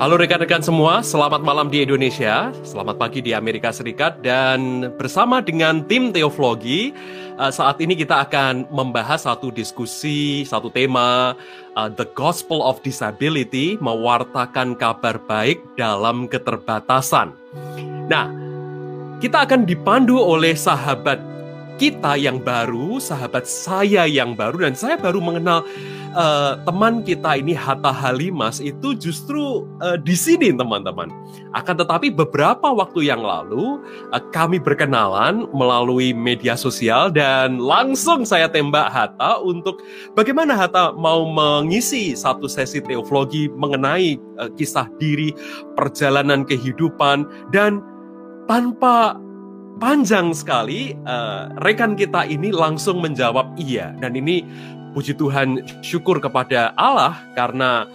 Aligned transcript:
Halo 0.00 0.16
rekan-rekan 0.16 0.64
semua, 0.64 1.04
selamat 1.04 1.44
malam 1.44 1.68
di 1.68 1.84
Indonesia, 1.84 2.48
selamat 2.64 2.96
pagi 2.96 3.20
di 3.20 3.36
Amerika 3.36 3.68
Serikat, 3.68 4.24
dan 4.24 4.88
bersama 4.96 5.44
dengan 5.44 5.84
tim 5.84 6.08
Teoflogi, 6.08 6.96
uh, 7.36 7.52
saat 7.52 7.76
ini 7.84 7.92
kita 7.92 8.24
akan 8.24 8.64
membahas 8.72 9.28
satu 9.28 9.52
diskusi, 9.52 10.48
satu 10.48 10.72
tema, 10.72 11.36
uh, 11.76 11.92
The 11.92 12.08
Gospel 12.16 12.64
of 12.64 12.80
Disability, 12.80 13.76
mewartakan 13.76 14.80
kabar 14.80 15.20
baik 15.20 15.60
dalam 15.76 16.32
keterbatasan. 16.32 17.36
Nah, 18.08 18.32
kita 19.20 19.44
akan 19.44 19.68
dipandu 19.68 20.16
oleh 20.16 20.56
sahabat 20.56 21.20
kita 21.76 22.16
yang 22.16 22.40
baru, 22.40 22.96
sahabat 23.04 23.44
saya 23.44 24.08
yang 24.08 24.32
baru, 24.32 24.64
dan 24.64 24.72
saya 24.72 24.96
baru 24.96 25.20
mengenal 25.20 25.60
uh, 26.14 26.58
teman 26.66 27.02
kita 27.02 27.38
ini 27.38 27.54
Hatta 27.54 27.90
Halimas 27.90 28.58
itu 28.58 28.94
justru 28.94 29.66
uh, 29.82 29.96
di 29.98 30.14
sini 30.14 30.50
teman-teman. 30.54 31.10
Akan 31.54 31.78
tetapi 31.78 32.14
beberapa 32.14 32.70
waktu 32.70 33.10
yang 33.10 33.22
lalu 33.22 33.82
uh, 34.10 34.22
kami 34.34 34.58
berkenalan 34.58 35.46
melalui 35.54 36.14
media 36.14 36.54
sosial 36.54 37.10
dan 37.10 37.58
langsung 37.58 38.26
saya 38.26 38.50
tembak 38.50 38.90
Hatta 38.90 39.42
untuk 39.42 39.82
bagaimana 40.14 40.54
Hatta 40.54 40.94
mau 40.94 41.26
mengisi 41.26 42.14
satu 42.14 42.50
sesi 42.50 42.82
teologi 42.82 43.50
mengenai 43.50 44.18
uh, 44.38 44.50
kisah 44.54 44.86
diri, 44.98 45.34
perjalanan 45.74 46.42
kehidupan 46.46 47.26
dan 47.54 47.82
tanpa 48.50 49.14
panjang 49.80 50.36
sekali 50.36 50.92
uh, 51.08 51.48
rekan 51.64 51.96
kita 51.96 52.28
ini 52.28 52.52
langsung 52.52 53.00
menjawab 53.00 53.56
iya 53.56 53.96
dan 53.98 54.12
ini 54.12 54.44
Puji 54.90 55.14
Tuhan, 55.14 55.62
syukur 55.86 56.18
kepada 56.18 56.74
Allah 56.74 57.14
karena 57.38 57.86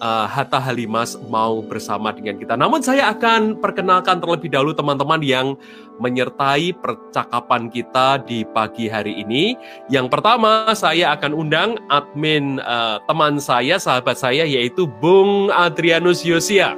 uh, 0.00 0.26
Hatta 0.26 0.58
Halimas 0.58 1.14
mau 1.28 1.62
bersama 1.62 2.10
dengan 2.10 2.40
kita. 2.40 2.56
Namun 2.56 2.82
saya 2.82 3.12
akan 3.12 3.60
perkenalkan 3.60 4.18
terlebih 4.18 4.50
dahulu 4.50 4.74
teman-teman 4.74 5.20
yang 5.22 5.54
menyertai 6.00 6.74
percakapan 6.80 7.68
kita 7.68 8.24
di 8.24 8.42
pagi 8.50 8.88
hari 8.88 9.20
ini. 9.20 9.54
Yang 9.92 10.10
pertama 10.10 10.72
saya 10.72 11.12
akan 11.14 11.32
undang 11.36 11.76
admin 11.92 12.58
uh, 12.64 12.98
teman 13.04 13.38
saya, 13.38 13.76
sahabat 13.76 14.16
saya 14.16 14.42
yaitu 14.48 14.88
Bung 14.98 15.52
Adrianus 15.52 16.24
Yosia. 16.24 16.74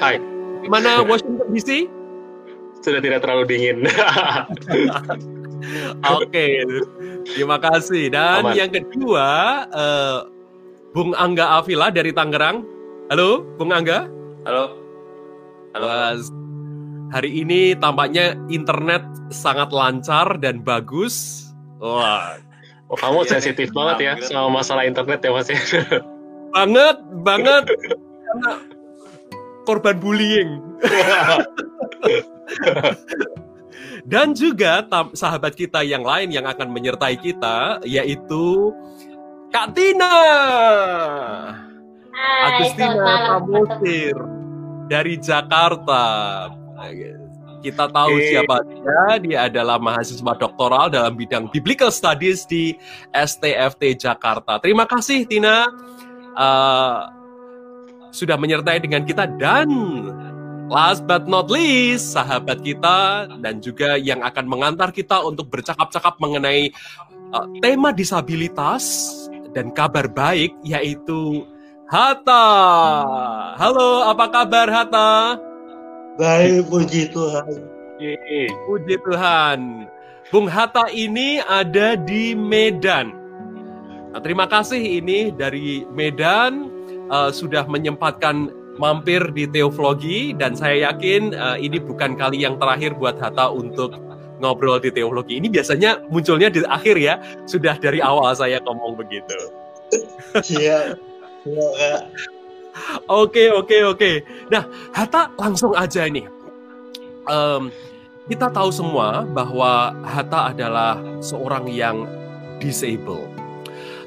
Hai. 0.00 0.18
Mana 0.66 1.04
Washington 1.04 1.52
DC? 1.52 1.86
Sudah 2.80 3.00
tidak 3.04 3.20
terlalu 3.20 3.44
dingin. 3.46 3.78
Oke, 6.18 6.46
terima 7.28 7.58
kasih. 7.60 8.12
Dan 8.12 8.46
Aman. 8.46 8.56
yang 8.56 8.70
kedua, 8.70 9.26
uh, 9.70 10.18
Bung 10.94 11.14
Angga 11.16 11.58
Avila 11.60 11.90
dari 11.90 12.12
Tangerang. 12.14 12.64
Halo, 13.10 13.44
Bung 13.58 13.72
Angga. 13.74 14.08
Halo. 14.44 14.64
Halo. 15.74 15.88
hari 17.10 17.46
ini 17.46 17.78
tampaknya 17.78 18.34
internet 18.50 19.02
sangat 19.30 19.70
lancar 19.70 20.38
dan 20.38 20.62
bagus. 20.62 21.46
Wah. 21.78 22.38
Oh, 22.90 22.98
kamu 22.98 23.26
sensitif 23.26 23.70
banget 23.74 23.98
ya 24.02 24.12
sama 24.22 24.62
masalah 24.62 24.86
internet 24.86 25.22
ya 25.22 25.30
Mas 25.34 25.50
ya. 25.50 25.58
Banget, 26.54 27.02
banget. 27.26 27.66
Karena 27.66 28.62
korban 29.66 29.98
bullying. 29.98 30.62
Dan 34.04 34.36
juga 34.36 34.84
sahabat 35.14 35.54
kita 35.56 35.80
yang 35.86 36.04
lain 36.04 36.30
yang 36.34 36.44
akan 36.44 36.68
menyertai 36.70 37.16
kita 37.18 37.80
yaitu 37.86 38.72
Kak 39.54 39.72
Tina. 39.74 40.14
Hai, 42.14 42.42
Agustina 42.58 43.14
Samosir 43.30 44.16
dari 44.90 45.14
Jakarta. 45.18 46.04
Kita 47.64 47.88
tahu 47.88 48.14
hey. 48.20 48.28
siapa 48.28 48.56
dia. 48.68 49.00
Dia 49.24 49.38
adalah 49.48 49.80
mahasiswa 49.80 50.32
doktoral 50.36 50.92
dalam 50.92 51.16
bidang 51.16 51.48
Biblical 51.48 51.88
Studies 51.88 52.44
di 52.44 52.76
STFT 53.14 53.96
Jakarta. 53.96 54.60
Terima 54.60 54.84
kasih 54.84 55.24
Tina 55.24 55.64
uh, 56.36 57.08
sudah 58.12 58.36
menyertai 58.36 58.78
dengan 58.84 59.02
kita 59.08 59.26
dan 59.40 59.70
Last 60.72 61.04
but 61.04 61.28
not 61.28 61.52
least, 61.52 62.16
sahabat 62.16 62.64
kita 62.64 63.28
dan 63.44 63.60
juga 63.60 64.00
yang 64.00 64.24
akan 64.24 64.48
mengantar 64.48 64.88
kita 64.96 65.20
untuk 65.20 65.52
bercakap-cakap 65.52 66.16
mengenai 66.16 66.72
uh, 67.36 67.44
tema 67.60 67.92
disabilitas 67.92 69.12
dan 69.52 69.68
kabar 69.76 70.08
baik 70.08 70.56
yaitu 70.64 71.44
Hatta. 71.84 72.48
Halo, 73.60 74.08
apa 74.08 74.24
kabar 74.32 74.66
Hatta? 74.72 75.36
Baik, 76.16 76.64
puji 76.72 77.12
Tuhan. 77.12 77.60
Puji 78.64 78.96
Tuhan. 79.04 79.84
Bung 80.32 80.48
Hatta 80.48 80.88
ini 80.88 81.44
ada 81.44 81.92
di 81.92 82.32
Medan. 82.32 83.12
Nah, 84.16 84.20
terima 84.24 84.48
kasih 84.48 84.80
ini 84.80 85.28
dari 85.28 85.84
Medan 85.92 86.72
uh, 87.12 87.28
sudah 87.28 87.68
menyempatkan 87.68 88.63
mampir 88.76 89.22
di 89.32 89.46
Teoflogi 89.46 90.34
dan 90.34 90.58
saya 90.58 90.90
yakin 90.90 91.34
uh, 91.34 91.56
ini 91.58 91.78
bukan 91.78 92.18
kali 92.18 92.42
yang 92.42 92.58
terakhir 92.58 92.94
buat 92.98 93.18
Hatta 93.18 93.50
untuk 93.50 93.94
ngobrol 94.42 94.82
di 94.82 94.90
Teoflogi. 94.90 95.38
Ini 95.38 95.48
biasanya 95.48 96.02
munculnya 96.10 96.50
di 96.50 96.60
akhir 96.66 96.96
ya, 96.98 97.20
sudah 97.46 97.78
dari 97.78 98.02
awal 98.02 98.34
saya 98.34 98.58
ngomong 98.62 98.98
begitu. 98.98 99.36
Iya. 100.50 100.98
Oke, 103.06 103.54
oke, 103.54 103.76
oke. 103.94 104.12
Nah, 104.50 104.66
Hatta 104.90 105.30
langsung 105.38 105.78
aja 105.78 106.10
nih. 106.10 106.26
Um, 107.30 107.70
kita 108.26 108.50
tahu 108.50 108.72
semua 108.74 109.22
bahwa 109.28 109.94
Hatta 110.02 110.50
adalah 110.50 110.98
seorang 111.22 111.70
yang 111.70 112.08
disable 112.58 113.28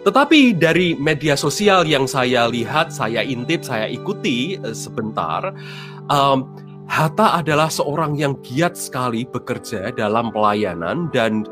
tetapi 0.08 0.56
dari 0.56 0.96
media 0.96 1.36
sosial 1.36 1.84
yang 1.84 2.08
saya 2.08 2.48
lihat, 2.48 2.96
saya 2.96 3.20
intip, 3.20 3.68
saya 3.68 3.92
ikuti 3.92 4.56
uh, 4.56 4.72
sebentar, 4.72 5.52
um, 6.08 6.48
Hatta 6.88 7.44
adalah 7.44 7.68
seorang 7.68 8.16
yang 8.16 8.40
giat 8.40 8.80
sekali 8.80 9.28
bekerja 9.28 9.92
dalam 9.92 10.32
pelayanan 10.32 11.12
dan 11.12 11.44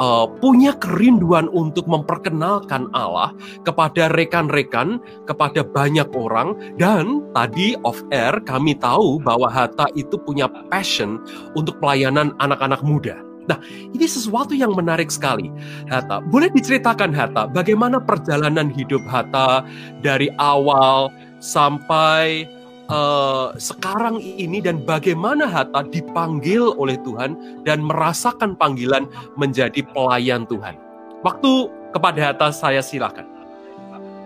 uh, 0.00 0.24
punya 0.40 0.72
kerinduan 0.80 1.44
untuk 1.52 1.84
memperkenalkan 1.84 2.88
Allah 2.96 3.36
kepada 3.68 4.08
rekan-rekan, 4.16 4.96
kepada 5.28 5.60
banyak 5.60 6.08
orang. 6.16 6.56
Dan 6.80 7.20
tadi 7.36 7.76
off 7.84 8.00
air 8.08 8.40
kami 8.48 8.80
tahu 8.80 9.20
bahwa 9.20 9.52
Hatta 9.52 9.92
itu 9.92 10.16
punya 10.16 10.48
passion 10.72 11.20
untuk 11.52 11.76
pelayanan 11.84 12.32
anak-anak 12.40 12.80
muda. 12.80 13.27
Nah, 13.48 13.58
ini 13.64 14.04
sesuatu 14.04 14.52
yang 14.52 14.76
menarik 14.76 15.08
sekali. 15.08 15.48
Hatta, 15.88 16.20
boleh 16.20 16.52
diceritakan 16.52 17.16
Hatta, 17.16 17.48
bagaimana 17.48 17.96
perjalanan 17.96 18.68
hidup 18.68 19.00
Hatta 19.08 19.64
dari 20.04 20.28
awal 20.36 21.08
sampai 21.40 22.44
uh, 22.92 23.56
sekarang 23.56 24.20
ini 24.20 24.60
dan 24.60 24.84
bagaimana 24.84 25.48
Hatta 25.48 25.80
dipanggil 25.88 26.76
oleh 26.76 27.00
Tuhan 27.08 27.64
dan 27.64 27.80
merasakan 27.80 28.52
panggilan 28.60 29.08
menjadi 29.40 29.80
pelayan 29.96 30.44
Tuhan. 30.44 30.76
Waktu 31.24 31.72
kepada 31.96 32.20
Hatta 32.20 32.52
saya 32.52 32.84
silakan. 32.84 33.24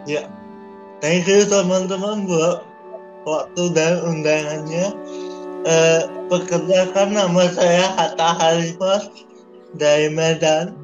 Ya, 0.03 0.27
thank 0.99 1.31
you 1.31 1.47
teman-teman 1.47 2.27
buat 2.27 2.67
waktu 3.23 3.71
dan 3.71 4.03
undangannya 4.03 4.91
eh, 5.67 6.01
perkenalkan 6.27 7.15
nama 7.15 7.47
saya 7.53 7.91
Hatta 7.95 8.39
Halimas 8.39 9.09
dari 9.77 10.11
Medan. 10.13 10.79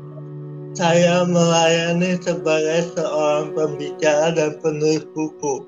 Saya 0.76 1.26
melayani 1.26 2.20
sebagai 2.22 2.94
seorang 2.94 3.50
pembicara 3.56 4.30
dan 4.36 4.62
penulis 4.62 5.02
buku. 5.10 5.66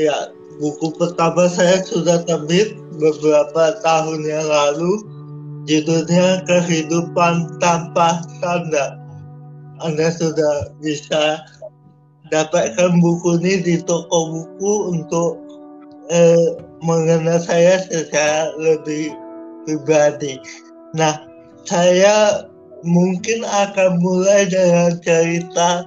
Ya, 0.00 0.32
buku 0.56 0.96
pertama 0.96 1.44
saya 1.50 1.84
sudah 1.84 2.24
terbit 2.24 2.72
beberapa 2.96 3.76
tahun 3.84 4.24
yang 4.24 4.46
lalu. 4.48 5.04
Judulnya 5.68 6.40
Kehidupan 6.48 7.60
Tanpa 7.60 8.24
Standar. 8.40 8.96
Anda 9.84 10.08
sudah 10.08 10.72
bisa 10.80 11.44
dapatkan 12.32 12.96
buku 13.02 13.42
ini 13.44 13.60
di 13.60 13.76
toko 13.84 14.32
buku 14.32 14.72
untuk 14.96 15.36
eh, 16.08 16.69
mengenal 16.80 17.40
saya 17.40 17.80
secara 17.86 18.52
lebih 18.56 19.12
pribadi. 19.64 20.40
Nah, 20.96 21.24
saya 21.68 22.48
mungkin 22.82 23.44
akan 23.44 24.00
mulai 24.00 24.48
dengan 24.48 24.96
cerita 25.04 25.84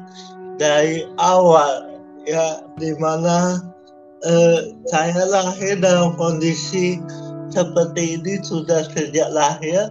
dari 0.61 1.05
awal 1.17 1.89
ya 2.29 2.61
di 2.77 2.93
mana 3.01 3.59
eh, 4.23 4.71
saya 4.87 5.25
lahir 5.27 5.81
dalam 5.81 6.13
kondisi 6.15 7.01
seperti 7.49 8.21
ini 8.21 8.39
sudah 8.45 8.85
sejak 8.93 9.29
lahir 9.33 9.89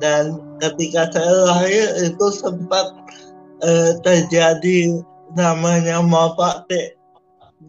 dan 0.00 0.40
ketika 0.62 1.10
saya 1.12 1.34
lahir 1.50 1.86
itu 2.06 2.26
sempat 2.32 2.86
eh, 3.66 3.92
terjadi 4.06 5.04
namanya 5.34 6.02
mafate 6.02 6.96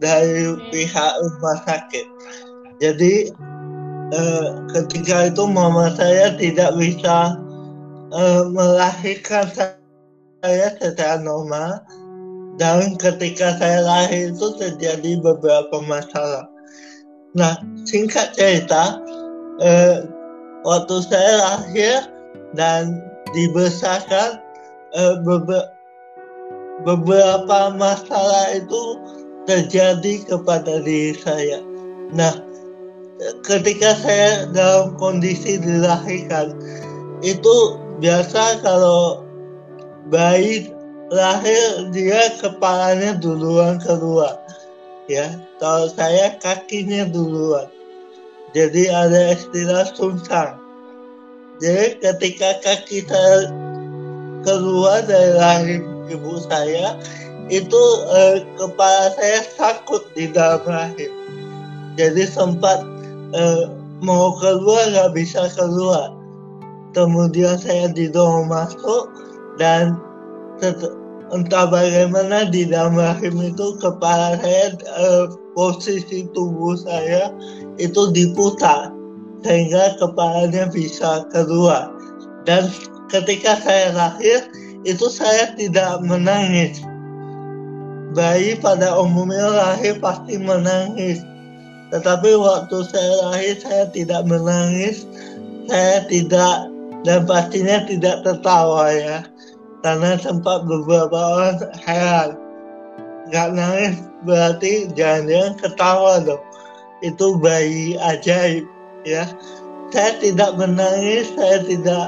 dari 0.00 0.56
pihak 0.72 1.12
rumah 1.20 1.58
sakit. 1.68 2.06
Jadi 2.82 3.30
eh, 4.10 4.48
ketika 4.74 5.30
itu 5.30 5.46
mama 5.46 5.94
saya 5.94 6.34
tidak 6.34 6.74
bisa 6.74 7.38
eh, 8.10 8.44
melahirkan 8.50 9.46
saya 10.42 10.74
secara 10.82 11.22
normal 11.22 11.78
dan 12.58 12.98
ketika 12.98 13.54
saya 13.62 13.86
lahir 13.86 14.34
itu 14.34 14.48
terjadi 14.58 15.22
beberapa 15.22 15.78
masalah. 15.86 16.50
Nah 17.38 17.54
singkat 17.86 18.34
cerita 18.34 18.98
eh, 19.62 20.02
waktu 20.66 20.96
saya 21.06 21.32
lahir 21.38 21.96
dan 22.58 22.98
dibesarkan 23.30 24.42
eh, 24.98 25.16
beberapa 25.22 25.70
beberapa 26.82 27.72
masalah 27.78 28.58
itu 28.58 28.98
terjadi 29.46 30.26
kepada 30.26 30.82
diri 30.82 31.14
saya. 31.18 31.62
Nah, 32.14 32.34
ketika 33.46 33.94
saya 33.98 34.46
dalam 34.50 34.98
kondisi 34.98 35.58
dilahirkan, 35.58 36.56
itu 37.22 37.56
biasa 38.02 38.62
kalau 38.66 39.22
bayi 40.10 40.70
lahir 41.12 41.92
dia 41.94 42.34
kepalanya 42.40 43.18
duluan 43.20 43.78
keluar. 43.78 44.40
Ya, 45.10 45.34
kalau 45.58 45.90
saya 45.92 46.38
kakinya 46.38 47.06
duluan. 47.10 47.68
Jadi 48.52 48.88
ada 48.92 49.32
istilah 49.32 49.88
sungsang. 49.96 50.60
Jadi 51.62 52.00
ketika 52.02 52.58
kaki 52.60 53.06
saya 53.06 53.48
keluar 54.42 55.00
dari 55.06 55.32
rahim 55.38 55.82
ibu 56.10 56.36
saya, 56.42 56.98
itu 57.48 57.82
eh, 58.12 58.44
kepala 58.58 59.14
saya 59.16 59.40
sakut 59.56 60.04
di 60.12 60.28
dalam 60.30 60.62
rahim. 60.66 61.12
Jadi 61.96 62.24
sempat 62.28 62.91
eh, 63.32 63.64
mau 64.04 64.36
keluar 64.36 64.92
nggak 64.92 65.12
bisa 65.16 65.48
keluar. 65.56 66.12
Kemudian 66.92 67.56
saya 67.56 67.88
didorong 67.88 68.52
masuk 68.52 69.08
dan 69.56 69.96
entah 71.32 71.66
bagaimana 71.72 72.44
di 72.52 72.68
dalam 72.68 72.94
rahim 72.94 73.40
itu 73.40 73.80
kepala 73.80 74.36
saya 74.44 74.76
eh, 74.76 75.26
posisi 75.56 76.28
tubuh 76.36 76.76
saya 76.76 77.32
itu 77.80 78.12
diputar 78.12 78.92
sehingga 79.40 79.96
kepalanya 79.96 80.68
bisa 80.68 81.24
keluar. 81.32 81.90
Dan 82.44 82.68
ketika 83.08 83.56
saya 83.64 83.96
lahir 83.96 84.44
itu 84.84 85.06
saya 85.08 85.54
tidak 85.56 86.02
menangis. 86.04 86.82
Bayi 88.12 88.60
pada 88.60 88.92
umumnya 89.00 89.48
lahir 89.48 89.96
pasti 90.04 90.36
menangis 90.36 91.24
tetapi 91.92 92.40
waktu 92.40 92.88
saya 92.88 93.14
lahir 93.28 93.56
saya 93.60 93.84
tidak 93.92 94.24
menangis. 94.24 95.04
Saya 95.68 96.08
tidak 96.08 96.72
dan 97.04 97.28
pastinya 97.28 97.84
tidak 97.84 98.24
tertawa 98.24 98.88
ya. 98.96 99.18
Karena 99.84 100.16
sempat 100.16 100.64
beberapa 100.64 101.12
orang 101.12 101.60
heran. 101.84 102.40
Nggak 103.28 103.48
nangis 103.52 103.96
berarti 104.24 104.72
jangan-jangan 104.96 105.54
ketawa 105.60 106.12
dong 106.24 106.44
itu 107.04 107.36
bayi 107.36 108.00
ajaib 108.00 108.64
ya. 109.04 109.28
Saya 109.92 110.16
tidak 110.24 110.56
menangis 110.56 111.28
saya 111.36 111.60
tidak 111.60 112.06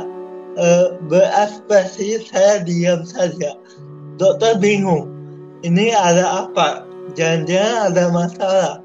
uh, 0.56 0.96
berekspresi 1.12 2.24
saya 2.24 2.64
diam 2.64 3.04
saja. 3.04 3.52
Dokter 4.16 4.56
bingung 4.56 5.12
ini 5.60 5.92
ada 5.92 6.48
apa? 6.48 6.88
Jangan-jangan 7.18 7.92
ada 7.92 8.04
masalah 8.08 8.83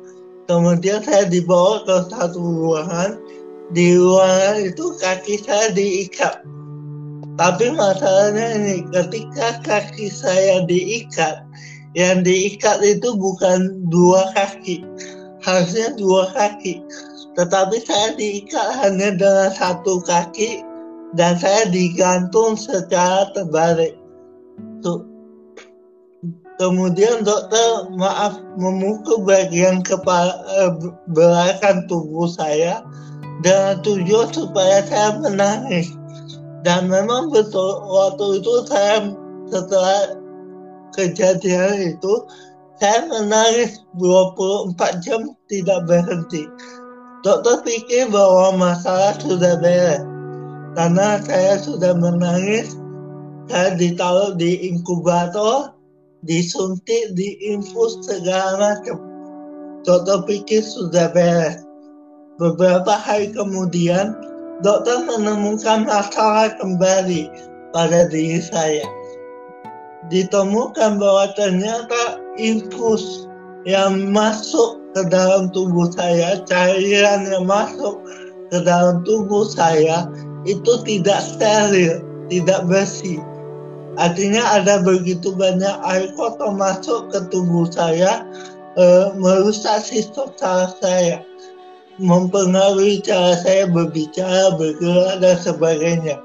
kemudian 0.50 1.06
saya 1.06 1.30
dibawa 1.30 1.86
ke 1.86 2.10
satu 2.10 2.42
ruangan. 2.42 3.22
Di 3.70 3.94
ruangan 3.94 4.66
itu 4.66 4.98
kaki 4.98 5.46
saya 5.46 5.70
diikat. 5.78 6.42
Tapi 7.38 7.72
masalahnya 7.72 8.58
ini 8.58 8.76
ketika 8.90 9.62
kaki 9.62 10.10
saya 10.10 10.66
diikat 10.66 11.46
yang 11.94 12.26
diikat 12.26 12.82
itu 12.82 13.14
bukan 13.14 13.86
dua 13.94 14.34
kaki. 14.34 14.82
Harusnya 15.46 15.94
dua 15.96 16.34
kaki. 16.34 16.82
Tetapi 17.38 17.78
saya 17.86 18.18
diikat 18.18 18.68
hanya 18.82 19.16
dengan 19.16 19.54
satu 19.54 20.02
kaki 20.02 20.66
dan 21.14 21.38
saya 21.38 21.70
digantung 21.70 22.58
secara 22.58 23.30
terbalik. 23.38 23.94
Tuh 24.82 25.06
kemudian 26.60 27.24
dokter 27.24 27.88
maaf 27.96 28.36
memukul 28.60 29.24
bagian 29.24 29.80
kepala 29.80 30.36
eh, 30.60 30.72
belakang 31.16 31.88
tubuh 31.88 32.28
saya 32.28 32.84
dengan 33.40 33.80
tujuan 33.82 34.30
supaya 34.36 34.84
saya 34.84 35.16
menangis. 35.24 35.96
Dan 36.68 36.92
memang 36.92 37.32
betul 37.32 37.80
waktu 37.88 38.44
itu 38.44 38.54
saya 38.68 39.16
setelah 39.48 40.20
kejadian 40.92 41.96
itu 41.96 42.14
saya 42.84 43.08
menangis 43.08 43.80
24 43.96 44.76
jam 45.00 45.32
tidak 45.48 45.88
berhenti. 45.88 46.44
Dokter 47.24 47.64
pikir 47.64 48.12
bahwa 48.12 48.60
masalah 48.60 49.16
sudah 49.24 49.56
beres. 49.64 50.04
Karena 50.76 51.20
saya 51.24 51.60
sudah 51.64 51.96
menangis 51.96 52.76
saya 53.48 53.74
ditaruh 53.80 54.36
di 54.36 54.70
inkubator 54.70 55.79
disuntik 56.24 57.16
diinfus 57.16 58.00
segala 58.04 58.60
macam. 58.60 58.98
Dokter 59.88 60.20
pikir 60.28 60.62
sudah 60.64 61.12
beres. 61.16 61.64
Beberapa 62.40 62.96
hari 62.96 63.32
kemudian 63.32 64.16
dokter 64.64 65.04
menemukan 65.08 65.88
masalah 65.88 66.56
kembali 66.60 67.32
pada 67.72 68.08
diri 68.12 68.44
saya. 68.44 68.84
Ditemukan 70.10 71.00
bahwa 71.00 71.32
ternyata 71.36 72.20
infus 72.40 73.28
yang 73.68 74.10
masuk 74.16 74.80
ke 74.96 75.06
dalam 75.12 75.52
tubuh 75.52 75.92
saya, 75.94 76.42
cairan 76.48 77.28
yang 77.28 77.46
masuk 77.46 78.00
ke 78.50 78.58
dalam 78.64 79.06
tubuh 79.06 79.46
saya 79.46 80.10
itu 80.48 80.82
tidak 80.88 81.20
steril, 81.22 82.02
tidak 82.32 82.66
bersih. 82.66 83.20
Artinya 84.00 84.64
ada 84.64 84.80
begitu 84.80 85.36
banyak 85.36 85.76
air 85.84 86.16
kotor 86.16 86.56
masuk 86.56 87.12
ke 87.12 87.20
tubuh 87.28 87.68
saya, 87.68 88.24
e, 88.80 89.12
merusak 89.20 89.84
sistem 89.84 90.32
saraf 90.40 90.80
saya, 90.80 91.20
mempengaruhi 92.00 93.04
cara 93.04 93.36
saya 93.36 93.68
berbicara, 93.68 94.56
bergerak 94.56 95.20
dan 95.20 95.36
sebagainya. 95.36 96.16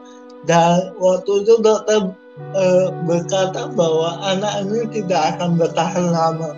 Dan 0.46 0.94
waktu 1.02 1.42
itu 1.42 1.58
dokter 1.58 2.14
e, 2.54 2.64
berkata 3.10 3.74
bahwa 3.74 4.22
anak 4.22 4.70
ini 4.70 5.02
tidak 5.02 5.34
akan 5.34 5.58
bertahan 5.58 6.14
lama 6.14 6.54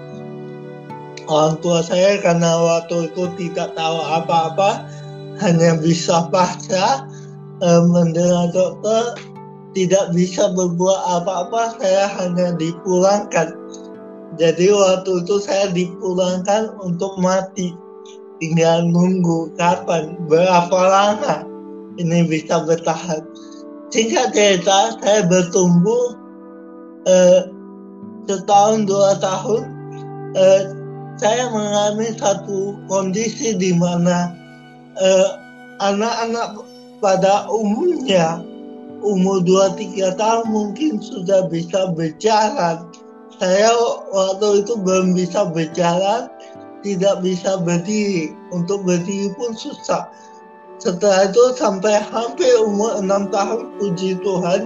orang 1.27 1.59
tua 1.61 1.83
saya 1.83 2.19
karena 2.23 2.51
waktu 2.63 3.11
itu 3.11 3.27
tidak 3.39 3.75
tahu 3.75 3.99
apa-apa 3.99 4.87
hanya 5.43 5.77
bisa 5.79 6.27
pasrah 6.31 7.05
eh, 7.61 7.83
mendengar 7.91 8.51
dokter 8.55 9.19
tidak 9.77 10.17
bisa 10.17 10.49
berbuat 10.57 11.21
apa-apa 11.21 11.77
saya 11.77 12.09
hanya 12.17 12.57
dipulangkan. 12.57 13.53
Jadi 14.41 14.73
waktu 14.73 15.21
itu 15.21 15.37
saya 15.37 15.69
dipulangkan 15.77 16.73
untuk 16.81 17.13
mati. 17.21 17.77
Tinggal 18.41 18.89
nunggu 18.89 19.53
kapan 19.61 20.17
berapa 20.29 20.81
lama 20.81 21.45
ini 22.01 22.25
bisa 22.25 22.65
bertahan. 22.65 23.21
Singkat 23.93 24.33
cerita 24.33 24.97
saya 25.01 25.29
bertumbuh 25.29 26.17
eh, 27.05 27.41
setahun 28.25 28.89
dua 28.89 29.21
tahun 29.21 29.63
eh, 30.37 30.63
saya 31.17 31.49
mengalami 31.53 32.13
satu 32.17 32.77
kondisi 32.89 33.57
di 33.57 33.73
mana 33.77 34.33
eh, 35.01 35.29
anak-anak 35.81 36.65
pada 37.01 37.49
umumnya 37.49 38.41
umur 39.07 39.47
2-3 39.47 40.19
tahun 40.19 40.47
mungkin 40.51 40.99
sudah 40.99 41.47
bisa 41.47 41.95
berjalan. 41.95 42.91
Saya 43.39 43.71
waktu 44.11 44.67
itu 44.67 44.75
belum 44.83 45.15
bisa 45.15 45.47
berjalan, 45.47 46.27
tidak 46.83 47.23
bisa 47.23 47.63
berdiri. 47.63 48.35
Untuk 48.51 48.83
berdiri 48.83 49.31
pun 49.39 49.55
susah. 49.55 50.11
Setelah 50.83 51.31
itu 51.31 51.55
sampai 51.55 52.03
hampir 52.11 52.51
umur 52.61 52.99
6 53.01 53.31
tahun, 53.33 53.63
puji 53.79 54.19
Tuhan, 54.21 54.61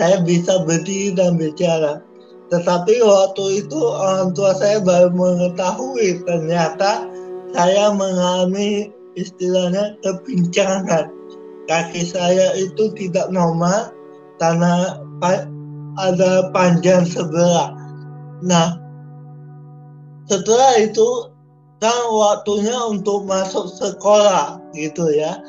saya 0.00 0.18
bisa 0.24 0.64
berdiri 0.66 1.14
dan 1.14 1.38
berjalan. 1.38 2.02
Tetapi 2.52 2.94
waktu 3.02 3.64
itu 3.64 3.80
orang 3.80 4.36
tua 4.36 4.52
saya 4.54 4.78
baru 4.82 5.10
mengetahui 5.14 6.22
ternyata 6.28 7.08
saya 7.54 7.94
mengalami 7.94 8.92
istilahnya 9.14 9.96
kepincangan. 10.02 11.08
Kaki 11.64 12.04
saya 12.04 12.52
itu 12.60 12.92
tidak 12.92 13.32
normal 13.32 13.88
karena 14.36 15.00
ada 15.96 16.52
panjang 16.52 17.08
sebelah. 17.08 17.72
Nah, 18.44 18.76
setelah 20.28 20.84
itu 20.84 21.32
kan 21.80 22.00
waktunya 22.12 22.76
untuk 22.92 23.24
masuk 23.24 23.68
sekolah 23.72 24.60
gitu 24.76 25.08
ya. 25.14 25.40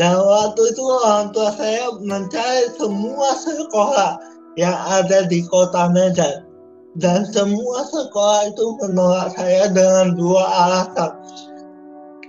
Dan 0.00 0.16
waktu 0.16 0.72
itu 0.72 0.82
orang 0.82 1.36
tua 1.36 1.52
saya 1.52 1.92
mencari 2.00 2.72
semua 2.80 3.36
sekolah 3.36 4.16
yang 4.56 4.74
ada 4.88 5.28
di 5.28 5.44
kota 5.46 5.92
Medan. 5.92 6.48
Dan 6.96 7.24
semua 7.28 7.84
sekolah 7.88 8.52
itu 8.52 8.66
menolak 8.84 9.32
saya 9.36 9.68
dengan 9.72 10.16
dua 10.16 10.44
alasan 10.44 11.12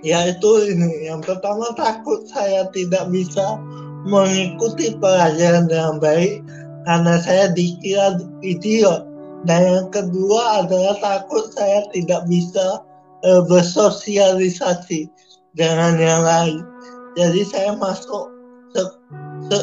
yaitu 0.04 0.70
ini. 0.70 1.08
Yang 1.08 1.34
pertama 1.34 1.72
takut 1.74 2.28
saya 2.28 2.68
tidak 2.76 3.08
bisa 3.08 3.58
mengikuti 4.04 4.92
pelajaran 5.00 5.66
dengan 5.66 5.96
baik 5.98 6.44
karena 6.84 7.16
saya 7.24 7.50
dikira 7.56 8.20
idiot. 8.44 9.08
Dan 9.44 9.60
yang 9.64 9.88
kedua 9.92 10.64
adalah 10.64 10.96
takut 11.00 11.52
saya 11.52 11.84
tidak 11.92 12.24
bisa 12.28 12.84
uh, 13.24 13.42
bersosialisasi 13.48 15.08
dengan 15.56 15.96
yang 16.00 16.22
lain. 16.24 16.60
Jadi 17.16 17.44
saya 17.48 17.72
masuk 17.76 18.28
se 18.76 18.82
se 19.48 19.58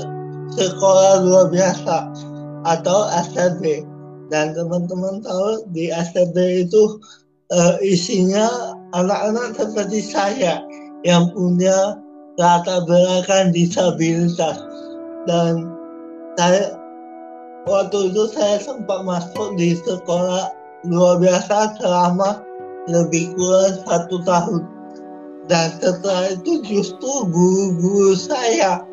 sekolah 0.52 1.24
luar 1.26 1.48
biasa 1.50 2.12
atau 2.68 3.10
STB 3.10 3.88
dan 4.30 4.54
teman-teman 4.54 5.24
tahu 5.26 5.66
di 5.76 5.90
STB 5.92 6.68
itu 6.68 7.02
uh, 7.52 7.76
isinya 7.84 8.48
anak-anak 8.92 9.56
seperti 9.56 10.00
saya 10.04 10.64
yang 11.08 11.32
punya 11.32 11.98
latar 12.40 12.84
belakang 12.88 13.52
disabilitas. 13.56 14.60
Dan 15.30 15.70
saya 16.36 16.76
waktu 17.70 18.12
itu 18.12 18.24
saya 18.32 18.58
sempat 18.62 19.06
masuk 19.06 19.56
di 19.56 19.78
sekolah 19.78 20.50
luar 20.88 21.22
biasa 21.22 21.78
selama 21.78 22.42
lebih 22.90 23.34
kurang 23.38 23.78
satu 23.86 24.18
tahun. 24.26 24.64
Dan 25.50 25.68
setelah 25.82 26.38
itu 26.38 26.64
justru 26.64 27.28
guru-guru 27.30 28.16
saya 28.16 28.86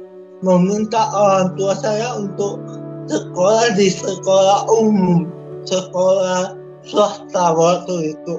meminta 0.43 1.11
orang 1.15 1.55
tua 1.59 1.75
saya 1.77 2.19
untuk 2.19 2.61
sekolah 3.09 3.75
di 3.79 3.89
sekolah 3.89 4.69
umum 4.69 5.29
sekolah 5.65 6.57
swasta 6.85 7.47
waktu 7.57 8.17
itu. 8.17 8.37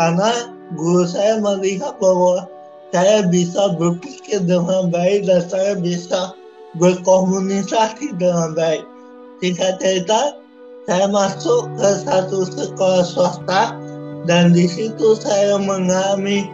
Karena 0.00 0.52
guru 0.76 1.04
saya 1.04 1.38
melihat 1.40 1.96
bahwa 2.00 2.48
saya 2.92 3.24
bisa 3.28 3.72
berpikir 3.80 4.44
dengan 4.44 4.92
baik 4.92 5.24
dan 5.24 5.40
saya 5.48 5.72
bisa 5.80 6.36
berkomunikasi 6.76 8.12
dengan 8.20 8.52
baik. 8.52 8.84
Singkat 9.40 9.80
cerita, 9.80 10.36
saya 10.84 11.06
masuk 11.08 11.72
ke 11.78 11.90
satu 12.04 12.46
sekolah 12.46 13.04
swasta 13.04 13.76
dan 14.28 14.54
di 14.54 14.68
situ 14.68 15.18
saya 15.18 15.58
mengalami 15.58 16.46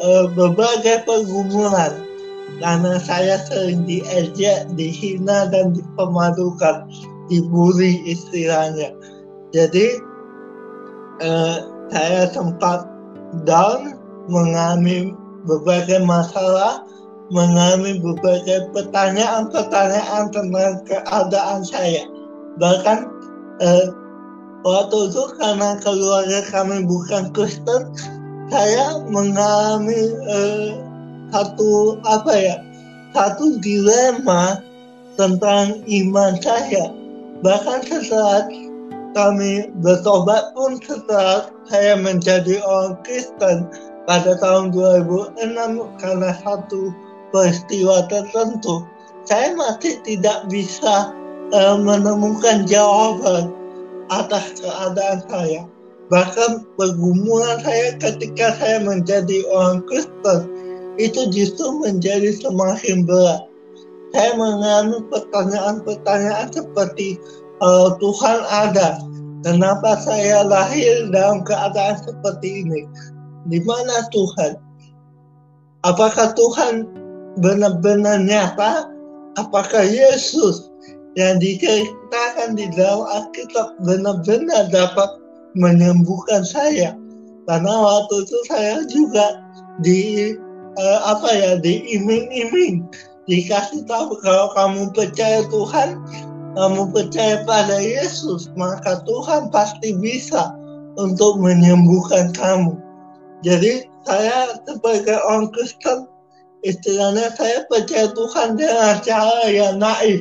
uh, 0.00 0.26
berbagai 0.32 1.06
pergumulan 1.06 2.02
karena 2.60 3.00
saya 3.00 3.40
sering 3.48 3.84
diejek, 3.88 4.68
dihina 4.76 5.48
dan 5.50 5.72
dipermalukan, 5.72 6.88
dibully 7.30 8.02
istilahnya. 8.04 8.92
Jadi 9.52 9.98
uh, 11.24 11.56
saya 11.92 12.28
sempat 12.32 12.91
down, 13.48 13.98
mengalami 14.28 15.16
berbagai 15.48 16.04
masalah, 16.04 16.86
mengalami 17.32 17.98
berbagai 17.98 18.70
pertanyaan-pertanyaan 18.76 20.30
tentang 20.30 20.74
keadaan 20.86 21.60
saya. 21.64 22.04
Bahkan 22.60 22.98
eh, 23.64 23.86
waktu 24.62 24.98
itu 25.10 25.24
karena 25.40 25.80
keluarga 25.80 26.40
kami 26.52 26.84
bukan 26.84 27.32
Kristen, 27.32 27.90
saya 28.52 29.00
mengalami 29.08 30.12
eh, 30.28 30.76
satu 31.32 31.96
apa 32.04 32.32
ya, 32.36 32.56
satu 33.16 33.56
dilema 33.64 34.60
tentang 35.16 35.80
iman 35.88 36.36
saya. 36.40 36.92
Bahkan 37.42 37.78
setelah 37.88 38.46
kami 39.12 39.68
bertobat 39.80 40.52
pun 40.56 40.80
setelah 40.80 41.52
saya 41.68 41.96
menjadi 42.00 42.60
orang 42.64 42.96
Kristen 43.04 43.68
pada 44.08 44.36
tahun 44.40 44.74
2006 44.74 46.00
karena 46.00 46.30
satu 46.42 46.90
peristiwa 47.30 48.08
tertentu. 48.08 48.84
Saya 49.22 49.54
masih 49.54 50.02
tidak 50.02 50.50
bisa 50.50 51.14
uh, 51.54 51.76
menemukan 51.78 52.66
jawaban 52.66 53.54
atas 54.10 54.58
keadaan 54.58 55.22
saya. 55.30 55.62
Bahkan 56.10 56.66
pergumulan 56.76 57.62
saya 57.64 57.96
ketika 57.96 58.52
saya 58.60 58.84
menjadi 58.84 59.46
orang 59.54 59.80
Kristen 59.88 60.50
itu 61.00 61.30
justru 61.32 61.80
menjadi 61.80 62.36
semakin 62.36 63.08
berat. 63.08 63.48
Saya 64.12 64.36
mengalami 64.36 65.00
pertanyaan-pertanyaan 65.08 66.52
seperti 66.52 67.16
kalau 67.62 67.94
Tuhan 68.02 68.42
ada, 68.50 68.98
kenapa 69.46 69.94
saya 70.02 70.42
lahir 70.42 71.14
dalam 71.14 71.46
keadaan 71.46 71.94
seperti 72.02 72.66
ini? 72.66 72.90
Di 73.46 73.62
mana 73.62 74.10
Tuhan? 74.10 74.58
Apakah 75.86 76.34
Tuhan 76.34 76.90
benar-benar 77.38 78.18
nyata? 78.26 78.90
Apakah 79.38 79.86
Yesus 79.86 80.74
yang 81.14 81.38
diceritakan 81.38 82.58
di 82.58 82.66
dalam 82.74 83.06
Alkitab 83.06 83.78
benar-benar 83.86 84.66
dapat 84.74 85.22
menyembuhkan 85.54 86.42
saya? 86.42 86.98
Karena 87.46 87.74
waktu 87.78 88.26
itu 88.26 88.38
saya 88.50 88.82
juga 88.90 89.38
di 89.86 90.34
uh, 90.82 91.00
apa 91.14 91.30
ya 91.30 91.52
diiming-iming 91.62 92.90
dikasih 93.30 93.86
tahu 93.86 94.18
kalau 94.18 94.50
kamu 94.58 94.90
percaya 94.90 95.46
Tuhan 95.46 96.02
kamu 96.52 96.92
percaya 96.92 97.40
pada 97.48 97.80
Yesus, 97.80 98.52
maka 98.60 99.00
Tuhan 99.08 99.48
pasti 99.48 99.96
bisa 99.96 100.52
untuk 101.00 101.40
menyembuhkan 101.40 102.36
kamu. 102.36 102.76
Jadi 103.40 103.88
saya 104.04 104.60
sebagai 104.68 105.16
orang 105.24 105.48
Kristen, 105.56 106.04
istilahnya 106.60 107.32
saya 107.34 107.64
percaya 107.72 108.12
Tuhan 108.12 108.60
dengan 108.60 109.00
cara 109.00 109.48
yang 109.48 109.80
naif. 109.80 110.20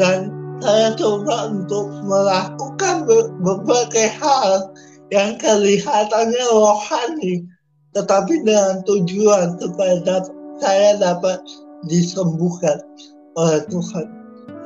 Dan 0.00 0.32
saya 0.64 0.96
coba 0.96 1.52
untuk 1.52 1.86
melakukan 2.08 3.04
berbagai 3.44 4.08
hal 4.18 4.72
yang 5.12 5.36
kelihatannya 5.36 6.44
rohani, 6.48 7.44
tetapi 7.92 8.40
dengan 8.42 8.80
tujuan 8.88 9.60
supaya 9.60 10.24
saya 10.58 10.98
dapat 10.98 11.38
disembuhkan 11.86 12.82
oleh 13.38 13.62
Tuhan 13.70 14.18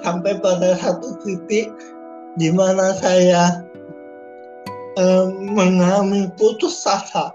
sampai 0.03 0.39
pada 0.43 0.75
satu 0.77 1.17
titik 1.23 1.71
di 2.37 2.49
mana 2.51 2.95
saya 2.99 3.63
eh, 4.99 5.27
mengalami 5.55 6.29
putus 6.37 6.85
asa. 6.85 7.33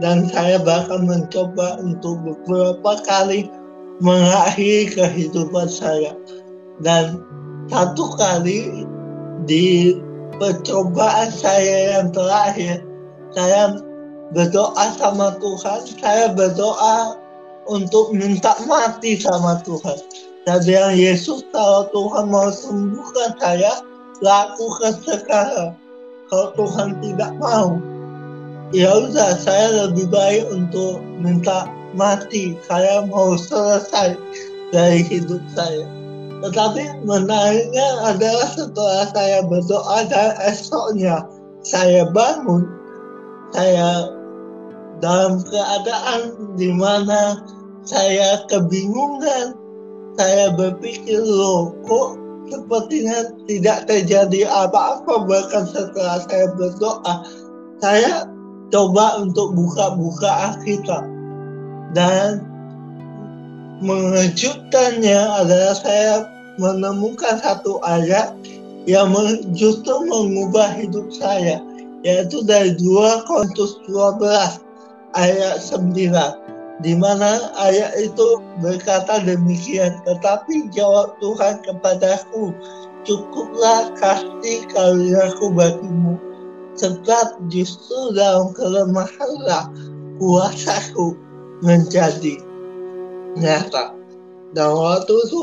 Dan 0.00 0.24
saya 0.32 0.56
bahkan 0.56 1.04
mencoba 1.04 1.76
untuk 1.84 2.24
beberapa 2.24 2.96
kali 3.04 3.52
mengakhiri 4.00 4.88
kehidupan 4.88 5.68
saya. 5.68 6.16
Dan 6.80 7.20
satu 7.68 8.16
kali 8.16 8.88
di 9.44 10.00
percobaan 10.40 11.28
saya 11.28 12.00
yang 12.00 12.08
terakhir 12.08 12.80
saya 13.36 13.76
berdoa 14.32 14.96
sama 14.96 15.36
Tuhan. 15.36 15.80
Saya 16.00 16.32
berdoa 16.32 17.20
untuk 17.68 18.16
minta 18.16 18.56
mati 18.64 19.20
sama 19.20 19.60
Tuhan 19.60 20.00
saya 20.42 20.58
bilang 20.66 20.94
Yesus 20.98 21.46
kalau 21.54 21.86
Tuhan 21.94 22.26
mau 22.26 22.50
sembuhkan 22.50 23.38
saya, 23.38 23.72
lakukan 24.22 24.94
sekarang. 25.06 25.78
Kalau 26.26 26.48
Tuhan 26.58 26.98
tidak 27.04 27.32
mau, 27.38 27.78
ya 28.74 28.88
udah 28.88 29.38
saya 29.38 29.86
lebih 29.86 30.08
baik 30.10 30.48
untuk 30.50 30.98
minta 31.20 31.68
mati. 31.94 32.58
Saya 32.66 33.06
mau 33.06 33.38
selesai 33.38 34.18
dari 34.74 35.04
hidup 35.06 35.42
saya. 35.54 35.86
Tetapi 36.42 37.06
menariknya 37.06 37.88
adalah 38.02 38.48
setelah 38.50 39.06
saya 39.14 39.46
berdoa 39.46 39.98
dan 40.10 40.34
esoknya 40.42 41.22
saya 41.62 42.10
bangun, 42.10 42.66
saya 43.54 44.10
dalam 44.98 45.38
keadaan 45.46 46.34
di 46.58 46.74
mana 46.74 47.46
saya 47.86 48.42
kebingungan, 48.50 49.54
saya 50.18 50.52
berpikir 50.52 51.20
loh 51.20 51.72
kok 51.88 52.20
sepertinya 52.52 53.32
tidak 53.48 53.88
terjadi 53.88 54.48
apa-apa? 54.48 55.24
Bahkan 55.24 55.64
setelah 55.72 56.20
saya 56.28 56.52
berdoa 56.52 57.14
saya 57.82 58.28
coba 58.72 59.20
untuk 59.20 59.56
buka-buka 59.56 60.30
Alkitab. 60.52 61.04
Dan 61.92 62.44
mengejutkannya 63.84 65.20
adalah 65.44 65.74
saya 65.76 66.14
menemukan 66.56 67.40
satu 67.42 67.80
ayat 67.84 68.32
yang 68.88 69.12
justru 69.54 69.94
mengubah 70.08 70.74
hidup 70.74 71.08
saya 71.14 71.62
yaitu 72.02 72.42
dari 72.42 72.74
2 72.74 73.26
Korintus 73.30 73.78
12 73.86 74.18
ayat 75.14 75.56
9 75.62 76.10
di 76.82 76.98
mana 76.98 77.54
ayat 77.62 77.94
itu 77.94 78.42
berkata 78.58 79.22
demikian 79.22 80.02
tetapi 80.02 80.66
jawab 80.74 81.14
Tuhan 81.22 81.62
kepadaku 81.62 82.50
cukuplah 83.06 83.94
kasih 83.98 84.66
karuniaku 84.70 85.46
bagimu. 85.54 86.18
Sebab 86.72 87.52
justru 87.52 88.16
dalam 88.16 88.56
kelemahanlah 88.56 89.68
kuasaku 90.16 91.14
menjadi 91.60 92.40
nyata. 93.36 93.92
Dan 94.56 94.70
waktu 94.72 95.14
itu 95.28 95.42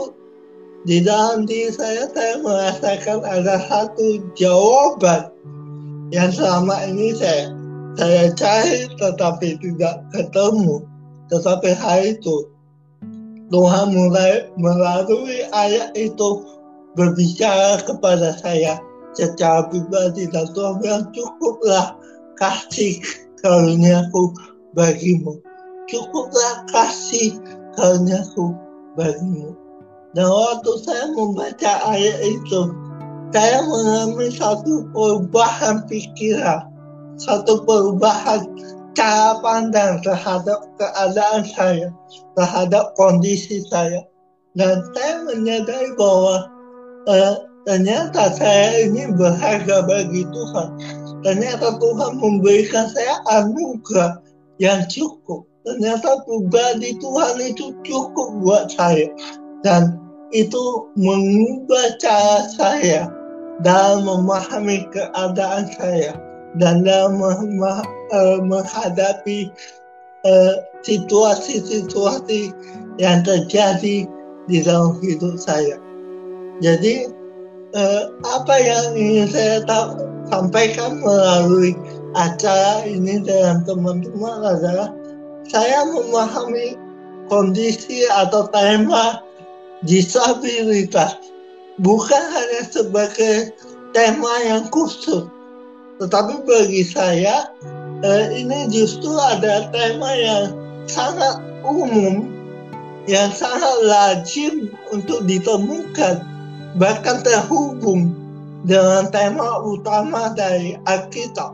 di 0.89 0.97
dalam 1.05 1.45
diri 1.45 1.69
saya 1.69 2.09
saya 2.09 2.41
merasakan 2.41 3.21
ada 3.21 3.61
satu 3.69 4.25
jawaban 4.33 5.29
yang 6.09 6.33
selama 6.33 6.87
ini 6.89 7.13
saya 7.13 7.53
saya 7.99 8.31
cari 8.33 8.89
tetapi 8.97 9.59
tidak 9.59 10.01
ketemu 10.15 10.88
tetapi 11.29 11.77
hari 11.77 12.17
itu 12.17 12.49
Tuhan 13.49 13.93
mulai 13.93 14.45
melalui 14.61 15.45
ayat 15.49 15.93
itu 15.97 16.45
berbicara 16.93 17.81
kepada 17.81 18.37
saya 18.41 18.77
secara 19.17 19.65
pribadi 19.69 20.29
dan 20.29 20.45
Tuhan 20.53 20.81
bilang 20.81 21.09
cukuplah 21.13 21.97
kasih 22.37 23.01
karuniaku 23.41 24.33
bagimu. 24.77 25.41
Cukuplah 25.89 26.65
kasih 26.69 27.41
karuniaku 27.73 28.53
bagimu. 28.93 29.57
Dan 30.13 30.25
waktu 30.29 30.71
saya 30.85 31.05
membaca 31.13 31.71
ayat 31.89 32.17
itu, 32.25 32.61
saya 33.29 33.61
mengalami 33.65 34.29
satu 34.33 34.89
perubahan 34.89 35.85
pikiran, 35.85 36.65
satu 37.21 37.61
perubahan 37.65 38.41
cara 38.99 39.39
pandang 39.39 40.03
terhadap 40.03 40.59
keadaan 40.75 41.47
saya, 41.47 41.87
terhadap 42.35 42.91
kondisi 42.99 43.63
saya. 43.71 44.03
Dan 44.59 44.83
saya 44.91 45.23
menyadari 45.23 45.95
bahwa 45.95 46.51
eh, 47.07 47.35
ternyata 47.63 48.35
saya 48.35 48.91
ini 48.91 49.07
berharga 49.15 49.87
bagi 49.87 50.27
Tuhan. 50.27 50.67
Ternyata 51.23 51.79
Tuhan 51.79 52.11
memberikan 52.19 52.91
saya 52.91 53.23
anugerah 53.31 54.19
yang 54.59 54.83
cukup. 54.91 55.47
Ternyata 55.63 56.19
pribadi 56.27 56.99
Tuhan 56.99 57.39
itu 57.39 57.71
cukup 57.87 58.35
buat 58.43 58.67
saya 58.75 59.07
dan 59.63 59.95
itu 60.35 60.87
mengubah 60.99 61.99
cara 61.99 62.47
saya 62.51 63.01
dalam 63.59 64.07
memahami 64.07 64.87
keadaan 64.91 65.67
saya 65.75 66.15
dalam 66.57 67.21
uh, 67.21 68.39
menghadapi 68.41 69.53
situasi-situasi 70.81 72.41
uh, 72.49 72.55
yang 72.97 73.21
terjadi 73.21 74.09
di 74.49 74.57
dalam 74.65 74.97
hidup 75.03 75.37
saya. 75.37 75.77
Jadi 76.59 77.07
uh, 77.77 78.03
apa 78.25 78.55
yang 78.57 78.85
ingin 78.97 79.27
saya 79.29 79.57
sampaikan 80.27 80.99
melalui 81.05 81.77
acara 82.17 82.83
ini 82.89 83.21
dengan 83.21 83.61
teman-teman 83.63 84.41
adalah 84.41 84.89
saya 85.45 85.85
memahami 85.85 86.75
kondisi 87.29 88.09
atau 88.09 88.49
tema 88.49 89.21
disabilitas 89.85 91.29
bukan 91.79 92.23
hanya 92.35 92.61
sebagai 92.67 93.55
tema 93.95 94.29
yang 94.45 94.67
khusus, 94.69 95.25
tetapi 95.99 96.47
bagi 96.47 96.83
saya 96.87 97.51
eh, 98.07 98.25
ini 98.39 98.71
justru 98.71 99.11
ada 99.19 99.67
tema 99.75 100.09
yang 100.15 100.55
sangat 100.87 101.43
umum, 101.67 102.31
yang 103.05 103.29
sangat 103.35 103.75
lazim 103.83 104.71
untuk 104.95 105.27
ditemukan, 105.27 106.23
bahkan 106.79 107.19
terhubung 107.21 108.15
dengan 108.63 109.11
tema 109.11 109.59
utama 109.63 110.31
dari 110.33 110.79
Alkitab, 110.87 111.51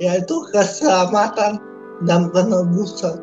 yaitu 0.00 0.36
keselamatan 0.52 1.56
dan 2.04 2.28
penebusan. 2.28 3.18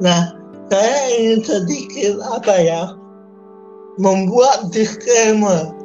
Nah, 0.00 0.32
saya 0.72 0.96
ingin 1.20 1.40
sedikit 1.44 2.24
apa 2.24 2.54
ya 2.56 2.82
membuat 4.00 4.72
disclaimer 4.72 5.76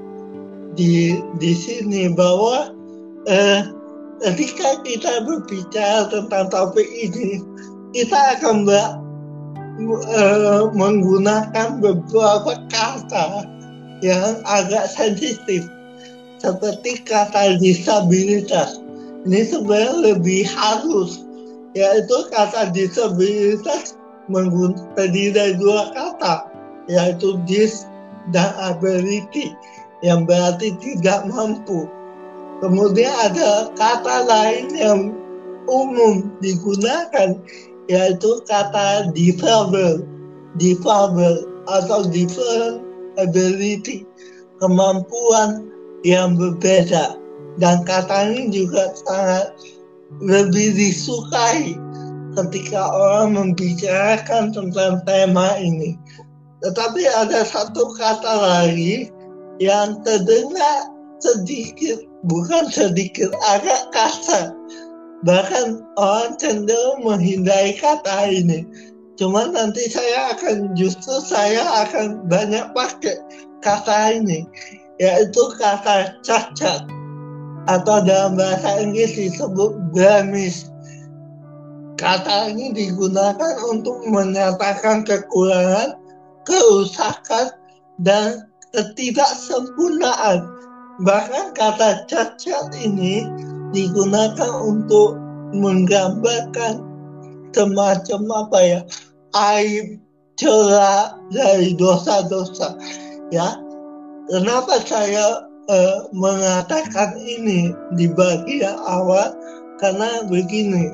di 0.79 1.19
di 1.35 1.51
sini 1.51 2.07
bahwa 2.15 2.71
eh, 3.27 3.74
ketika 4.23 4.79
kita 4.83 5.13
berbicara 5.27 6.07
tentang 6.07 6.47
topik 6.51 6.87
ini 6.87 7.43
kita 7.91 8.39
akan 8.39 8.67
ber, 8.67 8.85
eh, 10.11 10.63
menggunakan 10.75 11.79
beberapa 11.83 12.59
kata 12.71 13.47
yang 14.03 14.39
agak 14.47 14.87
sensitif 14.91 15.67
seperti 16.39 17.01
kata 17.03 17.59
disabilitas 17.59 18.79
ini 19.25 19.41
sebenarnya 19.41 20.15
lebih 20.15 20.45
halus 20.45 21.25
yaitu 21.75 22.17
kata 22.31 22.71
disabilitas 22.71 23.97
terdiri 24.95 25.35
dari 25.35 25.53
dua 25.59 25.91
kata 25.91 26.47
yaitu 26.87 27.41
dis 27.49 27.89
dan 28.33 28.53
ability 28.57 29.53
yang 30.01 30.25
berarti 30.25 30.73
tidak 30.81 31.25
mampu. 31.29 31.89
Kemudian 32.63 33.11
ada 33.11 33.69
kata 33.75 34.17
lain 34.25 34.67
yang 34.75 35.01
umum 35.67 36.31
digunakan 36.39 37.35
yaitu 37.85 38.31
kata 38.49 39.11
disable, 39.13 40.01
disable 40.57 41.45
atau 41.69 42.07
different 42.09 42.81
ability, 43.21 44.05
kemampuan 44.63 45.69
yang 46.07 46.37
berbeda. 46.39 47.17
Dan 47.61 47.85
kata 47.87 48.31
ini 48.31 48.51
juga 48.51 48.91
sangat 49.05 49.55
lebih 50.23 50.75
disukai 50.75 51.75
ketika 52.35 52.81
orang 52.91 53.35
membicarakan 53.35 54.51
tentang 54.51 54.99
tema 55.07 55.55
ini. 55.59 55.95
Tetapi 56.63 57.01
ada 57.07 57.45
satu 57.45 57.95
kata 57.95 58.33
lagi 58.41 59.11
yang 59.61 60.03
terdengar 60.03 60.94
sedikit, 61.25 62.05
bukan 62.29 62.69
sedikit, 62.69 63.33
agak 63.49 63.89
kasar. 63.89 64.53
Bahkan 65.25 65.81
orang 65.97 66.37
cenderung 66.37 67.01
menghindari 67.01 67.73
kata 67.81 68.29
ini. 68.29 68.61
Cuma 69.17 69.49
nanti 69.49 69.89
saya 69.89 70.35
akan 70.37 70.77
justru 70.77 71.17
saya 71.23 71.63
akan 71.87 72.29
banyak 72.29 72.69
pakai 72.75 73.17
kata 73.63 74.21
ini, 74.21 74.45
yaitu 75.01 75.43
kata 75.57 76.19
cacat 76.21 76.85
atau 77.65 77.97
dalam 78.05 78.37
bahasa 78.37 78.85
Inggris 78.85 79.17
disebut 79.17 79.73
blemish. 79.95 80.69
Kata 81.95 82.51
ini 82.51 82.75
digunakan 82.75 83.55
untuk 83.71 84.03
menyatakan 84.11 85.07
kekurangan 85.07 85.95
kerusakan 86.45 87.51
dan 87.99 88.47
ketidaksempurnaan. 88.71 90.45
Bahkan 91.03 91.51
kata 91.57 92.07
cacat 92.07 92.71
ini 92.79 93.27
digunakan 93.75 94.51
untuk 94.63 95.19
menggambarkan 95.51 96.79
semacam 97.51 98.21
apa 98.47 98.59
ya 98.63 98.79
aib 99.35 99.99
celah 100.35 101.15
dari 101.31 101.71
dosa-dosa 101.79 102.75
ya 103.31 103.55
kenapa 104.27 104.83
saya 104.83 105.47
uh, 105.71 106.11
mengatakan 106.11 107.15
ini 107.23 107.71
di 107.95 108.11
bagian 108.11 108.75
awal 108.83 109.31
karena 109.79 110.27
begini 110.27 110.91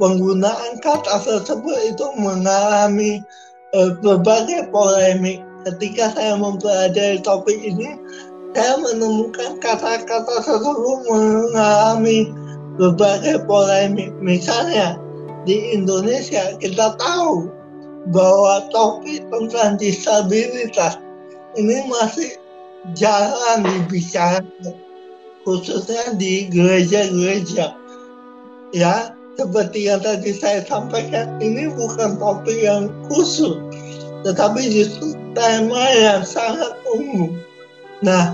penggunaan 0.00 0.80
kata 0.80 1.20
tersebut 1.20 1.76
itu 1.92 2.06
mengalami 2.16 3.20
uh, 3.76 3.92
berbagai 4.00 4.72
polemik. 4.72 5.44
Ketika 5.60 6.16
saya 6.16 6.40
mempelajari 6.40 7.20
topik 7.20 7.60
ini, 7.60 8.00
saya 8.50 8.74
menemukan 8.82 9.62
kata-kata 9.62 10.42
tersebut 10.42 10.98
mengalami 11.06 12.34
berbagai 12.74 13.46
polemik. 13.46 14.10
Misalnya, 14.18 14.98
di 15.46 15.74
Indonesia 15.74 16.58
kita 16.58 16.98
tahu 16.98 17.48
bahwa 18.10 18.66
topik 18.72 19.22
tentang 19.28 19.76
disabilitas 19.76 20.98
ini 21.56 21.84
masih 21.88 22.36
jarang 22.96 23.60
dibicarakan 23.62 24.72
khususnya 25.44 26.16
di 26.16 26.48
gereja-gereja 26.48 27.76
ya 28.72 29.12
seperti 29.40 29.88
yang 29.88 30.04
tadi 30.04 30.36
saya 30.36 30.60
sampaikan, 30.68 31.40
ini 31.40 31.72
bukan 31.72 32.20
topik 32.20 32.60
yang 32.60 32.92
khusus, 33.08 33.56
tetapi 34.20 34.60
justru 34.68 35.16
tema 35.32 35.80
yang 35.96 36.20
sangat 36.26 36.76
umum. 36.92 37.40
Nah, 38.00 38.32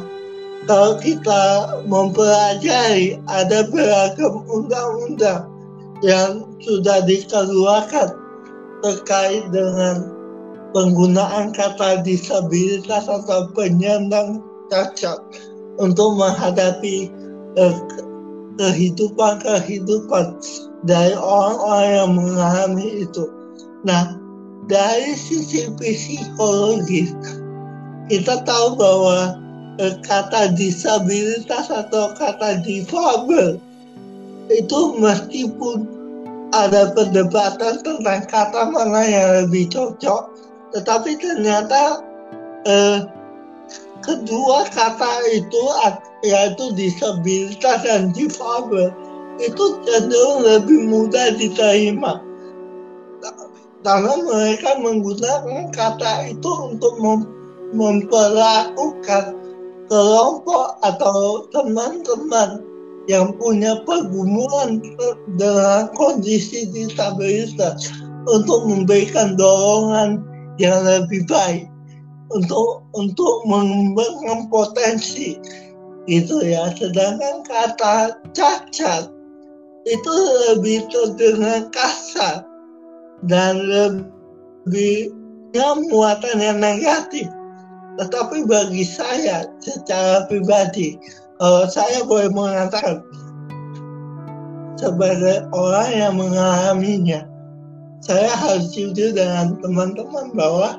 kalau 0.67 0.99
kita 0.99 1.43
mempelajari 1.87 3.19
ada 3.31 3.67
beragam 3.71 4.43
undang-undang 4.47 5.51
yang 6.03 6.47
sudah 6.63 7.03
dikeluarkan 7.07 8.15
terkait 8.85 9.47
dengan 9.51 10.11
penggunaan 10.75 11.55
kata 11.57 12.05
disabilitas 12.05 13.09
atau 13.09 13.49
penyandang 13.55 14.45
cacat 14.69 15.19
untuk 15.79 16.19
menghadapi 16.19 17.11
eh, 17.57 17.77
kehidupan-kehidupan 18.61 20.37
dari 20.85 21.15
orang-orang 21.15 21.91
yang 21.91 22.11
mengalami 22.17 22.89
itu. 23.07 23.25
Nah, 23.87 24.19
dari 24.67 25.15
sisi 25.15 25.71
psikologis, 25.79 27.15
kita 28.11 28.43
tahu 28.43 28.75
bahwa 28.75 29.46
kata 29.79 30.57
disabilitas 30.57 31.69
atau 31.69 32.17
kata 32.17 32.65
difabel 32.65 33.61
itu 34.49 34.81
meskipun 34.97 35.85
ada 36.55 36.95
perdebatan 36.95 37.83
tentang 37.83 38.23
kata 38.31 38.71
mana 38.71 39.03
yang 39.05 39.29
lebih 39.45 39.69
cocok, 39.69 40.33
tetapi 40.73 41.19
ternyata 41.19 42.01
eh, 42.65 43.05
kedua 44.01 44.71
kata 44.71 45.13
itu 45.35 45.63
yaitu 46.25 46.73
disabilitas 46.79 47.85
dan 47.85 48.15
difabel 48.15 48.95
itu 49.43 49.65
cenderung 49.85 50.47
lebih 50.47 50.89
mudah 50.89 51.37
diterima. 51.37 52.23
Karena 53.85 54.19
mereka 54.19 54.83
menggunakan 54.83 55.71
kata 55.71 56.33
itu 56.33 56.51
untuk 56.73 56.95
mem 56.99 57.21
memperlakukan 57.75 59.46
kelompok 59.87 60.79
atau 60.83 61.47
teman-teman 61.55 62.63
yang 63.07 63.35
punya 63.39 63.79
pergumulan 63.87 64.83
dengan 65.39 65.91
kondisi 65.95 66.67
disabilitas 66.75 67.95
untuk 68.27 68.67
memberikan 68.67 69.39
dorongan 69.39 70.27
yang 70.59 70.83
lebih 70.83 71.23
baik 71.31 71.71
untuk 72.35 72.83
untuk 72.99 73.47
mengembangkan 73.47 74.51
potensi 74.51 75.39
itu 76.11 76.37
ya. 76.43 76.75
Sedangkan 76.75 77.47
kata 77.47 78.19
cacat 78.35 79.07
itu 79.87 80.15
lebih 80.51 80.91
terdengar 80.91 81.71
kasar 81.71 82.43
dan 83.31 83.63
lebih 83.63 85.15
muatan 85.95 86.37
yang 86.43 86.59
negatif 86.59 87.31
tetapi 87.97 88.45
bagi 88.45 88.85
saya 88.85 89.49
secara 89.61 90.29
pribadi 90.29 91.01
kalau 91.41 91.65
saya 91.69 92.05
boleh 92.05 92.29
mengatakan 92.33 93.05
sebagai 94.77 95.49
orang 95.57 95.89
yang 95.93 96.15
mengalaminya 96.21 97.25
saya 98.05 98.31
harus 98.37 98.71
jujur 98.77 99.17
dengan 99.17 99.57
teman-teman 99.65 100.31
bahwa 100.37 100.79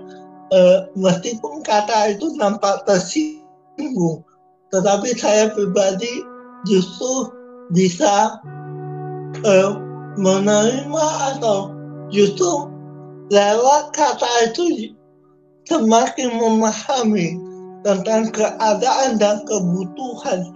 uh, 0.54 0.88
meskipun 0.96 1.66
kata 1.66 2.16
itu 2.16 2.32
nampak 2.40 2.88
tersinggung, 2.88 4.24
tetapi 4.72 5.12
saya 5.18 5.52
pribadi 5.52 6.24
justru 6.64 7.32
bisa 7.76 8.40
uh, 9.44 9.72
menerima 10.16 11.06
atau 11.36 11.76
justru 12.14 12.72
lewat 13.28 13.92
kata 13.92 14.54
itu 14.54 14.96
semakin 15.68 16.40
memahami 16.40 17.38
tentang 17.84 18.32
keadaan 18.32 19.20
dan 19.20 19.44
kebutuhan 19.46 20.48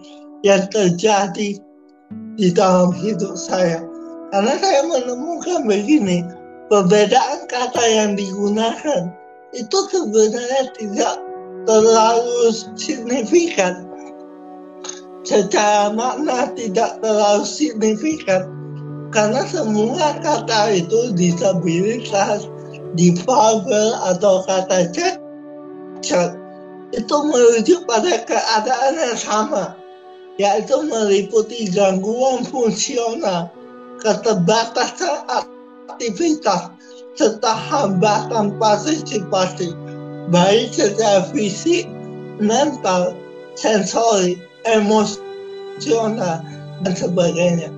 yang 0.42 0.64
terjadi 0.72 1.60
di 2.40 2.48
dalam 2.56 2.96
hidup 2.96 3.36
saya. 3.36 3.84
Karena 4.32 4.56
saya 4.58 4.82
menemukan 4.88 5.68
begini, 5.68 6.24
perbedaan 6.72 7.46
kata 7.52 7.84
yang 7.84 8.16
digunakan 8.16 9.12
itu 9.52 9.78
sebenarnya 9.92 10.72
tidak 10.80 11.16
terlalu 11.68 12.56
signifikan 12.80 13.92
secara 15.22 15.94
makna 15.94 16.50
tidak 16.58 16.98
terlalu 17.04 17.46
signifikan 17.46 18.50
karena 19.12 19.44
semua 19.44 20.16
kata 20.24 20.72
itu 20.72 21.12
disabilitas, 21.14 22.48
difabel 22.96 23.96
atau 24.12 24.44
kata 24.44 24.92
cacat 24.92 26.36
itu 26.92 27.18
merujuk 27.24 27.88
pada 27.88 28.24
keadaan 28.28 29.00
yang 29.00 29.16
sama 29.16 29.80
yaitu 30.40 30.74
meliputi 30.88 31.70
gangguan 31.70 32.42
fungsional, 32.48 33.52
keterbatasan 34.02 35.28
aktivitas, 35.30 36.74
serta 37.14 37.54
hambatan 37.70 38.56
partisipasi 38.58 39.76
baik 40.32 40.72
secara 40.72 41.28
fisik, 41.30 41.86
mental, 42.40 43.14
sensori, 43.60 44.40
emosional, 44.66 46.40
dan 46.82 46.94
sebagainya. 46.96 47.70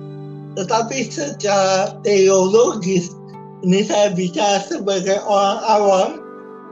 Tetapi 0.54 1.10
secara 1.10 1.98
teologis, 2.06 3.10
ini 3.64 3.80
saya 3.80 4.12
bicara 4.12 4.60
sebagai 4.60 5.24
orang 5.24 5.58
awam 5.64 6.10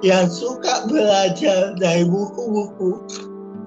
yang 0.04 0.28
suka 0.28 0.84
belajar 0.92 1.72
dari 1.80 2.04
buku-buku, 2.04 3.00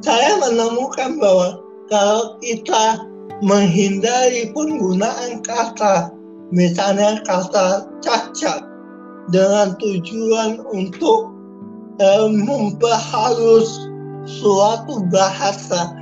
saya 0.05 0.37
menemukan 0.37 1.17
bahwa 1.17 1.57
kalau 1.89 2.37
kita 2.45 3.01
menghindari 3.41 4.53
penggunaan 4.53 5.41
kata, 5.41 6.13
misalnya 6.53 7.23
kata 7.25 7.89
cacat, 8.05 8.61
dengan 9.33 9.73
tujuan 9.81 10.61
untuk 10.69 11.33
eh, 11.97 12.29
memperhalus 12.29 13.89
suatu 14.29 15.01
bahasa, 15.09 15.97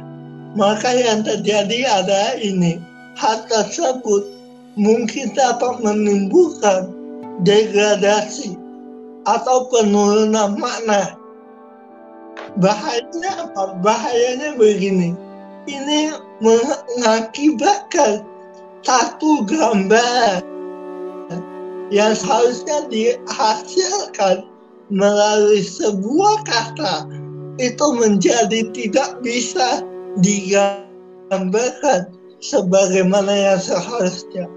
maka 0.60 0.92
yang 0.92 1.24
terjadi 1.24 2.04
adalah 2.04 2.36
ini. 2.36 2.84
Hal 3.14 3.46
tersebut 3.46 4.26
mungkin 4.74 5.38
dapat 5.38 5.86
menimbulkan 5.86 7.03
degradasi 7.42 8.54
atau 9.26 9.66
penurunan 9.74 10.60
makna. 10.62 11.18
Bahayanya 12.62 13.50
apa? 13.50 13.74
Bahayanya 13.82 14.54
begini. 14.60 15.18
Ini 15.66 16.14
mengakibatkan 16.44 18.22
satu 18.84 19.48
gambar 19.48 20.44
yang 21.90 22.14
seharusnya 22.14 22.86
dihasilkan 22.92 24.44
melalui 24.92 25.64
sebuah 25.64 26.44
kata 26.44 27.08
itu 27.62 27.86
menjadi 27.96 28.68
tidak 28.76 29.24
bisa 29.24 29.86
digambarkan 30.20 32.12
sebagaimana 32.44 33.32
yang 33.32 33.60
seharusnya. 33.62 34.50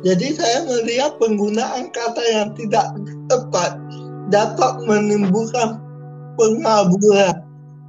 Jadi 0.00 0.32
saya 0.32 0.64
melihat 0.64 1.20
penggunaan 1.20 1.92
kata 1.92 2.22
yang 2.32 2.50
tidak 2.56 2.96
tepat 3.28 3.76
dapat 4.32 4.72
menimbulkan 4.88 5.76
pengaburan 6.40 7.44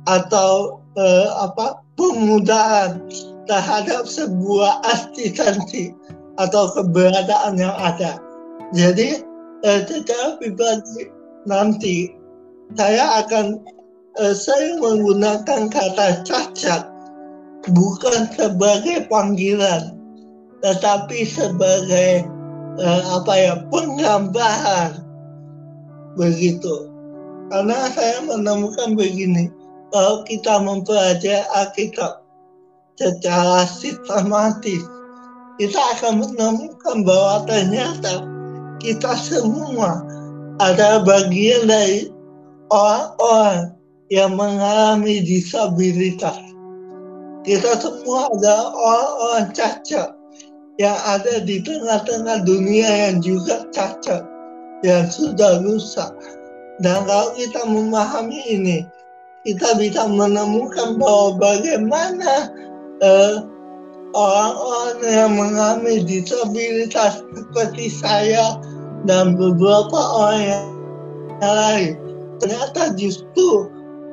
atau 0.10 0.82
eh, 1.00 1.30
apa 1.40 1.80
pemudahan 1.96 3.00
terhadap 3.48 4.04
sebuah 4.10 4.84
asistensi 4.92 5.96
atau 6.42 6.74
keberadaan 6.76 7.56
yang 7.56 7.76
ada. 7.80 8.20
Jadi 8.76 9.24
eh, 9.64 9.82
secara 9.88 10.36
pribadi 10.36 11.08
nanti 11.48 12.12
saya 12.76 13.24
akan 13.24 13.62
eh, 14.20 14.36
sering 14.36 14.84
menggunakan 14.84 15.72
kata 15.72 16.26
cacat 16.28 16.92
bukan 17.70 18.26
sebagai 18.34 19.06
panggilan, 19.06 20.01
tetapi 20.62 21.26
sebagai 21.26 22.26
eh, 22.78 23.04
apa 23.10 23.34
ya 23.34 23.54
penggambaran 23.74 25.02
begitu. 26.16 26.88
Karena 27.52 27.92
saya 27.92 28.24
menemukan 28.24 28.96
begini, 28.96 29.52
kalau 29.92 30.24
kita 30.24 30.62
mempelajari 30.64 31.44
Alkitab 31.52 32.24
secara 32.96 33.68
sistematis, 33.68 34.88
kita 35.60 35.82
akan 36.00 36.24
menemukan 36.24 37.04
bahwa 37.04 37.44
ternyata 37.44 38.24
kita 38.80 39.14
semua 39.20 40.00
ada 40.64 41.04
bagian 41.04 41.68
dari 41.68 42.08
orang-orang 42.72 43.76
yang 44.08 44.32
mengalami 44.40 45.20
disabilitas. 45.20 46.40
Kita 47.44 47.74
semua 47.82 48.32
adalah 48.32 48.70
orang-orang 48.72 49.46
cacat 49.52 50.21
yang 50.82 50.98
ada 51.06 51.38
di 51.46 51.62
tengah-tengah 51.62 52.42
dunia 52.42 52.90
yang 52.90 53.22
juga 53.22 53.70
cacat, 53.70 54.26
yang 54.82 55.06
sudah 55.06 55.62
rusak. 55.62 56.10
Dan 56.82 57.06
kalau 57.06 57.38
kita 57.38 57.62
memahami 57.70 58.42
ini, 58.50 58.78
kita 59.46 59.78
bisa 59.78 60.10
menemukan 60.10 60.98
bahwa 60.98 61.38
bagaimana 61.38 62.50
uh, 63.06 63.46
orang-orang 64.18 65.02
yang 65.08 65.32
mengalami 65.38 65.96
disabilitas 66.04 67.22
seperti 67.34 67.88
saya 67.90 68.58
dan 69.06 69.38
beberapa 69.38 69.98
orang 69.98 70.42
yang 70.46 70.66
lain 71.42 71.92
ternyata 72.38 72.94
justru 72.94 73.70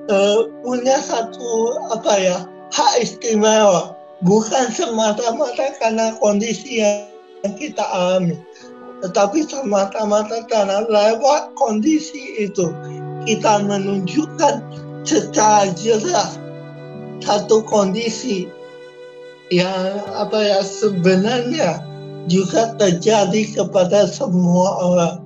uh, 0.09 0.49
punya 0.65 0.97
satu 1.03 1.77
apa 1.93 2.13
ya 2.17 2.39
hak 2.73 2.93
istimewa 3.03 3.98
bukan 4.23 4.71
semata-mata 4.75 5.75
karena 5.79 6.15
kondisi 6.19 6.83
yang 6.83 7.55
kita 7.55 7.83
alami 7.83 8.35
tetapi 8.99 9.47
semata-mata 9.47 10.43
karena 10.51 10.83
lewat 10.91 11.55
kondisi 11.55 12.35
itu 12.43 12.75
kita 13.27 13.63
menunjukkan 13.63 14.63
secara 15.07 15.71
jelas 15.79 16.39
satu 17.23 17.63
kondisi 17.67 18.51
yang 19.55 20.03
apa 20.19 20.39
ya 20.39 20.61
sebenarnya 20.61 21.81
juga 22.29 22.77
terjadi 22.77 23.57
kepada 23.57 24.05
semua 24.11 24.69
orang 24.85 25.17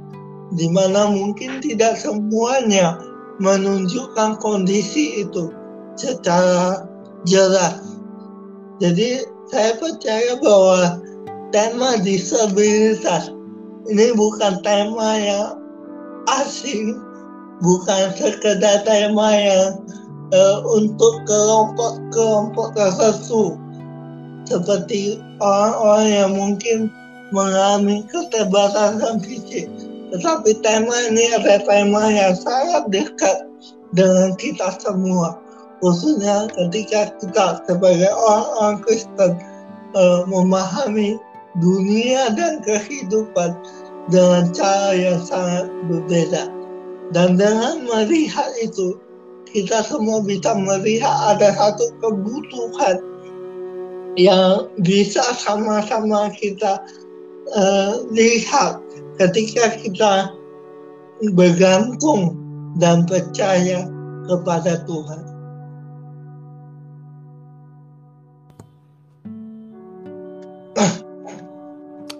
di 0.54 0.68
mana 0.68 1.08
mungkin 1.10 1.64
tidak 1.64 1.96
semuanya 1.96 3.00
menunjukkan 3.40 4.38
kondisi 4.38 5.24
itu 5.24 5.50
secara 5.96 6.86
jelas. 7.24 7.91
Jadi 8.82 9.22
saya 9.46 9.78
percaya 9.78 10.34
bahwa 10.42 10.98
tema 11.54 12.02
disabilitas 12.02 13.30
ini 13.86 14.10
bukan 14.18 14.58
tema 14.66 15.22
yang 15.22 15.54
asing, 16.42 16.98
bukan 17.62 18.10
sekedar 18.18 18.82
tema 18.82 19.28
yang 19.38 19.78
uh, 20.34 20.58
untuk 20.66 21.22
kelompok-kelompok 21.30 22.74
tertentu 22.74 23.54
seperti 24.50 25.22
orang-orang 25.38 26.08
yang 26.10 26.30
mungkin 26.34 26.78
mengalami 27.30 28.02
keterbatasan 28.10 29.22
fisik. 29.22 29.70
Tetapi 30.10 30.58
tema 30.60 30.96
ini 31.06 31.30
adalah 31.38 31.62
tema 31.64 32.02
yang 32.10 32.34
sangat 32.34 32.84
dekat 32.90 33.36
dengan 33.94 34.34
kita 34.36 34.74
semua. 34.82 35.41
Khususnya 35.82 36.46
ketika 36.54 37.10
kita 37.18 37.46
sebagai 37.66 38.06
orang-orang 38.14 38.78
Kristen 38.86 39.34
uh, 39.98 40.22
memahami 40.30 41.18
dunia 41.58 42.30
dan 42.38 42.62
kehidupan 42.62 43.58
dengan 44.08 44.54
cara 44.54 44.94
yang 44.94 45.20
sangat 45.20 45.66
berbeda. 45.90 46.48
Dan 47.12 47.36
dengan 47.36 47.84
melihat 47.84 48.48
itu, 48.62 48.96
kita 49.52 49.84
semua 49.84 50.24
bisa 50.24 50.56
melihat 50.56 51.36
ada 51.36 51.52
satu 51.52 51.92
kebutuhan 52.00 52.96
yang 54.16 54.70
bisa 54.80 55.20
sama-sama 55.36 56.32
kita 56.32 56.80
uh, 57.52 58.00
lihat 58.14 58.80
ketika 59.20 59.76
kita 59.76 60.12
bergantung 61.36 62.38
dan 62.80 63.04
percaya 63.04 63.84
kepada 64.30 64.80
Tuhan. 64.88 65.31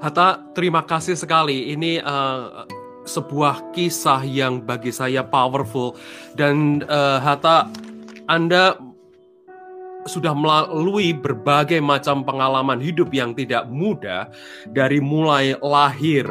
Hatta, 0.03 0.43
terima 0.51 0.83
kasih 0.83 1.15
sekali. 1.15 1.71
Ini 1.71 2.03
uh, 2.03 2.67
sebuah 3.07 3.71
kisah 3.71 4.27
yang 4.27 4.59
bagi 4.59 4.91
saya 4.91 5.23
powerful 5.23 5.95
dan 6.35 6.83
uh, 6.91 7.23
Hatta, 7.23 7.71
Anda 8.27 8.75
sudah 10.03 10.35
melalui 10.35 11.15
berbagai 11.15 11.79
macam 11.79 12.27
pengalaman 12.27 12.83
hidup 12.83 13.15
yang 13.15 13.39
tidak 13.39 13.71
mudah 13.71 14.27
dari 14.75 14.99
mulai 14.99 15.55
lahir 15.63 16.27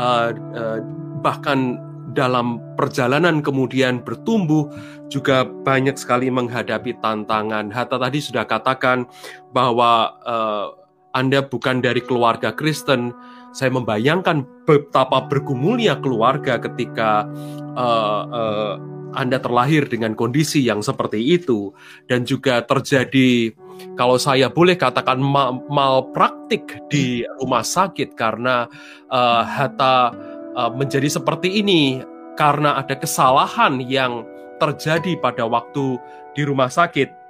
uh, 0.00 0.32
uh, 0.32 0.80
bahkan 1.20 1.76
dalam 2.16 2.60
perjalanan 2.80 3.44
kemudian 3.44 4.00
bertumbuh 4.00 4.72
juga 5.12 5.44
banyak 5.44 6.00
sekali 6.00 6.32
menghadapi 6.32 6.96
tantangan. 7.04 7.68
Hatta 7.68 8.00
tadi 8.00 8.24
sudah 8.24 8.48
katakan 8.48 9.04
bahwa 9.52 10.16
uh, 10.24 10.81
Anda 11.12 11.44
bukan 11.44 11.84
dari 11.84 12.00
keluarga 12.00 12.52
Kristen. 12.52 13.12
Saya 13.52 13.68
membayangkan 13.68 14.48
betapa 14.64 15.28
bergumulnya 15.28 16.00
keluarga 16.00 16.56
ketika 16.56 17.28
uh, 17.76 18.22
uh, 18.32 18.74
anda 19.12 19.36
terlahir 19.36 19.84
dengan 19.88 20.16
kondisi 20.16 20.64
yang 20.64 20.80
seperti 20.80 21.20
itu 21.20 21.72
dan 22.08 22.24
juga 22.24 22.64
terjadi 22.64 23.52
kalau 23.96 24.16
saya 24.16 24.48
boleh 24.48 24.76
katakan 24.76 25.20
mal 25.20 25.60
malpraktik 25.68 26.88
di 26.88 27.24
rumah 27.40 27.64
sakit 27.64 28.16
karena 28.16 28.68
uh, 29.12 29.42
Hatta 29.44 30.12
uh, 30.56 30.72
menjadi 30.72 31.08
seperti 31.12 31.60
ini 31.60 32.00
karena 32.40 32.80
ada 32.80 32.96
kesalahan 32.96 33.80
yang 33.84 34.24
terjadi 34.56 35.18
pada 35.20 35.44
waktu 35.44 36.00
di 36.32 36.42
rumah 36.48 36.72
sakit 36.72 37.21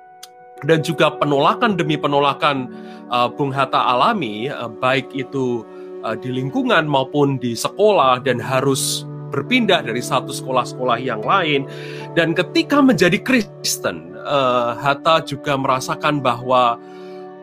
dan 0.67 0.83
juga 0.83 1.15
penolakan 1.19 1.75
demi 1.75 1.99
penolakan 1.99 2.71
uh, 3.11 3.29
Bung 3.31 3.51
Hatta 3.51 3.79
alami 3.79 4.47
uh, 4.51 4.71
baik 4.71 5.11
itu 5.15 5.67
uh, 6.07 6.15
di 6.19 6.31
lingkungan 6.31 6.87
maupun 6.87 7.39
di 7.39 7.55
sekolah 7.55 8.23
dan 8.23 8.39
harus 8.39 9.07
berpindah 9.33 9.81
dari 9.81 10.05
satu 10.05 10.29
sekolah-sekolah 10.29 11.01
yang 11.01 11.25
lain. 11.25 11.65
Dan 12.13 12.37
ketika 12.37 12.85
menjadi 12.85 13.17
Kristen, 13.17 14.13
uh, 14.21 14.77
Hatta 14.77 15.25
juga 15.25 15.57
merasakan 15.57 16.21
bahwa 16.21 16.77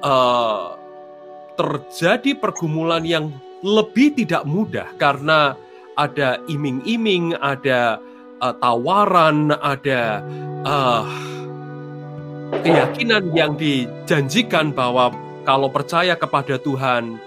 uh, 0.06 0.78
terjadi 1.58 2.38
pergumulan 2.38 3.04
yang 3.04 3.34
lebih 3.66 4.16
tidak 4.16 4.48
mudah 4.48 4.88
karena 4.96 5.58
ada 6.00 6.40
iming-iming, 6.48 7.36
ada 7.44 8.00
uh, 8.40 8.56
tawaran, 8.64 9.52
ada 9.60 10.24
uh, 10.64 11.04
keyakinan 12.66 13.30
yang 13.38 13.54
dijanjikan 13.56 14.74
bahwa 14.74 15.14
kalau 15.46 15.70
percaya 15.70 16.18
kepada 16.18 16.58
Tuhan 16.62 17.18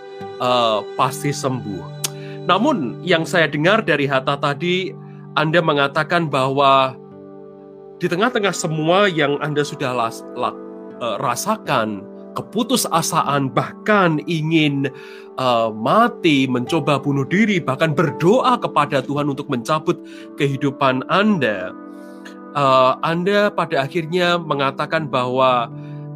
uh, 0.43 0.83
pasti 0.99 1.31
sembuh. 1.31 2.03
Namun 2.47 3.03
yang 3.07 3.23
saya 3.23 3.47
dengar 3.47 3.87
dari 3.87 4.11
Hatta 4.11 4.35
tadi, 4.35 4.91
Anda 5.39 5.63
mengatakan 5.63 6.27
bahwa 6.27 6.99
di 8.03 8.11
tengah-tengah 8.11 8.51
semua 8.51 9.07
yang 9.07 9.39
Anda 9.39 9.63
sudah 9.63 9.95
las, 9.95 10.27
la, 10.35 10.51
uh, 10.99 11.17
rasakan, 11.23 12.03
keputusasaan, 12.35 13.55
bahkan 13.55 14.19
ingin 14.27 14.91
uh, 15.39 15.71
mati, 15.71 16.51
mencoba 16.51 16.99
bunuh 16.99 17.25
diri, 17.29 17.63
bahkan 17.63 17.95
berdoa 17.95 18.59
kepada 18.59 19.05
Tuhan 19.07 19.31
untuk 19.31 19.47
mencabut 19.47 19.95
kehidupan 20.35 21.07
Anda, 21.07 21.71
uh, 22.55 22.99
Anda 23.01 23.53
pada 23.53 23.85
akhirnya 23.85 24.41
mengatakan 24.41 25.09
bahwa 25.09 25.69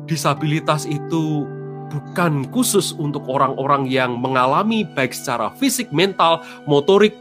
disabilitas 0.07 0.87
itu 0.87 1.45
bukan 1.91 2.47
khusus 2.51 2.95
untuk 2.97 3.27
orang-orang 3.31 3.87
yang 3.87 4.19
mengalami 4.19 4.85
baik 4.85 5.15
secara 5.15 5.51
fisik, 5.57 5.91
mental, 5.95 6.43
motorik, 6.67 7.15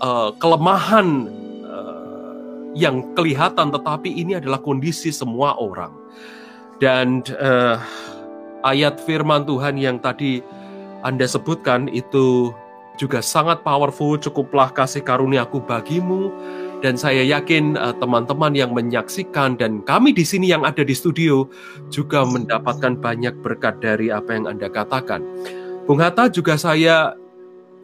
uh, 0.00 0.34
kelemahan 0.38 1.28
uh, 1.66 2.32
yang 2.72 3.02
kelihatan, 3.14 3.70
tetapi 3.70 4.10
ini 4.10 4.38
adalah 4.38 4.58
kondisi 4.62 5.10
semua 5.10 5.58
orang. 5.58 5.92
Dan 6.82 7.22
uh, 7.38 7.78
ayat 8.66 8.98
firman 9.02 9.46
Tuhan 9.46 9.78
yang 9.78 10.02
tadi 10.02 10.42
Anda 11.06 11.26
sebutkan 11.26 11.86
itu 11.90 12.50
juga 12.98 13.24
sangat 13.24 13.66
powerful, 13.66 14.18
cukuplah 14.18 14.70
kasih 14.70 15.02
karuniaku 15.02 15.62
bagimu, 15.62 16.30
dan 16.82 16.98
saya 16.98 17.22
yakin 17.22 17.78
uh, 17.78 17.94
teman-teman 17.96 18.52
yang 18.52 18.74
menyaksikan 18.74 19.54
dan 19.54 19.80
kami 19.86 20.10
di 20.10 20.26
sini 20.26 20.50
yang 20.50 20.66
ada 20.66 20.82
di 20.82 20.92
studio 20.92 21.46
juga 21.88 22.26
mendapatkan 22.26 22.98
banyak 22.98 23.38
berkat 23.40 23.78
dari 23.78 24.10
apa 24.10 24.34
yang 24.34 24.50
Anda 24.50 24.66
katakan. 24.68 25.22
Bung 25.86 26.02
Hatta 26.02 26.26
juga 26.26 26.58
saya 26.58 27.14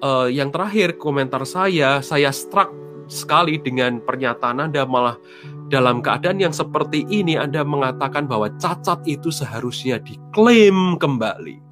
uh, 0.03 0.27
yang 0.27 0.51
terakhir 0.51 0.99
komentar 0.99 1.47
saya 1.47 2.03
saya 2.03 2.35
struck 2.35 2.75
sekali 3.09 3.57
dengan 3.63 4.03
pernyataan 4.03 4.69
Anda 4.69 4.85
malah 4.85 5.17
dalam 5.71 6.01
keadaan 6.05 6.43
yang 6.43 6.53
seperti 6.53 7.07
ini 7.09 7.39
Anda 7.39 7.63
mengatakan 7.65 8.27
bahwa 8.27 8.53
cacat 8.59 9.05
itu 9.07 9.33
seharusnya 9.33 10.03
diklaim 10.03 10.99
kembali 10.99 11.68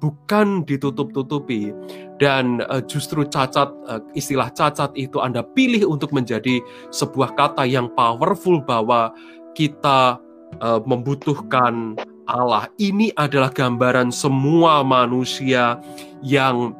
bukan 0.00 0.64
ditutup-tutupi 0.64 1.76
dan 2.16 2.64
uh, 2.72 2.80
justru 2.84 3.22
cacat 3.28 3.68
uh, 3.86 4.00
istilah 4.16 4.48
cacat 4.50 4.90
itu 4.96 5.20
Anda 5.20 5.44
pilih 5.44 5.86
untuk 5.86 6.10
menjadi 6.16 6.58
sebuah 6.90 7.36
kata 7.36 7.68
yang 7.68 7.92
powerful 7.92 8.64
bahwa 8.64 9.12
kita 9.52 10.18
uh, 10.58 10.80
membutuhkan 10.82 11.94
Allah. 12.30 12.70
Ini 12.78 13.14
adalah 13.18 13.50
gambaran 13.50 14.14
semua 14.14 14.86
manusia 14.86 15.78
yang 16.24 16.74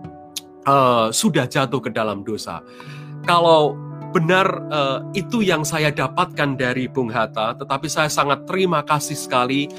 uh, 0.65 1.11
sudah 1.11 1.47
jatuh 1.47 1.83
ke 1.83 1.91
dalam 1.91 2.23
dosa. 2.23 2.63
Kalau 3.29 3.77
benar 4.11 4.47
uh, 4.75 4.99
itu 5.15 5.43
yang 5.47 5.63
saya 5.63 5.95
dapatkan 5.95 6.59
dari 6.59 6.91
Bung 6.91 7.11
Hatta, 7.11 7.55
tetapi 7.55 7.87
saya 7.87 8.11
sangat 8.11 8.43
terima 8.47 8.83
kasih 8.83 9.15
sekali 9.15 9.71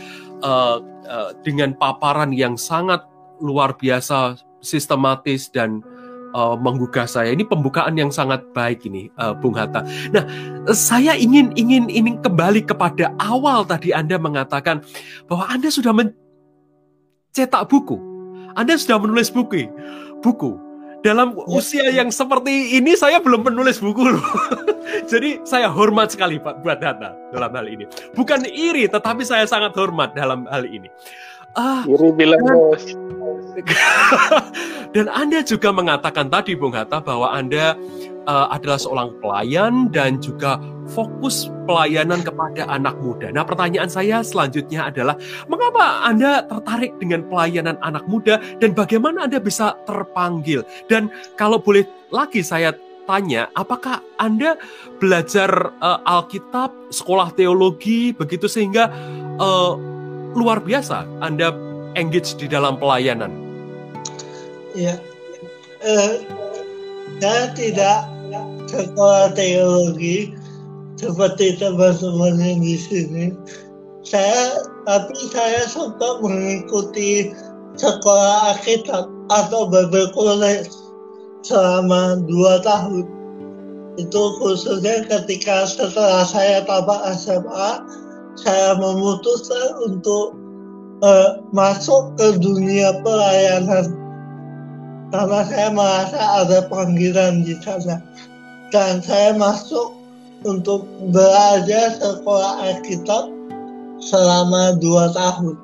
uh, 0.44 0.80
uh, 1.08 1.32
dengan 1.44 1.76
paparan 1.76 2.32
yang 2.32 2.56
sangat 2.56 3.04
luar 3.42 3.76
biasa, 3.76 4.40
sistematis 4.62 5.50
dan 5.50 5.82
uh, 6.38 6.56
menggugah 6.56 7.06
saya. 7.10 7.34
Ini 7.36 7.44
pembukaan 7.46 7.98
yang 7.98 8.14
sangat 8.14 8.46
baik 8.56 8.86
ini, 8.88 9.12
uh, 9.20 9.36
Bung 9.36 9.58
Hatta. 9.58 9.84
Nah, 10.14 10.24
saya 10.72 11.18
ingin 11.18 11.52
ingin 11.60 11.92
ingin 11.92 12.22
kembali 12.24 12.64
kepada 12.64 13.12
awal 13.20 13.68
tadi 13.68 13.92
Anda 13.92 14.16
mengatakan 14.16 14.86
bahwa 15.28 15.50
Anda 15.52 15.68
sudah 15.74 15.92
mencetak 15.92 17.68
buku, 17.68 17.98
Anda 18.56 18.78
sudah 18.80 19.02
menulis 19.02 19.34
buku, 19.34 19.68
buku 20.24 20.72
dalam 21.02 21.34
ya. 21.34 21.44
usia 21.58 21.86
yang 21.90 22.14
seperti 22.14 22.78
ini 22.78 22.94
saya 22.94 23.18
belum 23.18 23.42
menulis 23.52 23.82
buku 23.82 24.06
loh. 24.06 24.26
Jadi 25.12 25.42
saya 25.44 25.68
hormat 25.68 26.14
sekali 26.14 26.38
Pak 26.38 26.62
buat 26.62 26.78
Data 26.78 27.18
dalam 27.34 27.52
hal 27.52 27.66
ini. 27.68 27.90
Bukan 28.14 28.46
iri, 28.46 28.86
tetapi 28.86 29.26
saya 29.26 29.50
sangat 29.50 29.74
hormat 29.76 30.14
dalam 30.14 30.46
hal 30.48 30.66
ini. 30.70 30.88
Uh, 31.56 31.84
iri 31.88 32.10
bilang 32.16 32.44
bos. 32.48 32.96
dan 34.96 35.12
Anda 35.12 35.44
juga 35.44 35.76
mengatakan 35.76 36.32
tadi 36.32 36.56
Bung 36.56 36.72
Hatta 36.72 37.04
bahwa 37.04 37.32
Anda 37.32 37.76
uh, 38.28 38.48
adalah 38.52 38.80
seorang 38.80 39.10
pelayan 39.20 39.92
dan 39.92 40.20
juga 40.24 40.60
fokus 40.92 41.52
pelayanan 41.68 42.24
kepada 42.24 42.68
anak 42.68 42.96
muda. 43.00 43.32
Nah, 43.32 43.44
pertanyaan 43.48 43.92
saya 43.92 44.24
selanjutnya 44.24 44.92
adalah 44.92 45.16
mengapa 45.48 46.08
Anda 46.08 46.48
tertarik 46.48 46.96
dengan 47.00 47.28
pelayanan 47.28 47.80
anak 47.84 48.08
muda 48.08 48.40
dan 48.60 48.76
bagaimana 48.76 49.28
Anda 49.28 49.40
bisa 49.40 49.76
terpanggil? 49.88 50.64
Dan 50.88 51.12
kalau 51.40 51.60
boleh 51.60 51.88
lagi 52.12 52.44
saya 52.44 52.76
tanya, 53.08 53.52
apakah 53.58 54.00
Anda 54.20 54.56
belajar 55.00 55.76
uh, 55.84 56.00
Alkitab, 56.06 56.92
sekolah 56.94 57.34
teologi 57.36 58.16
begitu 58.16 58.46
sehingga 58.48 58.92
uh, 59.40 59.91
luar 60.38 60.64
biasa 60.64 61.04
Anda 61.20 61.52
engage 62.00 62.40
di 62.40 62.48
dalam 62.48 62.80
pelayanan? 62.80 63.32
Ya, 64.72 64.96
uh, 65.84 66.24
saya 67.20 67.52
tidak 67.52 68.08
sekolah 68.72 69.36
teologi 69.36 70.32
seperti 70.96 71.60
teman-teman 71.60 72.40
yang 72.40 72.64
di 72.64 72.78
sini. 72.80 73.26
Saya 74.02 74.64
tapi 74.88 75.18
saya 75.30 75.68
sempat 75.68 76.24
mengikuti 76.24 77.36
sekolah 77.76 78.56
Alkitab 78.56 79.08
atau 79.30 79.68
Bible 79.68 80.10
College 80.16 80.72
selama 81.46 82.24
dua 82.26 82.62
tahun. 82.64 83.06
Itu 84.00 84.40
khususnya 84.40 85.04
ketika 85.06 85.68
setelah 85.68 86.24
saya 86.24 86.64
tamat 86.64 87.12
SMA, 87.20 87.70
saya 88.40 88.78
memutuskan 88.80 89.70
untuk 89.88 90.36
uh, 91.04 91.44
masuk 91.52 92.16
ke 92.16 92.40
dunia 92.40 92.96
pelayanan 93.04 93.96
karena 95.12 95.40
saya 95.44 95.70
merasa 95.76 96.20
ada 96.46 96.60
panggilan 96.72 97.44
di 97.44 97.60
sana 97.60 98.00
dan 98.72 99.04
saya 99.04 99.36
masuk 99.36 99.92
untuk 100.48 100.88
belajar 101.12 102.00
sekolah 102.00 102.66
Alkitab 102.66 103.30
selama 104.02 104.80
dua 104.82 105.14
tahun. 105.14 105.56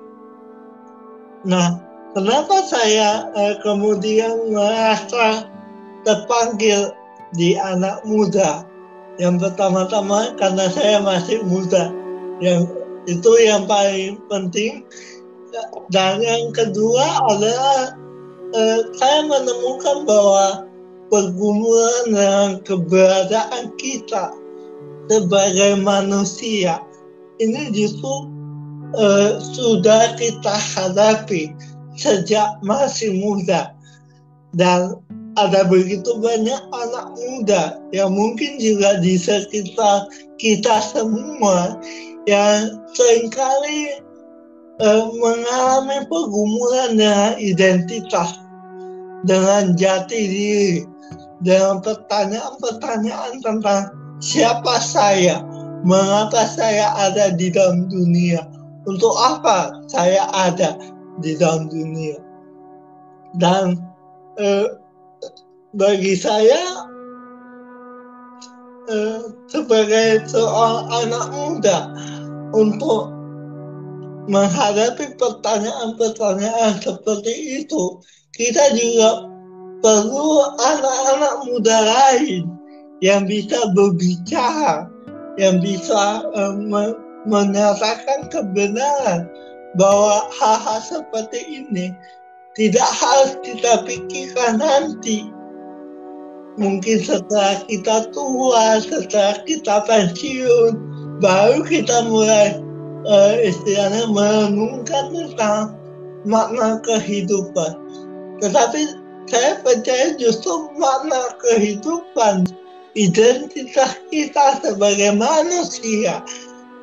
Nah, 1.48 1.82
kenapa 2.14 2.62
saya 2.68 3.32
eh, 3.34 3.56
kemudian 3.64 4.54
merasa 4.54 5.48
terpanggil 6.06 6.94
di 7.34 7.58
anak 7.58 8.04
muda? 8.06 8.68
Yang 9.18 9.50
pertama-tama 9.50 10.38
karena 10.38 10.70
saya 10.70 11.02
masih 11.02 11.42
muda, 11.48 11.90
yang 12.44 12.68
itu 13.08 13.32
yang 13.42 13.66
paling 13.66 14.20
penting. 14.28 14.84
Dan 15.90 16.22
yang 16.22 16.52
kedua 16.54 17.06
adalah 17.32 17.96
eh, 18.54 18.80
saya 19.00 19.26
menemukan 19.26 20.06
bahwa 20.06 20.68
pergumulan 21.08 22.04
dengan 22.12 22.50
keberadaan 22.68 23.74
kita 23.80 24.36
sebagai 25.08 25.80
manusia 25.82 26.84
ini 27.40 27.72
justru 27.72 28.28
eh, 29.00 29.40
sudah 29.40 30.20
kita 30.20 30.56
hadapi 30.76 31.56
sejak 31.98 32.60
masih 32.62 33.18
muda 33.18 33.74
dan 34.54 35.00
ada 35.38 35.66
begitu 35.70 36.18
banyak 36.18 36.62
anak 36.74 37.08
muda 37.14 37.64
yang 37.94 38.10
mungkin 38.14 38.58
juga 38.58 38.98
di 39.02 39.18
sekitar 39.18 40.10
kita 40.42 40.82
semua 40.82 41.78
yang 42.28 42.84
sering 42.92 43.32
kali 43.32 44.04
eh, 44.84 45.04
mengalami 45.16 46.04
pergumulan 46.12 47.00
dengan 47.00 47.34
identitas, 47.40 48.36
dengan 49.24 49.74
jati 49.80 50.22
diri, 50.28 50.84
dengan 51.40 51.80
pertanyaan-pertanyaan 51.80 53.40
tentang 53.40 53.96
siapa 54.20 54.76
saya, 54.84 55.40
mengapa 55.88 56.44
saya 56.52 56.92
ada 57.00 57.32
di 57.32 57.48
dalam 57.48 57.88
dunia, 57.88 58.44
untuk 58.84 59.16
apa 59.16 59.88
saya 59.88 60.28
ada 60.36 60.76
di 61.24 61.32
dalam 61.40 61.72
dunia. 61.72 62.20
Dan 63.40 63.80
eh, 64.36 64.68
bagi 65.80 66.20
saya 66.20 66.92
eh, 68.92 69.20
sebagai 69.48 70.28
seorang 70.28 70.92
anak 70.92 71.26
muda 71.32 71.80
untuk 72.58 73.14
menghadapi 74.28 75.16
pertanyaan-pertanyaan 75.16 76.82
seperti 76.82 77.64
itu, 77.64 78.02
kita 78.34 78.74
juga 78.74 79.30
perlu 79.80 80.58
anak-anak 80.58 81.36
muda 81.46 81.78
lain 81.86 82.44
yang 83.00 83.30
bisa 83.30 83.72
berbicara, 83.78 84.90
yang 85.38 85.62
bisa 85.62 86.26
um, 86.34 86.74
menyatakan 87.30 88.28
kebenaran 88.34 89.30
bahwa 89.78 90.26
hal-hal 90.34 90.80
seperti 90.82 91.64
ini 91.64 91.94
tidak 92.58 92.90
harus 92.90 93.38
kita 93.46 93.86
pikirkan 93.86 94.58
nanti. 94.58 95.30
Mungkin 96.58 96.98
setelah 97.06 97.62
kita 97.70 98.10
tua, 98.10 98.82
setelah 98.82 99.38
kita 99.46 99.86
pensiun, 99.86 100.97
baru 101.20 101.66
kita 101.66 102.06
mulai 102.06 102.62
uh, 103.08 103.34
istilahnya 103.42 104.10
merenungkan 104.12 105.06
tentang 105.14 105.78
makna 106.28 106.82
kehidupan. 106.84 107.78
Tetapi 108.44 108.82
saya 109.28 109.60
percaya 109.64 110.16
justru 110.16 110.72
makna 110.80 111.36
kehidupan, 111.42 112.48
identitas 112.96 114.00
kita 114.10 114.62
sebagai 114.64 115.14
manusia 115.18 116.24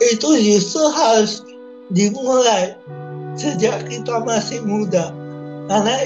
itu 0.03 0.29
justru 0.39 0.85
harus 0.93 1.43
dimulai 1.91 2.77
sejak 3.35 3.87
kita 3.89 4.23
masih 4.23 4.63
muda. 4.63 5.11
Karena 5.67 5.97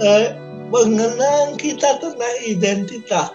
eh, 0.00 0.26
pengenalan 0.72 1.54
kita 1.60 2.00
tentang 2.02 2.36
identitas 2.42 3.30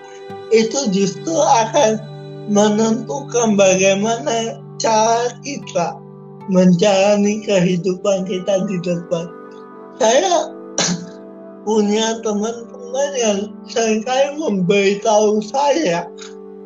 itu 0.52 0.80
justru 0.92 1.32
akan 1.32 2.11
menentukan 2.52 3.56
bagaimana 3.56 4.60
cara 4.76 5.32
kita 5.40 5.96
menjalani 6.52 7.40
kehidupan 7.48 8.28
kita 8.28 8.68
di 8.68 8.78
depan. 8.84 9.26
Saya 9.96 10.52
punya 11.66 12.20
teman-teman 12.20 13.12
yang 13.16 13.40
sering 13.72 14.04
kali 14.04 14.36
memberitahu 14.36 15.40
saya 15.48 16.12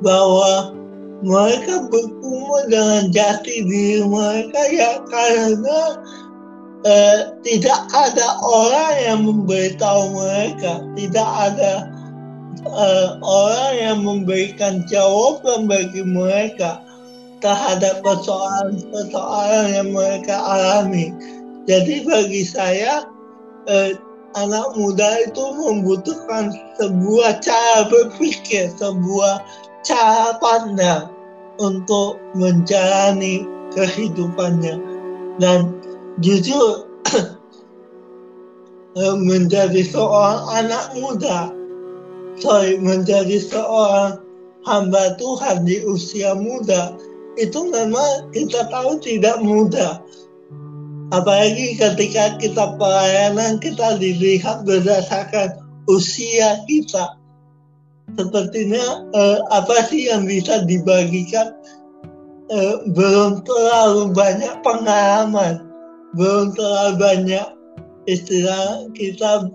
bahwa 0.01 0.73
mereka 1.21 1.85
bergumul 1.87 2.61
dengan 2.67 3.13
jati 3.13 3.63
diri 3.69 4.01
mereka 4.03 4.61
ya 4.73 4.91
karena 5.05 5.79
eh, 6.81 7.19
tidak 7.45 7.81
ada 7.93 8.27
orang 8.41 8.93
yang 9.05 9.19
memberitahu 9.21 10.01
mereka, 10.17 10.81
tidak 10.97 11.29
ada 11.53 11.94
eh, 12.65 13.09
orang 13.21 13.73
yang 13.77 13.99
memberikan 14.01 14.83
jawaban 14.89 15.69
bagi 15.69 16.01
mereka 16.01 16.81
terhadap 17.39 18.01
persoalan-persoalan 18.01 19.65
yang 19.69 19.89
mereka 19.93 20.33
alami. 20.33 21.13
Jadi 21.69 22.05
bagi 22.05 22.41
saya 22.45 23.05
eh, 23.69 23.93
anak 24.35 24.73
muda 24.75 25.29
itu 25.29 25.43
membutuhkan 25.55 26.51
sebuah 26.81 27.39
cara 27.39 27.87
berpikir, 27.87 28.73
sebuah 28.75 29.45
cara 29.85 30.37
pandang 30.41 31.13
untuk 31.61 32.19
menjalani 32.35 33.47
kehidupannya 33.71 34.75
dan 35.39 35.71
jujur 36.19 36.87
eh, 38.99 39.15
menjadi 39.21 39.81
seorang 39.85 40.41
anak 40.65 40.85
muda 40.99 41.53
sorry 42.39 42.77
menjadi 42.79 43.39
seorang 43.39 44.19
hamba 44.65 45.13
Tuhan 45.19 45.63
di 45.63 45.85
usia 45.85 46.33
muda 46.33 46.97
itu 47.35 47.67
memang 47.67 48.31
kita 48.31 48.67
tahu 48.71 48.99
tidak 49.03 49.39
mudah. 49.43 49.99
Apalagi 51.13 51.77
ketika 51.77 52.39
kita 52.41 52.75
pelayanan 52.79 53.61
kita 53.61 53.99
dilihat 54.01 54.65
berdasarkan 54.65 55.61
usia 55.85 56.65
kita. 56.65 57.19
Sepertinya 58.15 59.05
eh, 59.13 59.39
apa 59.53 59.85
sih 59.89 60.09
yang 60.09 60.25
bisa 60.25 60.63
dibagikan? 60.65 61.53
Eh, 62.53 62.75
belum 62.93 63.41
terlalu 63.41 64.13
banyak 64.13 64.61
pengalaman, 64.61 65.65
belum 66.13 66.53
terlalu 66.53 66.93
banyak 67.01 67.47
istilah 68.05 68.85
kita 68.93 69.49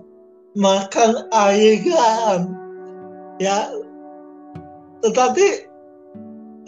makan 0.59 1.23
air 1.31 1.79
garam. 1.87 2.60
Ya, 3.41 3.73
tetapi 5.01 5.65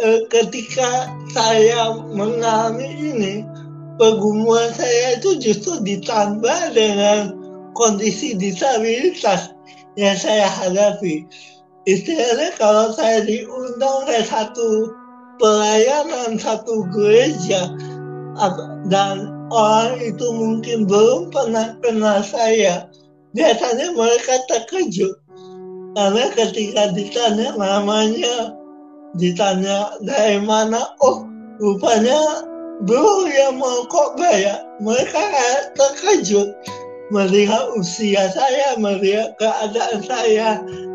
eh, 0.02 0.22
ketika 0.34 1.06
saya 1.30 2.02
mengalami 2.02 3.14
ini, 3.14 3.46
pergumulan 4.02 4.74
saya 4.74 5.22
itu 5.22 5.38
justru 5.38 5.78
ditambah 5.86 6.74
dengan 6.74 7.38
kondisi 7.78 8.34
disabilitas 8.34 9.54
yang 10.02 10.18
saya 10.18 10.50
hadapi. 10.50 11.30
Istilahnya 11.86 12.58
kalau 12.58 12.90
saya 12.90 13.22
diundang 13.22 14.10
ke 14.10 14.26
satu 14.26 14.98
pelayanan 15.38 16.42
satu 16.42 16.90
gereja 16.90 17.70
dan 18.90 19.30
orang 19.54 20.02
itu 20.02 20.26
mungkin 20.34 20.90
belum 20.90 21.30
pernah 21.30 21.78
kenal 21.86 22.26
saya, 22.26 22.90
biasanya 23.38 23.94
mereka 23.94 24.42
terkejut 24.50 25.23
karena 25.94 26.26
ketika 26.34 26.84
ditanya 26.94 27.54
namanya 27.58 28.58
ditanya 29.18 29.94
dari 30.02 30.42
mana? 30.42 30.82
Oh 31.06 31.30
rupanya 31.62 32.50
bro 32.84 33.30
yang 33.30 33.62
mau 33.62 33.86
kok 33.86 34.18
bayar 34.18 34.66
mereka 34.82 35.22
terkejut 35.78 36.58
melihat 37.14 37.70
usia 37.78 38.34
saya 38.34 38.74
melihat 38.82 39.38
keadaan 39.38 40.02
saya. 40.02 40.50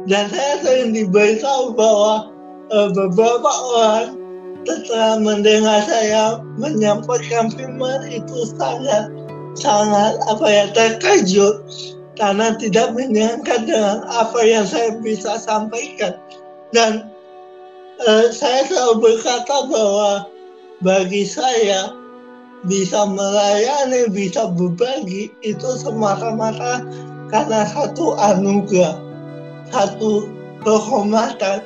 Dan 0.09 0.27
saya 0.33 0.65
sering 0.65 0.97
diberitahu 0.97 1.77
bahwa 1.77 2.33
uh, 2.73 2.89
beberapa 2.91 3.51
orang 3.77 4.19
setelah 4.67 5.21
mendengar 5.21 5.85
saya 5.87 6.43
menyampaikan 6.59 7.53
firman 7.53 8.09
itu 8.11 8.39
sangat 8.59 9.13
sangat 9.55 10.17
apa 10.27 10.47
ya 10.49 10.65
terkejut 10.73 11.57
karena 12.19 12.59
tidak 12.59 12.93
menyangka 12.99 13.63
dengan 13.63 14.03
apa 14.11 14.43
yang 14.43 14.67
saya 14.67 14.99
bisa 14.99 15.39
sampaikan 15.39 16.19
dan 16.75 17.09
uh, 18.05 18.29
saya 18.29 18.67
selalu 18.69 19.01
berkata 19.01 19.57
bahwa 19.71 20.13
bagi 20.83 21.27
saya 21.27 21.95
bisa 22.67 23.07
melayani, 23.07 24.11
bisa 24.11 24.51
berbagi 24.51 25.31
itu 25.47 25.69
semata-mata 25.79 26.83
karena 27.31 27.63
satu 27.71 28.19
anugerah, 28.19 28.99
satu 29.71 30.27
kehormatan 30.67 31.63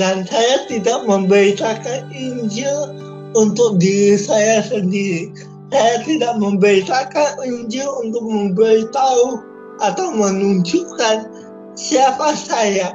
dan 0.00 0.24
saya 0.24 0.64
tidak 0.72 1.04
memberitakan 1.04 2.08
Injil 2.16 2.96
untuk 3.36 3.76
diri 3.76 4.16
saya 4.16 4.64
sendiri. 4.64 5.32
Saya 5.72 6.04
tidak 6.04 6.36
memberitakan 6.36 7.40
Injil 7.44 7.88
untuk 8.04 8.24
memberitahu 8.24 9.51
atau 9.82 10.14
menunjukkan 10.14 11.26
siapa 11.74 12.38
saya 12.38 12.94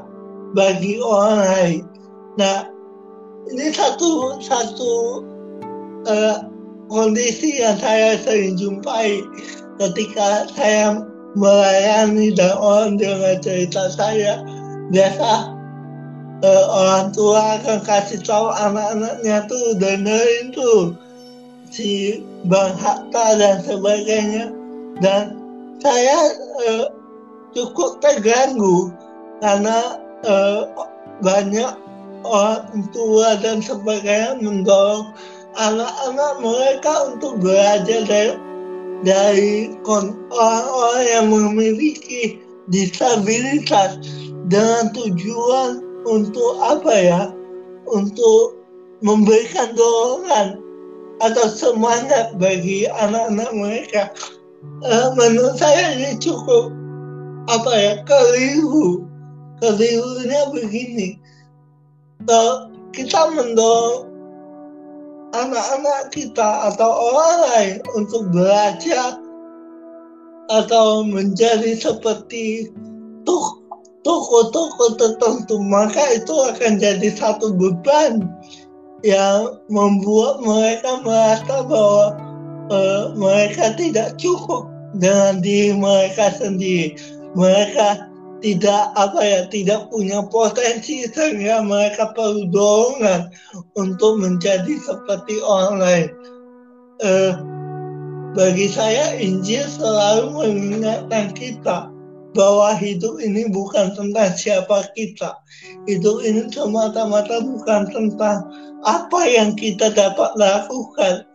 bagi 0.55 0.97
orang 1.03 1.39
lain. 1.43 1.83
Nah, 2.39 2.71
ini 3.51 3.75
satu 3.75 4.39
satu 4.39 4.93
uh, 6.07 6.37
kondisi 6.87 7.59
yang 7.59 7.75
saya 7.77 8.15
sering 8.23 8.55
jumpai 8.55 9.23
ketika 9.77 10.47
saya 10.55 11.03
melayani 11.37 12.33
dan 12.33 12.55
orang 12.57 12.97
dengan 12.97 13.37
cerita 13.43 13.91
saya 13.93 14.41
biasa 14.89 15.53
uh, 16.41 16.65
orang 16.71 17.13
tua 17.13 17.61
akan 17.61 17.79
kasih 17.85 18.21
tahu 18.23 18.47
anak-anaknya 18.49 19.45
tuh 19.45 19.65
dengerin 19.77 20.45
tuh 20.55 20.81
si 21.69 22.21
Bang 22.47 22.73
Hatta 22.79 23.37
dan 23.37 23.61
sebagainya 23.61 24.55
dan 25.03 25.46
saya 25.81 26.17
uh, 26.67 26.85
cukup 27.53 28.01
terganggu 28.01 28.91
karena 29.41 30.01
uh, 30.25 30.65
banyak 31.21 31.73
orang 32.25 32.85
tua 32.91 33.37
dan 33.39 33.61
sebagainya 33.61 34.41
mendorong 34.41 35.13
anak-anak 35.57 36.33
mereka 36.41 36.93
untuk 37.13 37.41
belajar 37.41 38.05
dari 38.05 38.33
dari 39.05 39.77
orang-orang 39.85 41.05
yang 41.05 41.27
memiliki 41.29 42.41
disabilitas 42.73 44.01
dengan 44.49 44.89
tujuan 44.97 45.85
untuk 46.09 46.57
apa 46.61 46.93
ya? 46.93 47.21
Untuk 47.87 48.57
memberikan 49.05 49.77
dorongan 49.77 50.59
atau 51.21 51.45
semangat 51.49 52.33
bagi 52.41 52.89
anak-anak 52.89 53.51
mereka 53.53 54.01
uh, 54.85 55.09
menurut 55.17 55.55
saya 55.57 55.95
ini 55.97 56.17
cukup 56.19 56.73
apa 57.47 57.71
ya 57.73 57.93
keliru. 58.03 59.07
Kelirunya 59.57 60.41
begini. 60.53 61.17
Atau 62.21 62.69
kita 62.93 63.33
mendorong 63.33 64.07
anak-anak 65.35 66.13
kita 66.13 66.71
atau 66.71 66.89
orang 66.89 67.39
lain 67.51 67.75
untuk 67.97 68.29
belajar 68.31 69.17
atau 70.47 71.03
menjadi 71.03 71.75
seperti 71.75 72.71
toko-toko 74.07 74.95
tertentu 74.95 75.59
maka 75.59 76.15
itu 76.15 76.31
akan 76.31 76.79
jadi 76.79 77.11
satu 77.11 77.51
beban 77.51 78.23
yang 79.03 79.59
membuat 79.67 80.39
mereka 80.39 81.03
merasa 81.03 81.67
bahwa 81.67 82.15
uh, 82.71 83.13
mereka 83.15 83.75
tidak 83.75 84.15
cukup 84.19 84.67
dengan 84.97 85.43
diri 85.43 85.75
mereka 85.75 86.31
sendiri 86.35 86.95
mereka 87.35 88.07
tidak 88.41 88.93
apa 88.93 89.19
ya 89.21 89.41
tidak 89.49 89.89
punya 89.89 90.21
potensi 90.29 91.05
sehingga 91.09 91.65
mereka 91.65 92.13
perlu 92.13 92.45
dorongan 92.53 93.33
untuk 93.73 94.21
menjadi 94.21 94.77
seperti 94.77 95.41
orang 95.41 95.75
lain. 95.81 96.09
Eh, 97.01 97.33
bagi 98.37 98.67
saya 98.69 99.17
Injil 99.17 99.65
selalu 99.65 100.37
mengingatkan 100.37 101.33
kita 101.33 101.89
bahwa 102.37 102.77
hidup 102.77 103.17
ini 103.17 103.49
bukan 103.49 103.97
tentang 103.97 104.37
siapa 104.37 104.85
kita. 104.93 105.33
Hidup 105.89 106.21
ini 106.21 106.45
semata-mata 106.53 107.41
bukan 107.41 107.89
tentang 107.89 108.45
apa 108.85 109.21
yang 109.25 109.57
kita 109.57 109.89
dapat 109.89 110.29
lakukan 110.37 111.25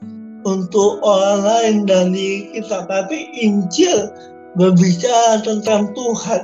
untuk 0.43 0.99
orang 1.03 1.41
lain 1.47 1.77
dan 1.87 2.13
diri 2.15 2.51
kita, 2.55 2.87
tapi 2.91 3.31
Injil 3.39 4.11
berbicara 4.59 5.41
tentang 5.43 5.95
Tuhan 5.97 6.43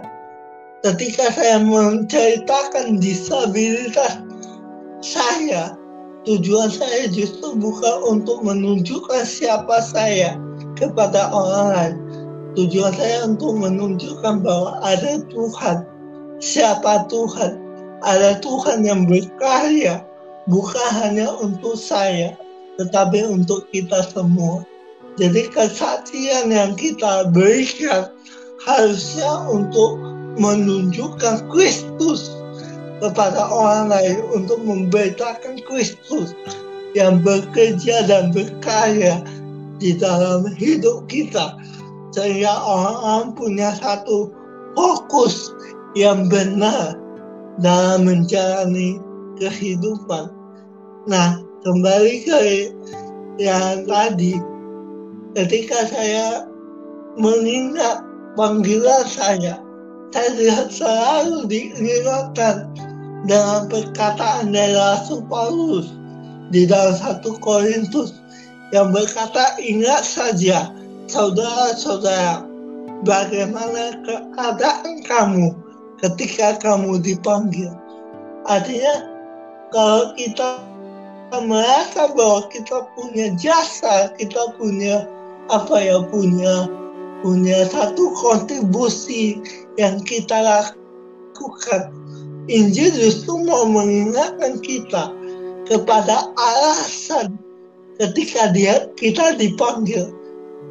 ketika 0.86 1.34
saya 1.34 1.58
menceritakan 1.62 3.02
disabilitas 3.02 4.22
saya, 5.02 5.74
tujuan 6.26 6.70
saya 6.70 7.10
justru 7.10 7.54
bukan 7.58 7.96
untuk 8.06 8.42
menunjukkan 8.42 9.26
siapa 9.26 9.82
saya 9.82 10.38
kepada 10.78 11.30
orang 11.30 11.66
lain. 11.74 11.96
Tujuan 12.58 12.90
saya 12.94 13.30
untuk 13.30 13.54
menunjukkan 13.54 14.42
bahwa 14.42 14.82
ada 14.82 15.22
Tuhan. 15.30 15.86
Siapa 16.38 17.06
Tuhan? 17.10 17.58
Ada 18.02 18.38
Tuhan 18.42 18.86
yang 18.86 19.10
berkarya, 19.10 20.06
bukan 20.46 20.88
hanya 21.02 21.34
untuk 21.42 21.74
saya, 21.74 22.34
tetapi 22.78 23.26
untuk 23.26 23.66
kita 23.74 24.06
semua. 24.14 24.62
Jadi 25.18 25.50
kesaksian 25.50 26.54
yang 26.54 26.78
kita 26.78 27.26
berikan 27.34 28.14
harusnya 28.62 29.50
untuk 29.50 29.98
menunjukkan 30.38 31.50
Kristus 31.50 32.30
kepada 33.02 33.50
orang 33.50 33.90
lain 33.90 34.18
untuk 34.30 34.62
memberitakan 34.62 35.58
Kristus 35.66 36.34
yang 36.94 37.18
bekerja 37.22 38.06
dan 38.06 38.30
berkarya 38.30 39.22
di 39.82 39.94
dalam 39.98 40.46
hidup 40.54 41.06
kita 41.10 41.58
sehingga 42.14 42.50
orang-orang 42.50 43.26
punya 43.34 43.70
satu 43.78 44.30
fokus 44.74 45.50
yang 45.98 46.30
benar 46.30 46.94
dalam 47.58 48.06
menjalani 48.06 49.02
kehidupan. 49.38 50.30
Nah, 51.10 51.42
kembali 51.62 52.14
ke 52.22 52.40
yang 53.38 53.86
tadi, 53.86 54.38
ketika 55.34 55.86
saya 55.90 56.46
mengingat 57.18 58.02
panggilan 58.38 59.06
saya, 59.06 59.58
saya 60.14 60.70
selalu 60.70 61.50
diingatkan 61.50 62.70
dengan 63.26 63.66
perkataan 63.66 64.54
dari 64.54 64.74
Rasul 64.74 65.22
Paulus. 65.26 65.90
Di 66.48 66.64
dalam 66.64 66.96
satu 66.96 67.36
Korintus 67.44 68.16
yang 68.72 68.88
berkata 68.88 69.60
ingat 69.60 70.00
saja 70.00 70.72
saudara-saudara 71.04 72.48
bagaimana 73.04 74.00
keadaan 74.00 75.04
kamu 75.04 75.52
ketika 76.00 76.56
kamu 76.56 77.04
dipanggil. 77.04 77.68
Artinya 78.48 79.12
kalau 79.68 80.16
kita 80.16 80.56
merasa 81.36 82.08
bahwa 82.16 82.48
kita 82.48 82.88
punya 82.96 83.28
jasa 83.36 84.12
kita 84.16 84.56
punya 84.56 85.04
apa 85.52 85.76
ya 85.76 86.00
punya 86.08 86.68
punya 87.20 87.68
satu 87.68 88.16
kontribusi 88.16 89.36
yang 89.76 90.00
kita 90.08 90.40
lakukan 90.40 91.92
Injil 92.48 92.88
justru 92.96 93.44
mau 93.44 93.68
mengingatkan 93.68 94.56
kita 94.64 95.12
kepada 95.68 96.32
alasan 96.40 97.36
ketika 98.00 98.48
dia 98.56 98.88
kita 98.96 99.36
dipanggil. 99.36 100.08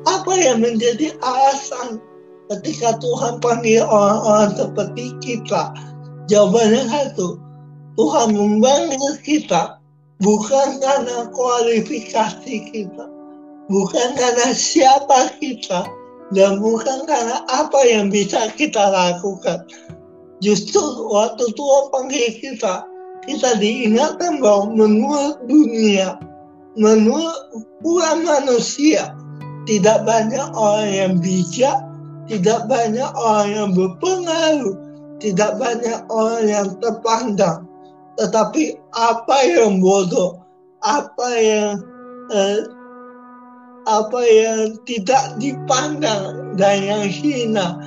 Apa 0.10 0.34
yang 0.40 0.66
menjadi 0.66 1.14
alasan 1.22 2.02
ketika 2.50 2.98
Tuhan 2.98 3.38
panggil 3.38 3.86
orang-orang 3.86 4.58
seperti 4.58 5.14
kita? 5.22 5.70
Jawabannya 6.26 6.90
satu, 6.90 7.38
Tuhan 7.94 8.34
memanggil 8.34 9.14
kita 9.22 9.77
bukan 10.22 10.82
karena 10.82 11.30
kualifikasi 11.34 12.56
kita, 12.74 13.06
bukan 13.70 14.10
karena 14.18 14.54
siapa 14.54 15.34
kita, 15.42 15.86
dan 16.36 16.60
bukan 16.60 17.08
karena 17.08 17.42
apa 17.48 17.80
yang 17.88 18.12
bisa 18.12 18.52
kita 18.56 18.82
lakukan, 18.92 19.64
Justru 20.38 21.10
waktu 21.10 21.50
Tuhan 21.58 21.84
panggil 21.90 22.30
kita, 22.38 22.86
kita 23.26 23.50
diingatkan 23.58 24.38
bahwa 24.38 24.70
menurut 24.70 25.42
dunia, 25.50 26.22
menurut 26.78 27.58
ukuran 27.58 28.22
manusia, 28.22 29.18
tidak 29.66 30.06
banyak 30.06 30.46
orang 30.54 30.90
yang 30.94 31.14
bijak, 31.18 31.82
tidak 32.30 32.70
banyak 32.70 33.10
orang 33.18 33.50
yang 33.50 33.70
berpengaruh, 33.74 34.78
tidak 35.18 35.58
banyak 35.58 36.00
orang 36.14 36.44
yang 36.46 36.68
terpandang. 36.86 37.67
Tetapi 38.18 38.74
apa 38.98 39.38
yang 39.46 39.78
bodoh, 39.78 40.42
apa 40.82 41.28
yang 41.38 41.78
eh, 42.34 42.66
apa 43.88 44.22
yang 44.26 44.76
tidak 44.84 45.38
dipandang 45.40 46.58
dan 46.60 46.84
yang 46.84 47.06
hina, 47.08 47.78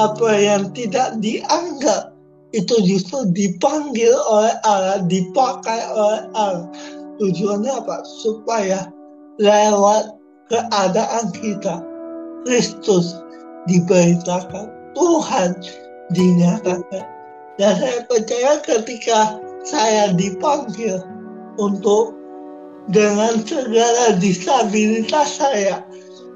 apa 0.00 0.28
yang 0.32 0.70
tidak 0.72 1.18
dianggap 1.20 2.14
itu 2.54 2.74
justru 2.86 3.26
dipanggil 3.34 4.14
oleh 4.30 4.54
Allah, 4.62 5.02
dipakai 5.10 5.80
oleh 5.92 6.22
Allah. 6.38 6.70
Tujuannya 7.18 7.72
apa? 7.74 8.06
Supaya 8.22 8.90
lewat 9.42 10.14
keadaan 10.50 11.34
kita, 11.34 11.82
Kristus 12.46 13.18
diberitakan, 13.66 14.70
Tuhan 14.94 15.58
dinyatakan. 16.14 17.13
Dan 17.54 17.78
saya 17.78 18.02
percaya 18.10 18.58
ketika 18.66 19.38
saya 19.62 20.10
dipanggil 20.14 20.98
untuk 21.54 22.18
dengan 22.90 23.40
segala 23.46 24.18
disabilitas 24.18 25.38
saya, 25.38 25.86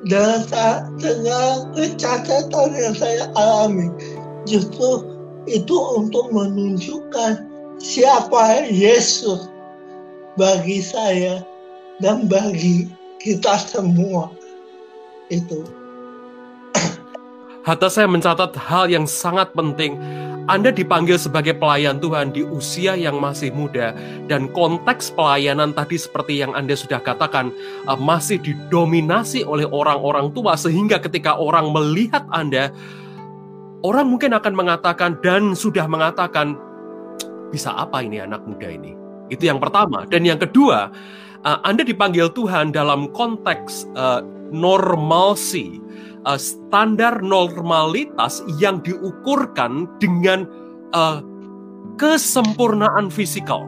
dengan 0.07 1.75
kecacatan 1.75 2.71
yang 2.71 2.95
saya 2.95 3.27
alami 3.35 3.91
justru 4.47 5.03
itu 5.51 5.75
untuk 5.75 6.31
menunjukkan 6.31 7.43
siapa 7.83 8.69
Yesus 8.71 9.51
bagi 10.39 10.79
saya 10.79 11.43
dan 11.99 12.31
bagi 12.31 12.87
kita 13.19 13.59
semua 13.59 14.31
itu. 15.35 15.67
Hatta 17.67 17.91
saya 17.91 18.07
mencatat 18.09 18.55
hal 18.55 18.89
yang 18.89 19.05
sangat 19.05 19.53
penting 19.53 19.99
anda 20.49 20.73
dipanggil 20.73 21.21
sebagai 21.21 21.53
pelayan 21.61 22.01
Tuhan 22.01 22.33
di 22.33 22.41
usia 22.41 22.97
yang 22.97 23.21
masih 23.21 23.53
muda. 23.53 23.93
Dan 24.33 24.49
konteks 24.57 25.13
pelayanan 25.13 25.77
tadi 25.77 26.01
seperti 26.01 26.41
yang 26.41 26.57
Anda 26.57 26.73
sudah 26.73 27.05
katakan 27.05 27.53
uh, 27.85 28.01
masih 28.01 28.41
didominasi 28.41 29.45
oleh 29.45 29.69
orang-orang 29.69 30.33
tua. 30.33 30.57
Sehingga 30.57 31.05
ketika 31.05 31.37
orang 31.37 31.69
melihat 31.77 32.25
Anda 32.33 32.73
orang 33.85 34.09
mungkin 34.09 34.33
akan 34.33 34.57
mengatakan 34.57 35.21
dan 35.21 35.53
sudah 35.53 35.85
mengatakan 35.85 36.57
bisa 37.53 37.69
apa 37.77 38.01
ini 38.01 38.25
anak 38.25 38.41
muda 38.49 38.73
ini. 38.73 38.97
Itu 39.29 39.53
yang 39.53 39.61
pertama. 39.61 40.09
Dan 40.09 40.25
yang 40.25 40.41
kedua 40.41 40.89
uh, 41.45 41.59
Anda 41.61 41.85
dipanggil 41.85 42.33
Tuhan 42.33 42.73
dalam 42.73 43.13
konteks 43.13 43.85
uh, 43.93 44.25
normalsi 44.51 45.81
uh, 46.25 46.41
standar 46.41 47.21
normalitas 47.25 48.43
yang 48.61 48.83
diukurkan 48.83 49.87
dengan 50.03 50.49
uh, 50.93 51.25
kesempurnaan 52.01 53.13
fisikal 53.13 53.65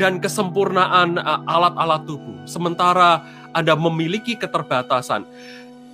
dan 0.00 0.16
kesempurnaan 0.18 1.20
uh, 1.20 1.44
alat-alat 1.44 2.08
tubuh. 2.08 2.40
Sementara 2.48 3.20
Anda 3.52 3.76
memiliki 3.76 4.38
keterbatasan. 4.38 5.28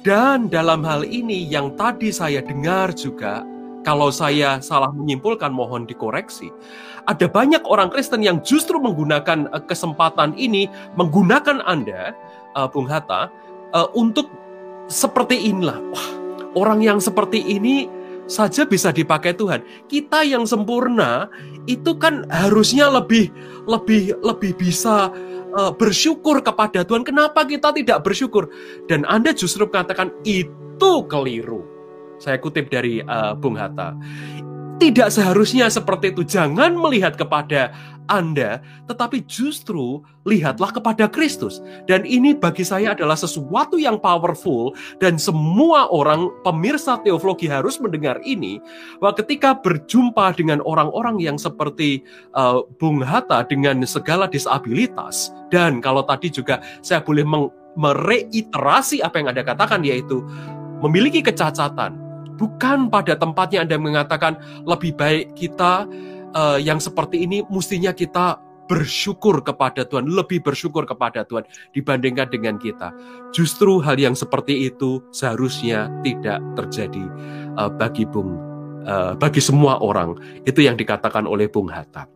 Dan 0.07 0.47
dalam 0.47 0.87
hal 0.87 1.03
ini 1.03 1.51
yang 1.51 1.75
tadi 1.75 2.15
saya 2.15 2.39
dengar 2.39 2.95
juga, 2.95 3.43
kalau 3.83 4.15
saya 4.15 4.63
salah 4.63 4.95
menyimpulkan 4.95 5.51
mohon 5.51 5.83
dikoreksi. 5.83 6.55
Ada 7.11 7.27
banyak 7.27 7.67
orang 7.67 7.91
Kristen 7.91 8.23
yang 8.23 8.39
justru 8.47 8.79
menggunakan 8.79 9.51
kesempatan 9.67 10.39
ini, 10.39 10.71
menggunakan 10.95 11.59
Anda, 11.67 12.15
Bung 12.73 12.89
Hatta, 12.89 13.29
untuk 13.93 14.33
seperti 14.89 15.53
inilah. 15.53 15.77
Wah, 15.93 16.09
orang 16.57 16.81
yang 16.81 16.99
seperti 17.03 17.45
ini 17.45 17.91
saja 18.27 18.67
bisa 18.67 18.91
dipakai 18.91 19.35
Tuhan. 19.35 19.63
Kita 19.87 20.27
yang 20.27 20.45
sempurna 20.47 21.31
itu 21.71 21.95
kan 21.99 22.27
harusnya 22.31 22.91
lebih 22.91 23.31
lebih 23.67 24.19
lebih 24.23 24.55
bisa 24.59 25.11
uh, 25.55 25.73
bersyukur 25.75 26.43
kepada 26.43 26.83
Tuhan. 26.83 27.07
Kenapa 27.07 27.47
kita 27.47 27.71
tidak 27.75 28.03
bersyukur? 28.03 28.51
Dan 28.91 29.07
Anda 29.07 29.35
justru 29.35 29.67
mengatakan 29.67 30.11
itu 30.27 30.93
keliru. 31.07 31.63
Saya 32.19 32.39
kutip 32.43 32.71
dari 32.71 33.03
uh, 33.05 33.35
Bung 33.35 33.59
Hatta. 33.59 33.95
Tidak 34.77 35.09
seharusnya 35.09 35.73
seperti 35.73 36.13
itu. 36.13 36.23
Jangan 36.27 36.77
melihat 36.77 37.17
kepada 37.17 37.73
anda, 38.07 38.63
tetapi 38.91 39.27
justru 39.27 40.03
lihatlah 40.27 40.75
kepada 40.75 41.07
Kristus. 41.07 41.63
Dan 41.87 42.03
ini 42.03 42.35
bagi 42.35 42.67
saya 42.67 42.93
adalah 42.93 43.15
sesuatu 43.15 43.79
yang 43.79 44.03
powerful 44.03 44.75
dan 44.99 45.17
semua 45.17 45.87
orang 45.91 46.31
pemirsa 46.43 46.99
teologi 47.03 47.47
harus 47.47 47.79
mendengar 47.79 48.19
ini 48.27 48.59
bahwa 48.99 49.15
ketika 49.19 49.55
berjumpa 49.55 50.35
dengan 50.35 50.59
orang-orang 50.67 51.23
yang 51.23 51.39
seperti 51.39 52.03
uh, 52.35 52.67
Bung 52.83 53.03
Hatta 53.03 53.47
dengan 53.47 53.83
segala 53.87 54.27
disabilitas 54.27 55.31
dan 55.55 55.79
kalau 55.79 56.03
tadi 56.03 56.29
juga 56.31 56.59
saya 56.83 56.99
boleh 56.99 57.23
mereiterasi 57.77 59.05
apa 59.05 59.21
yang 59.21 59.29
Anda 59.31 59.45
katakan 59.47 59.85
yaitu 59.87 60.25
memiliki 60.83 61.23
kecacatan 61.23 62.07
bukan 62.37 62.93
pada 62.93 63.17
tempatnya 63.17 63.65
Anda 63.65 63.77
mengatakan 63.81 64.37
lebih 64.69 64.95
baik 64.95 65.35
kita 65.35 65.89
uh, 66.37 66.59
yang 66.61 66.77
seperti 66.77 67.25
ini 67.25 67.41
mestinya 67.49 67.97
kita 67.97 68.37
bersyukur 68.67 69.41
kepada 69.47 69.87
Tuhan, 69.87 70.11
lebih 70.11 70.43
bersyukur 70.43 70.85
kepada 70.85 71.23
Tuhan 71.23 71.47
dibandingkan 71.73 72.29
dengan 72.29 72.59
kita. 72.59 72.93
Justru 73.31 73.79
hal 73.79 73.97
yang 73.97 74.19
seperti 74.19 74.69
itu 74.69 75.01
seharusnya 75.15 75.89
tidak 76.03 76.43
terjadi 76.59 77.07
uh, 77.57 77.71
bagi 77.71 78.05
Bung 78.05 78.37
uh, 78.85 79.15
bagi 79.15 79.39
semua 79.39 79.79
orang. 79.79 80.19
Itu 80.43 80.63
yang 80.67 80.75
dikatakan 80.75 81.25
oleh 81.25 81.47
Bung 81.47 81.71
Hatta. 81.71 82.11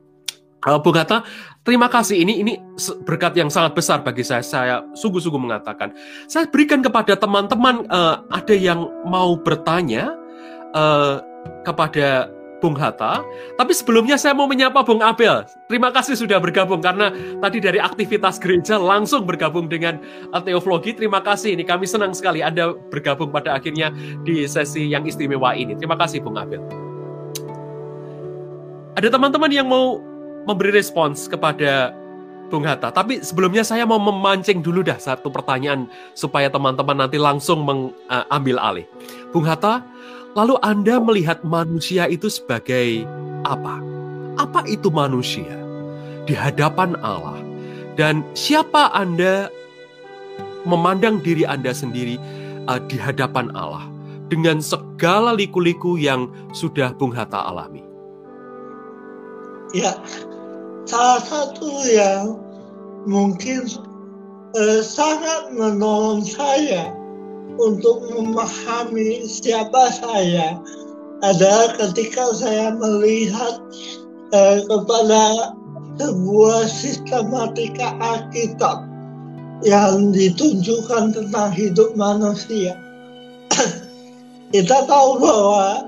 Uh, 0.66 0.76
Bung 0.82 0.98
Hatta, 0.98 1.22
terima 1.62 1.86
kasih. 1.86 2.18
Ini 2.18 2.42
ini 2.42 2.52
berkat 3.06 3.38
yang 3.38 3.48
sangat 3.48 3.78
besar 3.78 4.02
bagi 4.02 4.26
saya. 4.26 4.42
Saya 4.42 4.82
sungguh-sungguh 4.92 5.40
mengatakan. 5.40 5.94
Saya 6.26 6.50
berikan 6.50 6.82
kepada 6.82 7.14
teman-teman 7.14 7.86
uh, 7.88 8.26
ada 8.28 8.54
yang 8.58 8.90
mau 9.06 9.38
bertanya 9.38 10.18
uh, 10.74 11.22
kepada 11.62 12.39
Bung 12.60 12.76
Hatta. 12.76 13.24
Tapi 13.56 13.72
sebelumnya 13.72 14.20
saya 14.20 14.36
mau 14.36 14.44
menyapa 14.44 14.84
Bung 14.84 15.00
Abel. 15.00 15.48
Terima 15.66 15.88
kasih 15.88 16.14
sudah 16.14 16.36
bergabung 16.36 16.84
karena 16.84 17.10
tadi 17.40 17.58
dari 17.58 17.80
aktivitas 17.80 18.36
gereja 18.36 18.76
langsung 18.76 19.24
bergabung 19.24 19.66
dengan 19.66 19.98
Teoflogi. 20.30 20.92
Terima 20.94 21.24
kasih. 21.24 21.56
Ini 21.56 21.64
kami 21.64 21.88
senang 21.88 22.12
sekali 22.12 22.44
Anda 22.44 22.76
bergabung 22.92 23.32
pada 23.32 23.56
akhirnya 23.56 23.90
di 24.22 24.44
sesi 24.44 24.86
yang 24.92 25.08
istimewa 25.08 25.56
ini. 25.56 25.72
Terima 25.74 25.96
kasih 25.96 26.20
Bung 26.20 26.36
Abel. 26.36 26.60
Ada 29.00 29.08
teman-teman 29.08 29.48
yang 29.48 29.64
mau 29.64 29.96
memberi 30.44 30.76
respons 30.76 31.24
kepada 31.24 31.96
Bung 32.50 32.66
Hatta. 32.66 32.90
Tapi 32.90 33.22
sebelumnya 33.22 33.62
saya 33.62 33.86
mau 33.86 34.02
memancing 34.02 34.58
dulu 34.60 34.82
dah 34.82 34.98
satu 34.98 35.30
pertanyaan 35.30 35.86
supaya 36.18 36.50
teman-teman 36.50 37.06
nanti 37.06 37.16
langsung 37.16 37.62
mengambil 37.62 38.58
alih. 38.58 38.86
Bung 39.30 39.46
Hatta, 39.46 39.86
Lalu 40.38 40.54
Anda 40.62 41.02
melihat 41.02 41.42
manusia 41.42 42.06
itu 42.06 42.30
sebagai 42.30 43.02
apa? 43.42 43.90
apa 44.40 44.64
itu 44.64 44.88
manusia 44.88 45.52
di 46.24 46.32
hadapan 46.32 46.96
Allah 47.04 47.36
dan 48.00 48.24
siapa 48.32 48.88
Anda 48.96 49.52
memandang 50.64 51.20
diri 51.20 51.44
Anda 51.44 51.76
sendiri 51.76 52.16
uh, 52.64 52.80
di 52.88 52.96
hadapan 52.96 53.52
Allah 53.52 53.84
dengan 54.32 54.64
segala 54.64 55.36
liku-liku 55.36 56.00
yang 56.00 56.32
sudah 56.56 56.94
Bung 56.96 57.12
Hatta 57.12 57.50
alami. 57.50 57.82
Ya, 59.76 59.98
salah 60.88 61.22
satu 61.22 61.68
yang 61.90 62.38
mungkin 63.04 63.66
uh, 64.54 64.80
sangat 64.80 65.52
menolong 65.52 66.22
saya 66.24 66.94
untuk 67.58 68.06
memahami 68.12 69.26
siapa 69.26 69.90
saya 69.90 70.60
adalah 71.24 71.76
ketika 71.76 72.32
saya 72.36 72.72
melihat 72.76 73.60
eh, 74.32 74.62
kepada 74.68 75.54
sebuah 76.00 76.64
sistematika 76.70 77.92
Alkitab 78.00 78.88
yang 79.60 80.16
ditunjukkan 80.16 81.12
tentang 81.12 81.52
hidup 81.52 81.92
manusia. 81.92 82.72
kita 84.54 84.88
tahu 84.88 85.20
bahwa 85.20 85.84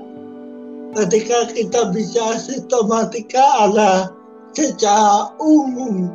ketika 1.01 1.49
kita 1.49 1.81
bicara 1.89 2.37
sistematika 2.37 3.41
ada 3.65 4.13
secara 4.53 5.33
umum 5.41 6.13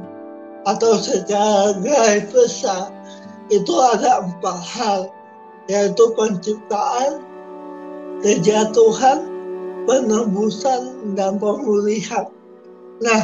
atau 0.70 0.94
secara 1.02 1.74
garis 1.82 2.30
besar 2.30 2.94
itu 3.50 3.74
ada 3.74 4.22
empat 4.22 4.58
hal 4.62 5.00
yaitu 5.68 6.04
penciptaan, 6.16 7.20
kejatuhan, 8.24 9.28
penebusan, 9.84 11.12
dan 11.12 11.36
pemulihan. 11.36 12.26
Nah, 13.04 13.22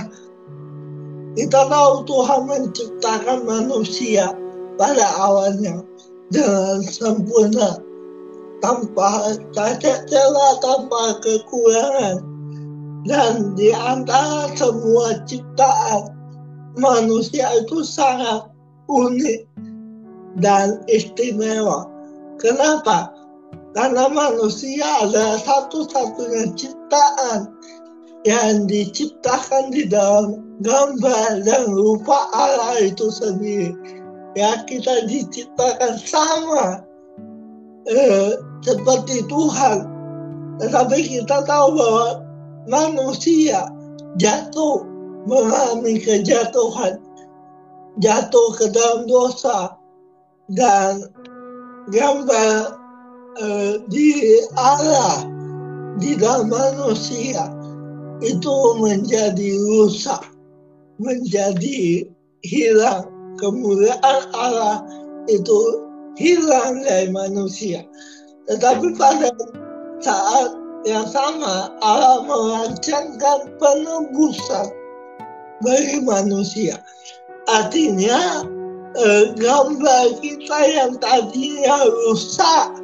kita 1.34 1.66
tahu 1.66 2.06
Tuhan 2.06 2.40
menciptakan 2.46 3.42
manusia 3.48 4.36
pada 4.78 5.06
awalnya 5.18 5.82
dengan 6.30 6.84
sempurna, 6.84 7.80
tanpa 8.62 9.34
cacat 9.50 10.06
celah, 10.06 10.54
tanpa 10.62 11.18
kekurangan. 11.24 12.22
Dan 13.04 13.52
di 13.52 13.68
antara 13.68 14.48
semua 14.56 15.20
ciptaan, 15.28 16.08
manusia 16.80 17.44
itu 17.60 17.84
sangat 17.84 18.48
unik 18.88 19.44
dan 20.40 20.80
istimewa. 20.88 21.93
Kenapa? 22.38 23.14
Karena 23.74 24.06
manusia 24.06 24.86
adalah 25.02 25.38
satu-satunya 25.42 26.54
ciptaan 26.54 27.50
yang 28.24 28.70
diciptakan 28.70 29.74
di 29.74 29.90
dalam 29.90 30.40
gambar 30.62 31.42
dan 31.44 31.68
rupa 31.74 32.30
Allah 32.32 32.80
itu 32.80 33.10
sendiri. 33.10 33.74
Ya 34.38 34.62
kita 34.66 35.06
diciptakan 35.10 35.98
sama 35.98 36.86
eh, 37.90 38.38
seperti 38.62 39.26
Tuhan. 39.26 39.90
Tetapi 40.62 40.98
kita 41.18 41.42
tahu 41.44 41.68
bahwa 41.74 42.08
manusia 42.70 43.66
jatuh 44.16 44.86
mengalami 45.26 45.98
kejatuhan, 45.98 47.02
jatuh 47.98 48.48
ke 48.54 48.70
dalam 48.70 49.10
dosa, 49.10 49.74
dan 50.52 51.10
gambar 51.92 52.78
uh, 53.40 53.72
di 53.90 54.40
Allah 54.56 55.28
di 56.00 56.16
dalam 56.18 56.50
manusia 56.50 57.50
itu 58.24 58.56
menjadi 58.80 59.50
rusak, 59.68 60.22
menjadi 61.02 62.08
hilang 62.44 63.04
kemuliaan 63.38 64.22
Allah 64.32 64.80
itu 65.26 65.84
hilang 66.16 66.82
dari 66.86 67.10
manusia. 67.10 67.82
Tetapi 68.46 68.94
pada 68.96 69.32
saat 70.04 70.50
yang 70.84 71.08
sama 71.08 71.72
Allah 71.80 72.22
merancangkan 72.28 73.56
penebusan 73.56 74.66
bagi 75.64 75.98
manusia. 76.04 76.76
Artinya 77.48 78.44
gambar 79.34 80.22
kita 80.22 80.58
yang 80.70 80.92
tadinya 81.02 81.76
rusak. 82.06 82.78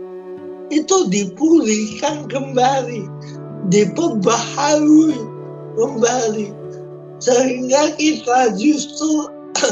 Itu 0.70 1.10
dipulihkan 1.10 2.30
kembali, 2.30 3.06
diperbaharui 3.74 5.18
kembali, 5.74 6.48
sehingga 7.18 7.94
kita 7.98 8.54
justru 8.54 9.26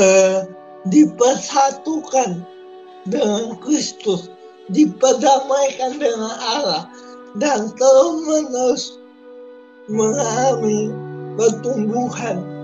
eh, 0.00 0.48
dipersatukan 0.88 2.40
dengan 3.04 3.56
Kristus, 3.60 4.32
diperdamaikan 4.72 6.00
dengan 6.00 6.32
Allah, 6.40 6.88
dan 7.36 7.68
terus 7.76 8.16
menerus 8.24 8.84
mengalami 9.92 10.92
pertumbuhan 11.36 12.57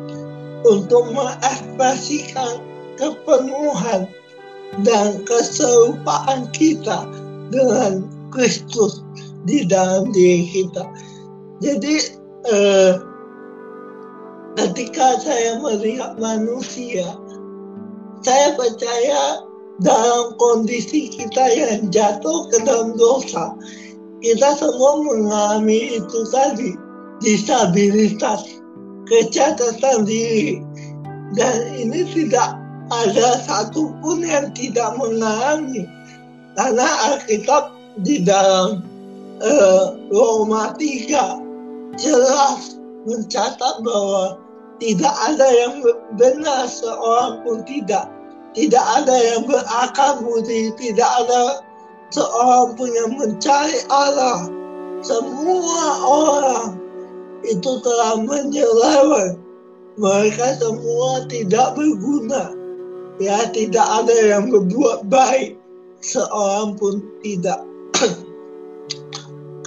untuk 0.65 1.13
mengekspresikan 1.13 2.61
kepenuhan 2.97 4.09
dan 4.83 5.23
keserupaan 5.29 6.51
kita 6.51 7.07
dengan 7.53 8.09
Kristus 8.33 9.05
di 9.47 9.63
dalam 9.69 10.11
diri 10.11 10.49
kita. 10.51 10.83
Jadi 11.63 11.95
eh, 12.51 12.93
ketika 14.59 15.21
saya 15.23 15.61
melihat 15.63 16.19
manusia, 16.19 17.07
saya 18.25 18.57
percaya 18.59 19.45
dalam 19.83 20.35
kondisi 20.41 21.13
kita 21.13 21.45
yang 21.55 21.93
jatuh 21.93 22.49
ke 22.51 22.59
dalam 22.65 22.97
dosa, 22.97 23.55
kita 24.25 24.57
semua 24.59 25.03
mengalami 25.05 26.01
itu 26.01 26.21
tadi, 26.33 26.75
disabilitas 27.23 28.64
kecacatan 29.09 30.09
diri 30.09 30.65
dan 31.35 31.57
ini 31.75 32.07
tidak 32.15 32.57
ada 32.93 33.41
satupun 33.43 34.23
yang 34.23 34.53
tidak 34.53 34.95
mengalami. 34.95 35.89
Karena 36.55 36.87
Alkitab 37.11 37.75
di 38.07 38.23
dalam 38.23 38.85
uh, 39.43 39.99
Roma 40.13 40.77
3 40.79 41.99
jelas 41.99 42.79
mencatat 43.05 43.75
bahwa 43.83 44.39
tidak 44.79 45.15
ada 45.27 45.49
yang 45.51 45.75
benar 46.15 46.71
seorang 46.71 47.43
pun 47.43 47.67
tidak. 47.67 48.11
Tidak 48.55 48.85
ada 49.03 49.15
yang 49.35 49.51
berakal 49.51 50.23
budi 50.23 50.71
tidak 50.79 51.11
ada 51.27 51.59
seorang 52.15 52.79
pun 52.79 52.87
yang 52.95 53.11
mencari 53.19 53.83
Allah. 53.91 54.47
Semua 55.03 55.83
orang 56.07 56.84
itu 57.45 57.81
telah 57.85 58.21
menyeleweng. 58.21 59.39
Mereka 60.01 60.59
semua 60.59 61.29
tidak 61.31 61.79
berguna. 61.79 62.51
Ya, 63.23 63.47
tidak 63.55 63.87
ada 63.87 64.17
yang 64.27 64.51
berbuat 64.51 65.07
baik. 65.07 65.55
Seorang 66.03 66.75
pun 66.77 67.01
tidak. 67.23 67.63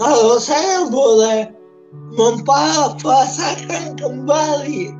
Kalau 0.01 0.37
saya 0.37 0.85
boleh 0.91 1.49
memparafrasakan 2.13 3.97
kembali 3.97 4.93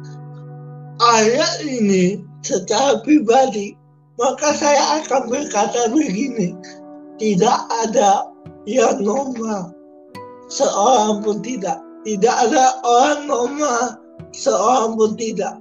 ayat 0.98 1.54
ini 1.68 2.24
secara 2.42 2.98
pribadi, 3.06 3.78
maka 4.18 4.56
saya 4.58 5.04
akan 5.04 5.30
berkata 5.30 5.94
begini, 5.94 6.58
tidak 7.22 7.60
ada 7.86 8.32
yang 8.66 8.98
normal, 9.04 9.76
seorang 10.50 11.22
pun 11.22 11.38
tidak. 11.46 11.78
Tidak 12.06 12.36
ada 12.50 12.66
orang 12.86 13.26
normal, 13.26 13.98
seorang 14.36 14.98
pun 14.98 15.12
tidak. 15.18 15.58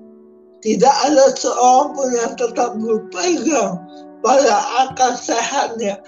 Tidak 0.61 0.97
ada 1.07 1.33
seorang 1.37 1.95
pun 1.95 2.09
yang 2.13 2.33
tetap 2.37 2.71
berpegang 2.81 3.79
pada 4.21 4.57
akal 4.85 5.15
sehatnya. 5.15 6.01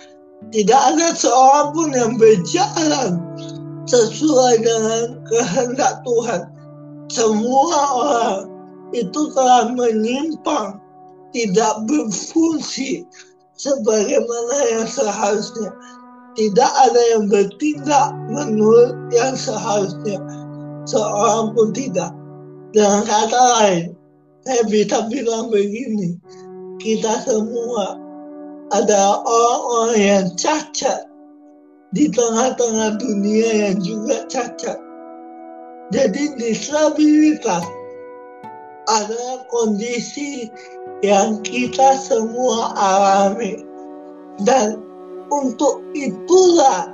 Tidak 0.50 0.80
ada 0.94 1.14
seorang 1.14 1.74
pun 1.74 1.88
yang 1.94 2.12
berjalan 2.18 3.22
sesuai 3.88 4.54
dengan 4.62 5.22
kehendak 5.26 6.04
Tuhan. 6.04 6.42
Semua 7.08 7.80
orang 7.96 8.40
itu 8.92 9.32
telah 9.32 9.72
menyimpang, 9.72 10.76
tidak 11.32 11.74
berfungsi 11.88 13.08
sebagaimana 13.56 14.56
yang 14.70 14.86
seharusnya 14.86 15.72
tidak 16.38 16.70
ada 16.70 17.02
yang 17.18 17.26
bertindak 17.26 18.14
menurut 18.30 18.94
yang 19.10 19.34
seharusnya. 19.34 20.22
Seorang 20.86 21.52
pun 21.52 21.74
tidak. 21.74 22.14
Dengan 22.70 23.02
kata 23.02 23.42
lain 23.58 23.98
saya 24.46 24.62
bisa 24.70 25.04
bilang 25.10 25.50
begini. 25.50 26.14
Kita 26.78 27.26
semua 27.26 27.98
ada 28.70 29.18
orang-orang 29.26 29.98
yang 29.98 30.26
cacat 30.38 31.10
di 31.90 32.06
tengah-tengah 32.06 33.02
dunia 33.02 33.50
yang 33.68 33.76
juga 33.82 34.22
cacat. 34.30 34.78
Jadi 35.90 36.38
disabilitas 36.38 37.66
adalah 38.86 39.42
kondisi 39.50 40.46
yang 41.02 41.42
kita 41.42 41.98
semua 41.98 42.72
alami. 42.78 43.64
Dan 44.46 44.87
untuk 45.28 45.84
itulah 45.92 46.92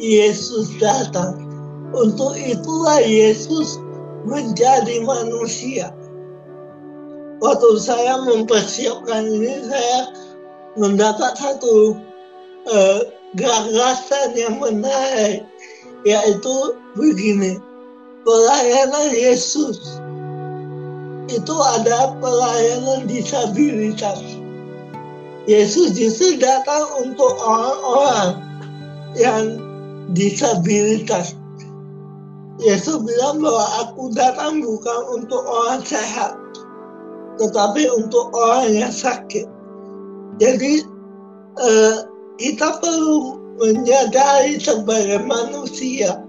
Yesus 0.00 0.70
datang. 0.78 1.46
Untuk 1.90 2.38
itulah 2.38 3.02
Yesus 3.02 3.82
menjadi 4.24 5.02
manusia. 5.02 5.90
Waktu 7.40 7.70
saya 7.80 8.20
mempersiapkan 8.20 9.26
ini, 9.26 9.64
saya 9.66 9.98
mendapat 10.76 11.34
satu 11.40 11.98
uh, 12.68 13.00
gagasan 13.34 14.36
yang 14.36 14.60
menarik, 14.60 15.42
yaitu 16.04 16.56
begini, 16.94 17.58
pelayanan 18.22 19.08
Yesus 19.10 19.98
itu 21.30 21.54
ada 21.78 22.14
pelayanan 22.18 23.06
disabilitas. 23.06 24.29
Yesus 25.50 25.98
justru 25.98 26.38
datang 26.38 27.02
untuk 27.02 27.34
orang-orang 27.42 28.38
yang 29.18 29.58
disabilitas. 30.14 31.34
Yesus 32.62 33.02
bilang 33.02 33.42
bahwa 33.42 33.66
aku 33.82 34.14
datang 34.14 34.62
bukan 34.62 35.00
untuk 35.18 35.42
orang 35.42 35.82
sehat, 35.82 36.38
tetapi 37.42 37.82
untuk 37.98 38.30
orang 38.30 38.70
yang 38.78 38.94
sakit. 38.94 39.50
Jadi 40.38 40.86
eh, 41.58 41.96
kita 42.38 42.78
perlu 42.78 43.42
menyadari 43.58 44.54
sebagai 44.62 45.18
manusia 45.26 46.22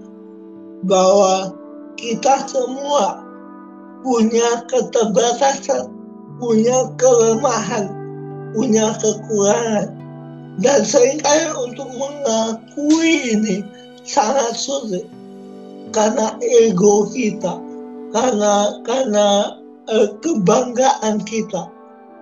bahwa 0.82 1.54
kita 1.94 2.42
semua 2.50 3.22
punya 4.02 4.66
keterbatasan, 4.66 5.94
punya 6.42 6.90
kelemahan, 6.98 8.01
punya 8.52 8.94
kekurangan. 9.00 9.88
Dan 10.60 10.84
sering 10.84 11.16
kali 11.24 11.48
untuk 11.56 11.88
mengakui 11.96 13.40
ini 13.40 13.64
sangat 14.04 14.52
sulit 14.52 15.08
karena 15.96 16.36
ego 16.40 17.08
kita, 17.08 17.56
karena 18.12 18.76
karena 18.84 19.56
eh, 19.88 20.08
kebanggaan 20.20 21.24
kita. 21.24 21.72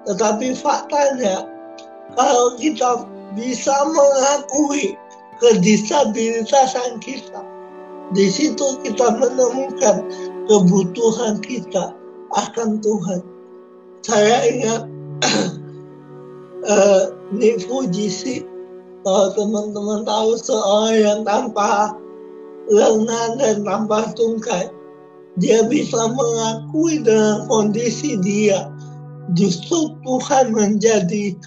Tetapi 0.07 0.55
faktanya 0.57 1.45
kalau 2.15 2.55
kita 2.59 3.05
bisa 3.35 3.75
mengakui 3.91 4.95
kedisabilitasan 5.43 7.03
kita, 7.03 7.43
di 8.15 8.27
situ 8.31 8.79
kita 8.87 9.19
menemukan 9.19 10.07
kebutuhan 10.47 11.39
kita 11.43 11.95
akan 12.35 12.79
Tuhan. 12.83 13.21
Saya 14.03 14.37
ingat 14.51 14.83
uh, 16.67 17.03
Fujisi, 17.65 18.45
kalau 19.07 19.33
teman-teman 19.33 20.05
tahu 20.05 20.37
seorang 20.37 20.97
yang 21.01 21.21
tanpa 21.25 21.97
lengan 22.69 23.41
dan 23.41 23.57
tanpa 23.65 24.13
tungkai, 24.13 24.69
dia 25.41 25.65
bisa 25.65 26.11
mengakui 26.11 27.01
dengan 27.01 27.49
kondisi 27.49 28.19
dia. 28.21 28.69
Justru 29.39 29.95
Tuhan 30.03 30.53
menjadi 30.53 31.39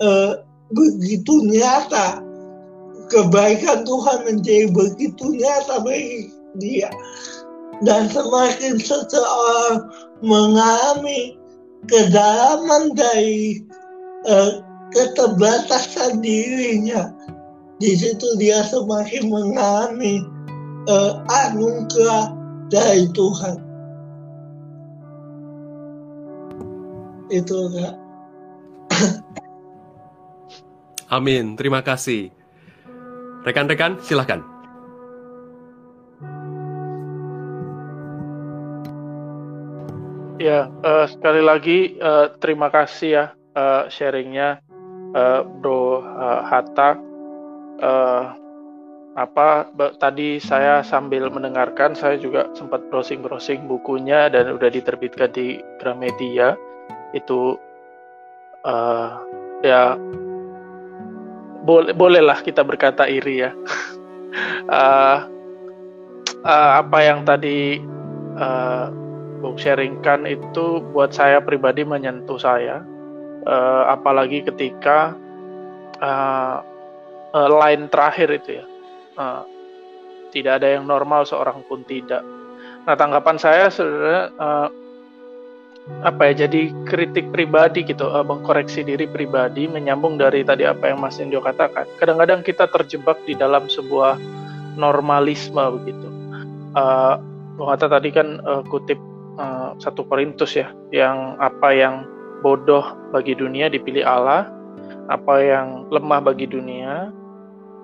uh, 0.00 0.40
begitu 0.70 1.44
nyata, 1.50 2.22
kebaikan 3.10 3.82
Tuhan 3.84 4.18
menjadi 4.24 4.70
begitu 4.70 5.34
nyata 5.34 5.82
bagi 5.82 6.30
dia. 6.62 6.88
Dan 7.82 8.06
semakin 8.06 8.78
seseorang 8.78 9.90
mengalami 10.22 11.34
kedalaman 11.90 12.94
dari 12.94 13.66
uh, 14.24 14.64
keterbatasan 14.92 16.20
dirinya, 16.20 17.12
di 17.82 17.92
situ 17.98 18.26
dia 18.40 18.64
semakin 18.64 19.28
mengalami 19.28 20.24
uh, 20.88 21.20
anugerah 21.48 22.32
dari 22.70 23.08
Tuhan. 23.12 23.56
Itu 27.32 27.72
kak. 27.72 27.94
Amin. 31.12 31.54
Terima 31.54 31.84
kasih. 31.84 32.30
Rekan-rekan, 33.44 34.00
silahkan. 34.00 34.40
Ya, 40.40 40.68
uh, 40.84 41.08
sekali 41.08 41.40
lagi 41.40 41.96
uh, 42.04 42.28
terima 42.36 42.68
kasih 42.68 43.08
ya 43.08 43.24
uh, 43.54 43.86
sharingnya 43.90 44.60
uh, 45.14 45.42
Bro 45.42 46.02
uh, 46.02 46.42
Hatta. 46.46 46.98
Uh, 47.80 48.24
apa 49.14 49.70
tadi 50.02 50.42
saya 50.42 50.82
sambil 50.82 51.30
mendengarkan 51.30 51.94
saya 51.94 52.18
juga 52.18 52.50
sempat 52.50 52.82
browsing-browsing 52.90 53.70
bukunya 53.70 54.26
dan 54.26 54.50
udah 54.50 54.66
diterbitkan 54.66 55.30
di 55.30 55.62
Gramedia. 55.78 56.58
Itu 57.14 57.54
uh, 58.66 59.10
ya 59.62 59.94
boleh 61.64 61.94
bolehlah 61.94 62.42
kita 62.42 62.66
berkata 62.66 63.06
iri 63.06 63.46
ya. 63.46 63.50
Uh, 64.66 65.18
uh, 66.44 66.70
apa 66.82 66.98
yang 67.06 67.22
tadi 67.22 67.78
uh, 68.34 68.90
Bung 69.44 69.60
sharingkan 69.60 70.24
itu 70.24 70.80
buat 70.96 71.12
saya 71.12 71.36
pribadi 71.44 71.84
menyentuh 71.84 72.40
saya, 72.40 72.80
uh, 73.46 73.92
apalagi 73.92 74.44
ketika 74.44 75.16
uh, 76.02 76.64
uh, 77.32 77.48
line 77.64 77.88
terakhir 77.88 78.28
itu 78.32 78.60
ya, 78.60 78.64
uh, 79.20 79.42
tidak 80.34 80.60
ada 80.60 80.76
yang 80.80 80.84
normal 80.84 81.24
seorang 81.24 81.62
pun 81.68 81.86
tidak. 81.86 82.20
Nah 82.84 82.94
tanggapan 82.98 83.36
saya 83.40 83.72
sebenarnya 83.72 84.22
uh, 84.36 84.68
apa 86.04 86.32
ya 86.32 86.48
jadi 86.48 86.72
kritik 86.88 87.28
pribadi 87.32 87.84
gitu, 87.84 88.08
uh, 88.08 88.24
mengkoreksi 88.24 88.84
diri 88.84 89.04
pribadi, 89.08 89.68
menyambung 89.68 90.16
dari 90.16 90.44
tadi 90.44 90.64
apa 90.64 90.92
yang 90.92 91.00
Mas 91.00 91.20
Indio 91.20 91.44
katakan. 91.44 91.84
Kadang-kadang 92.00 92.40
kita 92.44 92.68
terjebak 92.68 93.20
di 93.28 93.36
dalam 93.36 93.68
sebuah 93.68 94.16
normalisme 94.76 95.60
begitu. 95.80 96.08
Uh, 96.74 97.16
Hatta 97.54 97.86
tadi 97.86 98.10
kan 98.10 98.42
uh, 98.42 98.66
kutip 98.66 98.98
satu 99.82 100.06
Korintus 100.06 100.54
ya, 100.54 100.70
yang 100.94 101.34
apa 101.42 101.74
yang 101.74 102.06
bodoh 102.44 102.84
bagi 103.08 103.32
dunia 103.32 103.72
dipilih 103.72 104.04
Allah, 104.04 104.52
apa 105.08 105.40
yang 105.40 105.88
lemah 105.88 106.20
bagi 106.20 106.44
dunia 106.44 107.08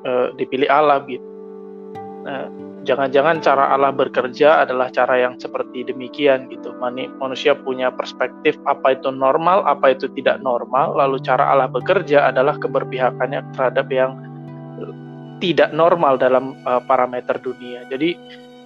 uh, 0.04 0.28
dipilih 0.36 0.68
Allah 0.68 1.00
gitu. 1.08 1.24
Nah, 2.20 2.52
jangan-jangan 2.84 3.40
cara 3.40 3.72
Allah 3.72 3.88
bekerja 3.96 4.60
adalah 4.60 4.92
cara 4.92 5.16
yang 5.16 5.40
seperti 5.40 5.88
demikian 5.88 6.52
gitu. 6.52 6.76
Mani, 6.76 7.08
manusia 7.16 7.56
punya 7.56 7.88
perspektif 7.88 8.60
apa 8.68 8.92
itu 8.92 9.08
normal, 9.08 9.64
apa 9.64 9.96
itu 9.96 10.12
tidak 10.12 10.44
normal, 10.44 10.92
lalu 10.92 11.16
cara 11.24 11.48
Allah 11.48 11.72
bekerja 11.72 12.28
adalah 12.28 12.60
keberpihakannya 12.60 13.40
terhadap 13.56 13.88
yang 13.88 14.20
tidak 15.40 15.72
normal 15.72 16.20
dalam 16.20 16.52
uh, 16.68 16.84
parameter 16.84 17.40
dunia. 17.40 17.88
Jadi 17.88 18.12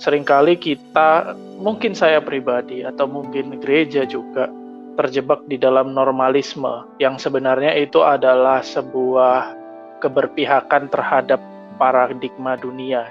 sering 0.02 0.26
kali 0.26 0.58
kita, 0.58 1.38
mungkin 1.62 1.94
saya 1.94 2.18
pribadi 2.18 2.82
atau 2.82 3.06
mungkin 3.06 3.62
gereja 3.62 4.02
juga 4.02 4.50
terjebak 4.94 5.42
di 5.50 5.58
dalam 5.58 5.92
normalisme 5.92 6.86
yang 7.02 7.18
sebenarnya 7.18 7.74
itu 7.78 8.02
adalah 8.02 8.62
sebuah 8.62 9.54
keberpihakan 9.98 10.90
terhadap 10.90 11.40
paradigma 11.76 12.54
dunia 12.54 13.10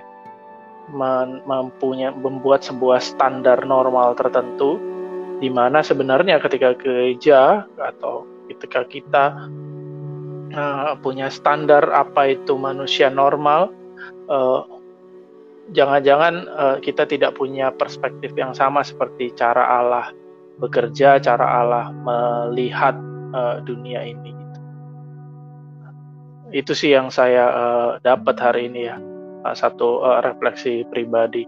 mempunyai 1.48 2.12
membuat 2.12 2.64
sebuah 2.68 3.00
standar 3.00 3.64
normal 3.64 4.20
tertentu 4.20 4.80
di 5.40 5.48
mana 5.48 5.80
sebenarnya 5.80 6.44
ketika 6.44 6.76
gereja 6.76 7.64
atau 7.80 8.28
ketika 8.52 8.84
kita 8.88 9.26
uh, 10.52 10.94
punya 11.00 11.32
standar 11.32 11.88
apa 11.92 12.36
itu 12.36 12.60
manusia 12.60 13.08
normal 13.08 13.72
uh, 14.28 14.68
jangan-jangan 15.72 16.34
uh, 16.52 16.78
kita 16.84 17.08
tidak 17.08 17.36
punya 17.40 17.72
perspektif 17.72 18.36
yang 18.36 18.52
sama 18.52 18.84
seperti 18.84 19.32
cara 19.36 19.64
Allah 19.80 20.12
bekerja, 20.62 21.18
cara 21.22 21.64
Allah 21.64 21.90
melihat 21.94 22.98
uh, 23.34 23.58
dunia 23.66 24.06
ini. 24.06 24.32
Gitu. 24.34 24.60
Itu 26.54 26.72
sih 26.78 26.94
yang 26.94 27.10
saya 27.10 27.50
uh, 27.50 27.90
dapat 28.02 28.38
hari 28.38 28.70
ini 28.70 28.90
ya, 28.90 28.98
uh, 29.48 29.56
satu 29.56 30.06
uh, 30.06 30.22
refleksi 30.22 30.86
pribadi. 30.90 31.46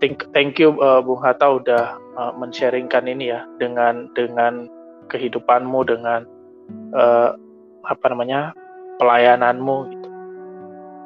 Thank, 0.00 0.32
thank 0.32 0.56
you 0.56 0.80
uh, 0.80 1.04
Bung 1.04 1.20
Hatta 1.20 1.60
udah 1.60 2.00
uh, 2.16 2.32
men-sharingkan 2.32 3.04
ini 3.04 3.36
ya 3.36 3.44
dengan 3.60 4.08
dengan 4.16 4.64
kehidupanmu 5.12 5.84
dengan 5.84 6.24
uh, 6.96 7.36
apa 7.84 8.04
namanya 8.08 8.56
pelayananmu 8.96 9.76
gitu 9.92 9.99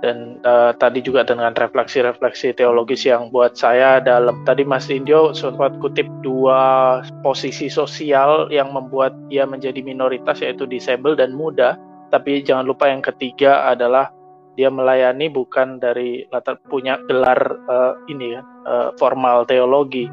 dan 0.04 0.36
uh, 0.44 0.76
tadi 0.76 1.00
juga 1.00 1.24
dengan 1.24 1.56
refleksi-refleksi 1.56 2.52
teologis 2.60 3.08
yang 3.08 3.32
buat 3.32 3.56
saya 3.56 4.04
dalam 4.04 4.44
tadi 4.44 4.60
Mas 4.60 4.92
Indio 4.92 5.32
sempat 5.32 5.80
kutip 5.80 6.04
dua 6.20 7.00
posisi 7.24 7.72
sosial 7.72 8.52
yang 8.52 8.76
membuat 8.76 9.16
dia 9.32 9.48
menjadi 9.48 9.80
minoritas 9.80 10.44
yaitu 10.44 10.68
disable 10.68 11.16
dan 11.16 11.32
muda. 11.32 11.80
Tapi 12.12 12.44
jangan 12.44 12.68
lupa 12.68 12.92
yang 12.92 13.00
ketiga 13.00 13.64
adalah 13.64 14.12
dia 14.60 14.68
melayani 14.68 15.32
bukan 15.32 15.80
dari 15.80 16.28
latar 16.28 16.60
punya 16.68 17.00
gelar 17.08 17.40
uh, 17.64 17.96
ini 18.12 18.36
ya 18.36 18.44
uh, 18.68 18.92
formal 19.00 19.48
teologi. 19.48 20.04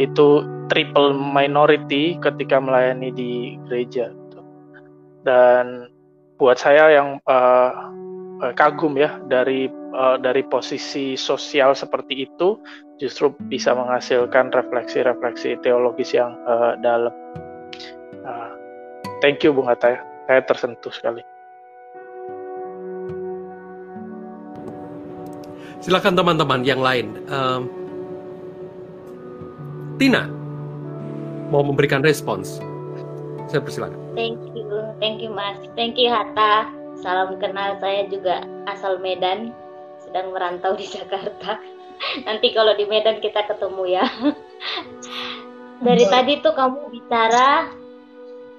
Itu 0.00 0.48
triple 0.72 1.12
minority 1.12 2.16
ketika 2.24 2.56
melayani 2.56 3.12
di 3.12 3.60
gereja 3.68 4.16
dan 5.28 5.92
buat 6.40 6.56
saya 6.56 6.88
yang 6.88 7.20
uh, 7.28 7.89
uh, 8.40 8.52
kagum 8.56 8.96
ya 8.96 9.20
dari 9.28 9.68
uh, 9.94 10.16
dari 10.16 10.42
posisi 10.48 11.14
sosial 11.14 11.76
seperti 11.76 12.26
itu 12.26 12.58
justru 13.00 13.32
bisa 13.48 13.72
menghasilkan 13.72 14.52
refleksi-refleksi 14.52 15.60
teologis 15.64 16.12
yang 16.12 16.36
uh, 16.44 16.76
dalam. 16.80 17.12
Uh, 18.24 18.52
thank 19.24 19.40
you 19.44 19.52
Bung 19.52 19.68
Hatta 19.68 19.96
ya. 19.96 20.00
Saya 20.28 20.40
tersentuh 20.46 20.92
sekali. 20.92 21.22
Silakan 25.80 26.12
teman-teman 26.12 26.60
yang 26.60 26.84
lain. 26.84 27.24
Um, 27.32 27.72
Tina 29.96 30.28
mau 31.48 31.64
memberikan 31.64 32.04
respons. 32.04 32.60
Saya 33.48 33.64
persilakan. 33.64 33.96
Thank 34.14 34.38
you, 34.54 34.68
thank 35.02 35.18
you 35.24 35.32
Mas, 35.32 35.58
thank 35.74 35.96
you 35.96 36.12
Hatta. 36.12 36.79
Salam 37.00 37.40
kenal, 37.40 37.80
saya 37.80 38.04
juga 38.12 38.44
asal 38.68 39.00
Medan, 39.00 39.56
sedang 40.04 40.36
merantau 40.36 40.76
di 40.76 40.84
Jakarta. 40.96 41.56
Nanti 42.28 42.52
kalau 42.52 42.76
di 42.76 42.84
Medan 42.84 43.24
kita 43.24 43.48
ketemu 43.48 44.00
ya. 44.00 44.04
Dari 45.86 46.04
tadi 46.12 46.44
tuh 46.44 46.52
kamu 46.52 46.92
bicara 46.92 47.72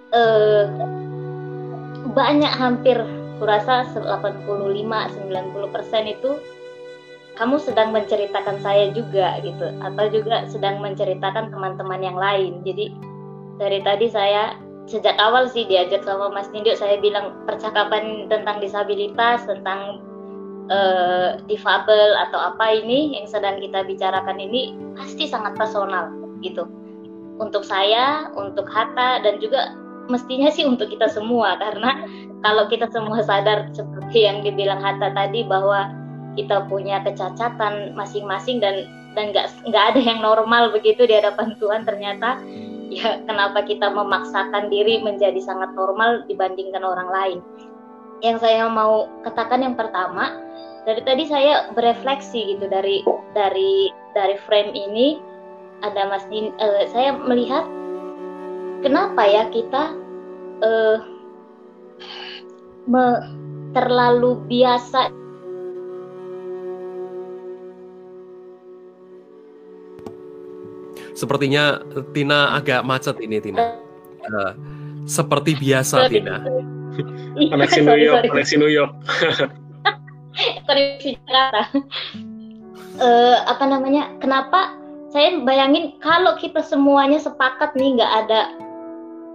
uh, 0.09 0.65
banyak 2.17 2.53
hampir 2.57 2.97
kurasa 3.37 3.85
85-90% 3.93 5.21
itu 6.09 6.31
kamu 7.37 7.55
sedang 7.61 7.93
menceritakan 7.93 8.57
saya 8.61 8.89
juga 8.93 9.37
gitu 9.45 9.69
atau 9.81 10.05
juga 10.09 10.49
sedang 10.49 10.81
menceritakan 10.81 11.53
teman-teman 11.53 12.01
yang 12.01 12.17
lain. 12.17 12.65
Jadi 12.65 12.89
dari 13.61 13.85
tadi 13.85 14.09
saya 14.09 14.57
sejak 14.89 15.17
awal 15.21 15.45
sih 15.49 15.67
diajak 15.69 16.01
sama 16.01 16.33
Mas 16.33 16.49
Nindyo 16.49 16.73
saya 16.73 16.97
bilang 16.97 17.45
percakapan 17.45 18.25
tentang 18.27 18.57
disabilitas 18.59 19.45
tentang 19.45 20.01
uh, 20.71 21.37
difabel 21.45 22.17
atau 22.27 22.39
apa 22.53 22.81
ini 22.81 23.17
yang 23.19 23.27
sedang 23.29 23.61
kita 23.61 23.85
bicarakan 23.85 24.37
ini 24.41 24.73
pasti 24.97 25.29
sangat 25.29 25.53
personal 25.57 26.09
gitu. 26.41 26.65
Untuk 27.41 27.65
saya 27.65 28.29
untuk 28.37 28.69
Hatta 28.69 29.21
dan 29.21 29.41
juga 29.41 29.73
mestinya 30.09 30.49
sih 30.49 30.65
untuk 30.65 30.89
kita 30.89 31.07
semua 31.09 31.57
karena 31.61 32.05
kalau 32.41 32.65
kita 32.67 32.89
semua 32.89 33.21
sadar 33.21 33.69
seperti 33.71 34.25
yang 34.25 34.41
dibilang 34.41 34.81
Hatta 34.81 35.13
tadi 35.13 35.45
bahwa 35.45 35.93
kita 36.33 36.65
punya 36.71 37.03
kecacatan 37.03 37.93
masing-masing 37.93 38.63
dan 38.63 38.87
dan 39.13 39.35
nggak 39.35 39.51
nggak 39.67 39.83
ada 39.93 39.99
yang 39.99 40.19
normal 40.23 40.71
begitu 40.71 41.03
di 41.03 41.19
hadapan 41.19 41.55
Tuhan 41.59 41.83
ternyata 41.83 42.39
ya 42.91 43.23
kenapa 43.23 43.63
kita 43.63 43.87
memaksakan 43.87 44.67
diri 44.67 44.99
menjadi 44.99 45.39
sangat 45.39 45.71
normal 45.73 46.27
dibandingkan 46.27 46.83
orang 46.83 47.09
lain? 47.09 47.39
Yang 48.21 48.45
saya 48.45 48.67
mau 48.69 49.09
katakan 49.25 49.63
yang 49.65 49.79
pertama 49.79 50.37
dari 50.83 51.01
tadi 51.01 51.23
saya 51.29 51.71
berefleksi 51.73 52.57
gitu 52.57 52.65
dari 52.67 53.01
dari 53.33 53.89
dari 54.13 54.35
frame 54.45 54.73
ini 54.75 55.21
ada 55.81 56.09
Mas 56.09 56.25
Din, 56.29 56.53
uh, 56.61 56.85
saya 56.93 57.17
melihat 57.17 57.65
kenapa 58.85 59.25
ya 59.25 59.49
kita 59.49 59.97
uh, 60.61 60.97
me, 62.85 63.05
terlalu 63.73 64.37
biasa 64.45 65.09
Sepertinya 71.21 71.77
Tina 72.17 72.57
agak 72.57 72.81
macet 72.81 73.21
ini 73.21 73.37
Tina. 73.37 73.77
Uh, 74.25 74.57
seperti 75.05 75.53
biasa 75.53 76.09
sorry. 76.09 76.17
Tina. 76.17 76.41
koneksi 77.53 77.79
New 77.85 77.99
York, 78.01 78.25
koneksi 78.33 78.55
New 78.61 78.71
York. 78.73 78.91
koneksi 80.65 81.09
Jakarta. 81.13 81.61
Uh, 82.97 83.37
apa 83.53 83.63
namanya? 83.69 84.09
Kenapa? 84.17 84.73
Saya 85.13 85.37
bayangin 85.45 85.93
kalau 86.01 86.39
kita 86.41 86.65
semuanya 86.65 87.21
sepakat 87.21 87.77
nih 87.77 88.01
nggak 88.01 88.13
ada 88.25 88.41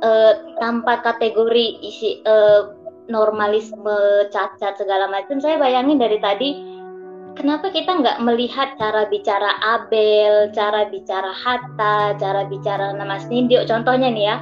uh, 0.03 0.33
tanpa 0.59 1.05
kategori 1.07 1.85
isi 1.87 2.19
uh, 2.27 2.75
normalisme 3.07 4.27
cacat 4.35 4.75
segala 4.75 5.07
macam. 5.07 5.39
Saya 5.39 5.55
bayangin 5.63 6.03
dari 6.03 6.19
tadi 6.19 6.76
kenapa 7.37 7.69
kita 7.71 8.01
nggak 8.03 8.19
melihat 8.25 8.75
cara 8.81 9.07
bicara 9.07 9.55
Abel, 9.63 10.51
cara 10.57 10.89
bicara 10.89 11.31
Hatta, 11.31 12.17
cara 12.17 12.49
bicara 12.49 12.97
nama 12.97 13.21
Nindyo, 13.29 13.69
contohnya 13.69 14.09
nih 14.11 14.25
ya, 14.27 14.37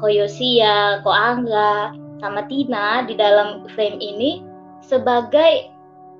Koyosia, 0.00 1.04
Ko 1.04 1.12
Angga, 1.12 1.92
sama 2.20 2.44
Tina 2.48 3.04
di 3.04 3.16
dalam 3.16 3.68
frame 3.76 4.00
ini 4.00 4.44
sebagai 4.80 5.68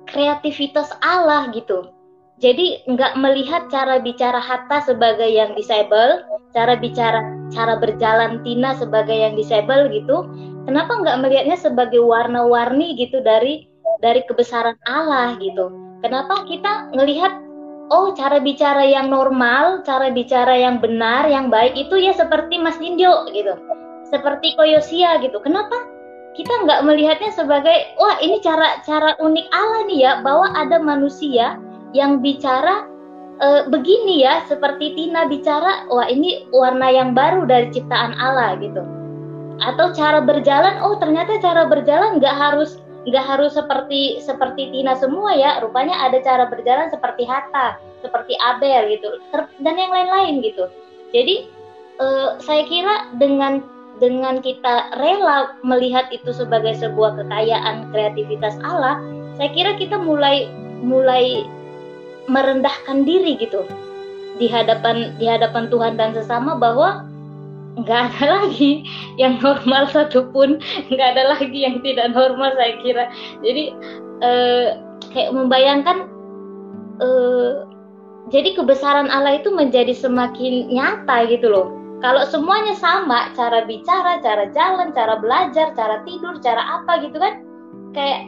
kreativitas 0.09 0.93
Allah 1.01 1.49
gitu. 1.53 1.89
Jadi 2.41 2.81
nggak 2.89 3.21
melihat 3.21 3.69
cara 3.69 4.01
bicara 4.01 4.41
Hatta 4.41 4.81
sebagai 4.81 5.29
yang 5.29 5.53
disable, 5.53 6.25
cara 6.57 6.73
bicara 6.73 7.21
cara 7.53 7.77
berjalan 7.77 8.41
Tina 8.41 8.73
sebagai 8.73 9.13
yang 9.13 9.37
disable 9.37 9.93
gitu. 9.93 10.25
Kenapa 10.65 10.97
nggak 11.05 11.21
melihatnya 11.21 11.57
sebagai 11.57 12.01
warna-warni 12.01 12.97
gitu 12.97 13.21
dari 13.21 13.70
dari 13.99 14.23
kebesaran 14.23 14.79
Allah 14.87 15.35
gitu? 15.43 15.67
Kenapa 15.99 16.47
kita 16.47 16.95
ngelihat 16.95 17.33
oh 17.91 18.15
cara 18.15 18.39
bicara 18.39 18.87
yang 18.87 19.11
normal, 19.11 19.83
cara 19.83 20.09
bicara 20.09 20.55
yang 20.55 20.79
benar, 20.79 21.27
yang 21.27 21.51
baik 21.51 21.75
itu 21.75 21.99
ya 21.99 22.15
seperti 22.15 22.55
Mas 22.57 22.79
Nindyo 22.79 23.27
gitu. 23.35 23.53
Seperti 24.07 24.55
Koyosia 24.55 25.19
gitu. 25.19 25.37
Kenapa 25.43 25.75
kita 26.31 26.63
nggak 26.63 26.87
melihatnya 26.87 27.31
sebagai 27.35 27.91
wah 27.99 28.15
ini 28.23 28.39
cara 28.39 28.79
cara 28.87 29.19
unik 29.19 29.47
Allah 29.51 29.81
nih 29.91 29.99
ya 29.99 30.11
bahwa 30.23 30.47
ada 30.55 30.79
manusia 30.79 31.59
yang 31.91 32.23
bicara 32.23 32.87
e, 33.43 33.67
begini 33.67 34.23
ya 34.23 34.39
seperti 34.47 34.95
Tina 34.95 35.27
bicara 35.27 35.91
wah 35.91 36.07
ini 36.07 36.47
warna 36.55 36.87
yang 36.87 37.11
baru 37.11 37.43
dari 37.43 37.67
ciptaan 37.75 38.15
Allah 38.15 38.55
gitu 38.63 38.79
atau 39.61 39.91
cara 39.91 40.23
berjalan 40.23 40.79
oh 40.79 40.95
ternyata 41.03 41.35
cara 41.43 41.67
berjalan 41.67 42.23
nggak 42.23 42.33
harus 42.33 42.79
nggak 43.01 43.25
harus 43.25 43.57
seperti 43.57 44.21
seperti 44.21 44.69
Tina 44.69 44.93
semua 44.97 45.33
ya. 45.33 45.57
Rupanya 45.61 45.97
ada 46.05 46.21
cara 46.21 46.45
berjalan 46.49 46.89
seperti 46.93 47.25
Hatta 47.25 47.77
seperti 48.01 48.33
Abel 48.41 48.93
gitu. 48.93 49.21
Dan 49.61 49.77
yang 49.77 49.91
lain-lain 49.93 50.41
gitu. 50.45 50.69
Jadi 51.11 51.49
uh, 52.01 52.37
saya 52.41 52.65
kira 52.65 53.13
dengan 53.17 53.61
dengan 54.01 54.41
kita 54.41 54.97
rela 54.97 55.53
melihat 55.61 56.09
itu 56.09 56.33
sebagai 56.33 56.73
sebuah 56.73 57.21
kekayaan 57.21 57.93
kreativitas 57.93 58.57
Allah 58.65 58.97
saya 59.37 59.53
kira 59.53 59.77
kita 59.77 60.01
mulai 60.01 60.49
mulai 60.81 61.45
merendahkan 62.25 63.05
diri 63.05 63.37
gitu. 63.37 63.65
Di 64.41 64.49
hadapan 64.49 65.13
di 65.21 65.29
hadapan 65.29 65.69
Tuhan 65.69 65.93
dan 66.01 66.17
sesama 66.17 66.57
bahwa 66.57 67.05
nggak 67.79 68.01
ada 68.19 68.45
lagi 68.47 68.83
yang 69.15 69.39
normal 69.39 69.87
satupun. 69.87 70.59
Nggak 70.91 71.07
ada 71.17 71.23
lagi 71.37 71.59
yang 71.63 71.79
tidak 71.85 72.11
normal 72.11 72.51
saya 72.59 72.75
kira. 72.83 73.05
Jadi 73.39 73.63
eh, 74.23 74.67
kayak 75.11 75.31
membayangkan 75.31 75.97
eh, 76.99 77.51
jadi 78.31 78.55
kebesaran 78.55 79.11
Allah 79.11 79.39
itu 79.39 79.51
menjadi 79.51 79.91
semakin 79.95 80.71
nyata 80.71 81.27
gitu 81.27 81.51
loh. 81.51 81.67
Kalau 82.01 82.25
semuanya 82.25 82.73
sama 82.73 83.29
cara 83.37 83.61
bicara 83.69 84.17
cara 84.25 84.49
jalan 84.49 84.89
cara 84.95 85.21
belajar 85.21 85.69
cara 85.77 86.01
tidur 86.01 86.41
cara 86.41 86.81
apa 86.81 86.97
gitu 87.05 87.13
kan 87.21 87.45
kayak 87.93 88.25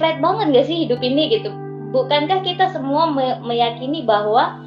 flat 0.00 0.16
banget 0.24 0.56
gak 0.56 0.66
sih 0.66 0.88
hidup 0.88 1.00
ini 1.04 1.28
gitu? 1.38 1.52
Bukankah 1.92 2.42
kita 2.42 2.72
semua 2.72 3.12
meyakini 3.44 4.02
bahwa 4.02 4.58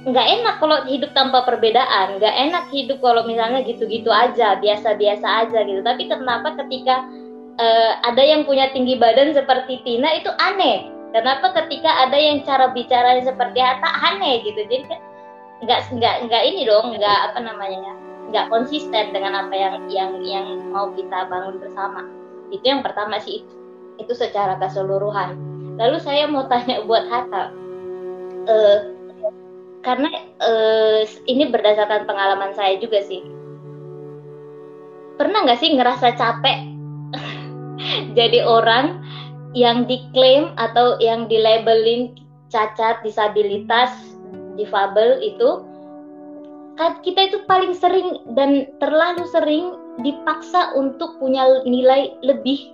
nggak 0.00 0.26
enak 0.40 0.54
kalau 0.62 0.78
hidup 0.88 1.10
tanpa 1.12 1.44
perbedaan. 1.44 2.16
Nggak 2.16 2.34
enak 2.48 2.64
hidup 2.72 2.98
kalau 3.04 3.24
misalnya 3.28 3.60
gitu-gitu 3.64 4.08
aja 4.08 4.56
biasa-biasa 4.60 5.26
aja 5.46 5.58
gitu. 5.64 5.80
Tapi 5.84 6.08
kenapa 6.08 6.56
ketika 6.64 7.04
uh, 7.60 7.92
ada 8.06 8.22
yang 8.24 8.48
punya 8.48 8.72
tinggi 8.72 8.96
badan 8.96 9.36
seperti 9.36 9.80
Tina 9.84 10.08
itu 10.16 10.32
aneh? 10.40 10.88
Kenapa 11.10 11.50
ketika 11.52 12.06
ada 12.06 12.14
yang 12.14 12.46
cara 12.46 12.70
bicara 12.70 13.18
seperti 13.20 13.58
Hatta 13.58 13.90
aneh 14.14 14.46
gitu? 14.46 14.62
Jadi 14.64 14.86
kan 14.86 15.00
nggak 15.60 15.80
nggak 15.92 16.14
nggak 16.30 16.42
ini 16.48 16.64
dong 16.64 16.96
nggak 16.96 17.18
apa 17.30 17.38
namanya 17.44 17.78
ya 17.84 17.94
nggak 18.30 18.46
konsisten 18.48 19.12
dengan 19.12 19.44
apa 19.44 19.52
yang 19.52 19.74
yang 19.92 20.10
yang 20.24 20.46
mau 20.70 20.88
kita 20.96 21.28
bangun 21.28 21.60
bersama. 21.60 22.06
Itu 22.48 22.64
yang 22.64 22.80
pertama 22.80 23.18
sih. 23.20 23.42
Itu 23.42 23.60
itu 24.00 24.12
secara 24.16 24.56
keseluruhan. 24.56 25.36
Lalu 25.76 26.00
saya 26.00 26.24
mau 26.24 26.48
tanya 26.48 26.80
buat 26.88 27.04
Hatta 27.12 27.52
uh, 28.48 28.78
karena 29.80 30.08
uh, 30.40 31.02
ini 31.24 31.48
berdasarkan 31.48 32.04
pengalaman 32.04 32.52
saya 32.52 32.76
juga 32.80 33.00
sih 33.04 33.24
pernah 35.16 35.44
nggak 35.44 35.60
sih 35.60 35.72
ngerasa 35.76 36.16
capek 36.16 36.58
jadi 38.18 38.44
orang 38.44 39.00
yang 39.56 39.88
diklaim 39.88 40.54
atau 40.60 41.00
yang 41.02 41.26
dilabelin 41.26 42.14
cacat 42.52 43.02
disabilitas 43.02 43.90
difabel 44.54 45.18
itu 45.24 45.64
kan 46.78 47.00
kita 47.04 47.28
itu 47.28 47.38
paling 47.44 47.76
sering 47.76 48.24
dan 48.32 48.68
terlalu 48.80 49.28
sering 49.28 49.76
dipaksa 50.00 50.72
untuk 50.72 51.20
punya 51.20 51.60
nilai 51.68 52.16
lebih 52.24 52.72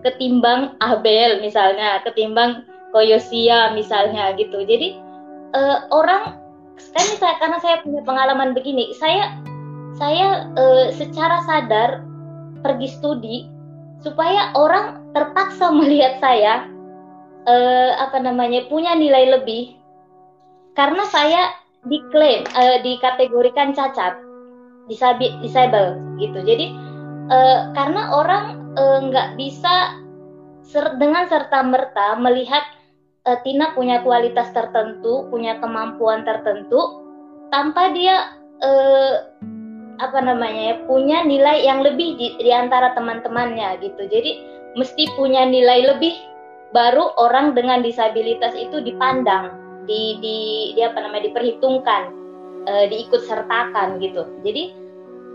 ketimbang 0.00 0.72
Abel 0.80 1.44
misalnya, 1.44 2.00
ketimbang 2.00 2.64
Koyosia 2.96 3.76
misalnya 3.76 4.32
gitu. 4.40 4.64
Jadi 4.64 4.96
uh, 5.52 5.84
orang 5.92 6.40
kan 6.92 7.06
saya 7.16 7.34
karena 7.40 7.58
saya 7.60 7.76
punya 7.84 8.00
pengalaman 8.04 8.52
begini, 8.52 8.92
saya 8.96 9.36
saya 9.96 10.48
uh, 10.56 10.88
secara 10.92 11.44
sadar 11.44 12.04
pergi 12.64 12.88
studi 12.88 13.36
supaya 14.02 14.50
orang 14.58 15.02
terpaksa 15.12 15.70
melihat 15.70 16.18
saya 16.18 16.66
uh, 17.46 17.90
apa 18.02 18.18
namanya 18.20 18.66
punya 18.66 18.96
nilai 18.96 19.38
lebih. 19.38 19.78
Karena 20.72 21.04
saya 21.12 21.52
diklaim 21.84 22.48
uh, 22.56 22.80
dikategorikan 22.80 23.76
cacat 23.76 24.16
disable 24.88 26.00
gitu. 26.16 26.38
Jadi 26.40 26.72
uh, 27.28 27.70
karena 27.76 28.08
orang 28.12 28.44
nggak 28.80 29.28
uh, 29.32 29.36
bisa 29.36 30.00
ser 30.64 30.96
dengan 30.96 31.28
serta 31.28 31.60
merta 31.60 32.16
melihat 32.16 32.64
uh, 33.26 33.38
Tina 33.46 33.74
punya 33.74 34.02
kualitas 34.02 34.50
tertentu 34.50 35.28
punya 35.30 35.58
kemampuan 35.62 36.26
tertentu 36.26 37.02
tanpa 37.52 37.92
dia 37.92 38.38
uh, 38.64 39.14
apa 40.00 40.18
namanya 40.18 40.82
punya 40.88 41.22
nilai 41.22 41.62
yang 41.62 41.84
lebih 41.84 42.18
di, 42.18 42.34
di 42.40 42.50
antara 42.50 42.96
teman-temannya 42.96 43.78
gitu. 43.84 44.02
Jadi 44.08 44.42
mesti 44.74 45.04
punya 45.14 45.46
nilai 45.46 45.94
lebih 45.94 46.16
baru 46.72 47.12
orang 47.20 47.52
dengan 47.52 47.84
disabilitas 47.84 48.56
itu 48.56 48.80
dipandang 48.80 49.52
di 49.84 50.18
di, 50.18 50.38
di 50.74 50.80
apa 50.80 51.04
namanya 51.04 51.30
diperhitungkan 51.30 52.02
uh, 52.66 52.84
diikut 52.88 53.22
sertakan 53.28 54.00
gitu. 54.00 54.26
Jadi 54.42 54.74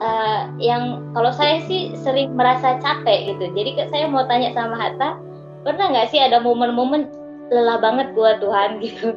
uh, 0.02 0.52
yang 0.58 1.14
kalau 1.14 1.32
saya 1.32 1.64
sih 1.70 1.94
sering 2.02 2.34
merasa 2.34 2.82
capek 2.82 3.38
gitu. 3.38 3.54
Jadi 3.54 3.88
saya 3.88 4.10
mau 4.10 4.26
tanya 4.26 4.52
sama 4.52 4.76
Hatta 4.76 5.16
pernah 5.64 5.94
nggak 5.94 6.10
sih 6.12 6.20
ada 6.20 6.42
momen-momen 6.42 7.27
lelah 7.48 7.80
banget 7.80 8.12
gua 8.14 8.39
Tuhan 8.39 8.78
gitu. 8.86 9.16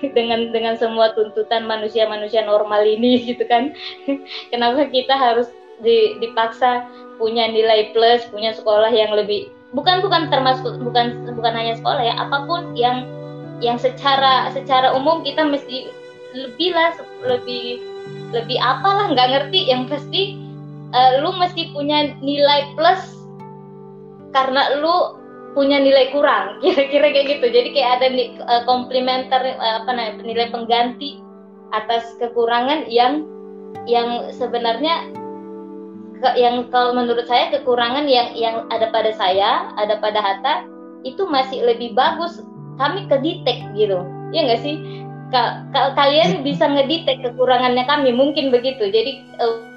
Dengan 0.00 0.52
dengan 0.52 0.74
semua 0.80 1.12
tuntutan 1.12 1.68
manusia-manusia 1.68 2.44
normal 2.44 2.84
ini 2.84 3.20
gitu 3.34 3.44
kan. 3.48 3.72
Kenapa 4.52 4.88
kita 4.88 5.14
harus 5.16 5.48
dipaksa 6.20 6.84
punya 7.16 7.48
nilai 7.48 7.88
plus 7.96 8.20
punya 8.28 8.52
sekolah 8.52 8.92
yang 8.92 9.16
lebih 9.16 9.48
bukan 9.72 10.04
bukan 10.04 10.28
termasuk 10.28 10.76
bukan 10.84 11.24
bukan 11.32 11.56
hanya 11.56 11.72
sekolah 11.80 12.04
ya 12.04 12.14
apa 12.20 12.44
pun 12.44 12.76
yang 12.76 13.08
yang 13.64 13.80
secara 13.80 14.52
secara 14.52 14.92
umum 14.92 15.24
kita 15.24 15.40
mesti 15.40 15.88
lebih 16.36 16.76
lah 16.76 16.96
lebih 17.24 17.80
lebih 18.32 18.58
apalah 18.60 19.08
nggak 19.12 19.28
ngerti. 19.36 19.68
Yang 19.68 19.82
pasti 19.96 20.22
uh, 20.92 21.20
lu 21.20 21.32
mesti 21.36 21.72
punya 21.72 22.14
nilai 22.20 22.72
plus 22.76 23.20
karena 24.30 24.78
lu 24.78 25.19
punya 25.52 25.82
nilai 25.82 26.14
kurang 26.14 26.58
kira-kira 26.62 27.10
kayak 27.10 27.26
gitu. 27.38 27.46
Jadi 27.50 27.68
kayak 27.74 27.90
ada 28.00 28.06
uh, 28.46 28.62
komplementer 28.64 29.42
uh, 29.58 29.84
apa 29.84 29.90
namanya 29.90 30.22
nilai 30.22 30.48
pengganti 30.50 31.20
atas 31.70 32.18
kekurangan 32.18 32.86
yang 32.90 33.26
yang 33.86 34.30
sebenarnya 34.34 35.10
yang 36.36 36.68
kalau 36.68 36.92
menurut 36.92 37.24
saya 37.24 37.48
kekurangan 37.48 38.04
yang 38.04 38.36
yang 38.36 38.68
ada 38.68 38.92
pada 38.92 39.14
saya 39.16 39.72
ada 39.80 39.96
pada 40.02 40.20
Hatta 40.20 40.68
itu 41.06 41.24
masih 41.24 41.64
lebih 41.64 41.96
bagus 41.96 42.44
kami 42.76 43.08
kedetek 43.08 43.60
gitu. 43.76 44.04
Ya 44.36 44.46
nggak 44.46 44.60
sih? 44.60 44.76
Ka, 45.30 45.62
ka, 45.70 45.94
kalian 45.94 46.42
bisa 46.42 46.66
ngedetek 46.66 47.22
kekurangannya 47.22 47.86
kami 47.86 48.10
mungkin 48.10 48.50
begitu. 48.50 48.90
Jadi 48.90 49.22
uh, 49.38 49.69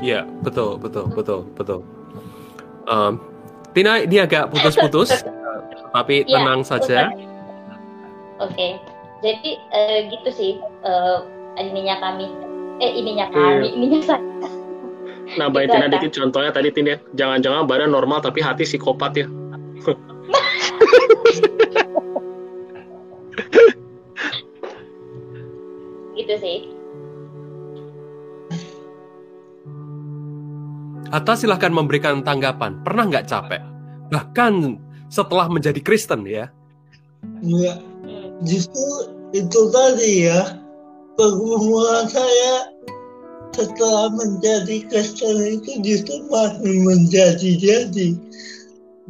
Ya, 0.00 0.24
betul, 0.40 0.80
betul, 0.80 1.04
betul, 1.12 1.44
betul. 1.54 1.84
Um, 2.88 3.20
Tina, 3.76 4.00
ini 4.02 4.18
agak 4.18 4.50
putus-putus, 4.50 5.22
tapi 5.94 6.24
ya, 6.24 6.40
tenang 6.40 6.64
saja. 6.64 7.12
Oke, 8.40 8.56
okay. 8.56 8.72
jadi 9.20 9.60
uh, 9.70 9.98
gitu 10.08 10.30
sih 10.32 10.52
uh, 10.82 11.22
ininya 11.60 12.00
kami, 12.00 12.32
eh 12.80 12.96
ininya 12.96 13.28
kami, 13.28 13.68
yeah. 13.68 13.76
ininya 13.76 14.00
saya. 14.00 14.24
Nah, 15.38 15.46
Mbak 15.52 15.70
Tina 15.70 15.86
dikit 15.92 16.16
contohnya 16.16 16.50
tadi 16.50 16.74
Tina, 16.74 16.98
jangan-jangan 17.14 17.68
badan 17.68 17.92
normal 17.92 18.24
tapi 18.24 18.40
hati 18.42 18.66
psikopat 18.66 19.12
ya. 19.14 19.26
gitu 26.20 26.36
sih. 26.40 26.79
Hatta 31.10 31.34
silahkan 31.34 31.74
memberikan 31.74 32.22
tanggapan. 32.22 32.78
Pernah 32.86 33.10
nggak 33.10 33.26
capek? 33.26 33.62
Bahkan 34.14 34.78
setelah 35.10 35.50
menjadi 35.50 35.82
Kristen 35.82 36.22
ya? 36.22 36.46
Iya, 37.42 37.82
justru 38.46 39.10
itu 39.34 39.60
tadi 39.74 40.30
ya, 40.30 40.54
pergumulan 41.18 42.06
saya 42.06 42.70
setelah 43.50 44.14
menjadi 44.14 44.86
Kristen 44.86 45.36
itu 45.58 45.82
justru 45.82 46.22
masih 46.30 46.78
menjadi-jadi 46.86 48.08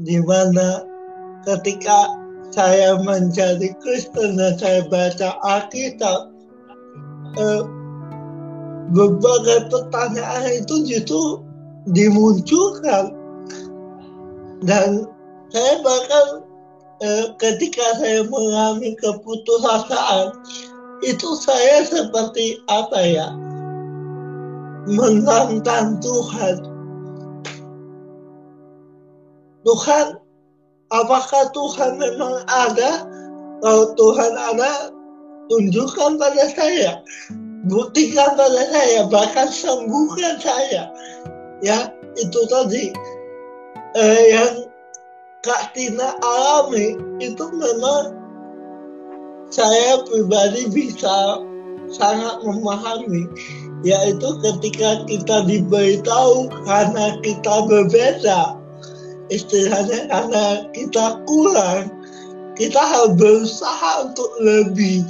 di 0.00 0.18
mana 0.24 0.88
ketika 1.44 2.16
saya 2.48 2.96
menjadi 3.04 3.76
Kristen 3.84 4.40
dan 4.40 4.56
saya 4.56 4.88
baca 4.88 5.36
Alkitab 5.44 6.32
eh, 7.36 7.62
berbagai 8.90 9.68
pertanyaan 9.68 10.64
itu 10.64 10.88
justru 10.88 11.44
dimunculkan 11.88 13.16
dan 14.68 15.08
saya 15.48 15.74
bahkan 15.80 16.26
eh, 17.00 17.26
ketika 17.40 17.96
saya 17.96 18.28
mengalami 18.28 18.92
keputusasaan 19.00 20.36
itu 21.00 21.28
saya 21.40 21.88
seperti 21.88 22.60
apa 22.68 23.00
ya 23.00 23.28
menantang 24.88 26.00
Tuhan. 26.00 26.56
Tuhan, 29.60 30.06
apakah 30.88 31.44
Tuhan 31.52 32.00
memang 32.00 32.34
ada? 32.48 33.04
Kalau 33.60 33.92
Tuhan 33.92 34.32
ada, 34.40 34.88
tunjukkan 35.52 36.16
pada 36.16 36.44
saya, 36.56 37.04
buktikan 37.68 38.40
pada 38.40 38.62
saya, 38.72 39.04
bahkan 39.12 39.52
sembuhkan 39.52 40.40
saya. 40.40 40.88
Ya, 41.60 41.92
itu 42.16 42.40
tadi. 42.48 42.92
Eh, 43.96 44.22
yang 44.32 44.70
Kak 45.40 45.72
Tina 45.72 46.16
alami 46.20 46.96
itu 47.20 47.44
memang 47.52 48.16
saya 49.50 50.04
pribadi 50.08 50.68
bisa 50.72 51.40
sangat 51.92 52.44
memahami. 52.44 53.28
Yaitu 53.80 54.28
ketika 54.44 55.08
kita 55.08 55.36
diberitahu 55.48 56.52
karena 56.68 57.16
kita 57.24 57.54
berbeda 57.64 58.60
istilahnya 59.32 60.04
karena 60.10 60.68
kita 60.76 61.22
kurang 61.24 61.88
kita 62.60 62.76
harus 62.76 63.16
berusaha 63.16 64.04
untuk 64.04 64.28
lebih 64.44 65.00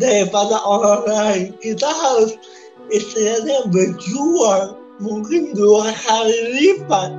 daripada 0.00 0.56
orang 0.64 1.04
lain. 1.04 1.46
Kita 1.60 1.84
harus 1.84 2.40
istilahnya 2.88 3.68
berjuang 3.68 4.80
mungkin 5.02 5.54
dua 5.54 5.90
kali 5.90 6.38
lipat 6.54 7.10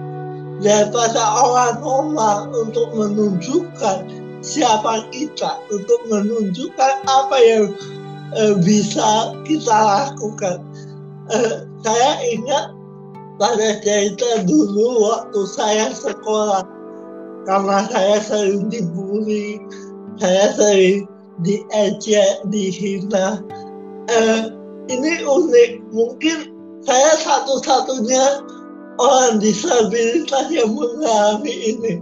daripada 0.64 1.22
orang 1.44 1.76
normal 1.84 2.38
untuk 2.56 2.88
menunjukkan 2.96 4.08
siapa 4.46 5.10
kita 5.10 5.60
untuk 5.74 6.00
menunjukkan 6.08 6.94
apa 7.10 7.38
yang 7.42 7.66
uh, 8.38 8.56
bisa 8.62 9.34
kita 9.44 9.74
lakukan. 9.74 10.62
Uh, 11.34 11.66
saya 11.82 12.12
ingat 12.30 12.66
pada 13.42 13.82
cerita 13.84 14.46
dulu 14.48 15.12
waktu 15.12 15.42
saya 15.50 15.92
sekolah 15.92 16.64
karena 17.50 17.86
saya 17.92 18.18
sering 18.24 18.72
dibully, 18.72 19.60
saya 20.22 20.54
sering 20.56 21.10
diejek, 21.44 22.42
dihina. 22.48 23.44
Uh, 24.08 24.54
ini 24.88 25.26
unik, 25.26 25.72
mungkin 25.90 26.55
saya 26.86 27.12
satu-satunya 27.22 28.46
orang 29.02 29.42
disabilitas 29.42 30.46
yang 30.54 30.72
mengalami 30.72 31.54
ini. 31.76 31.94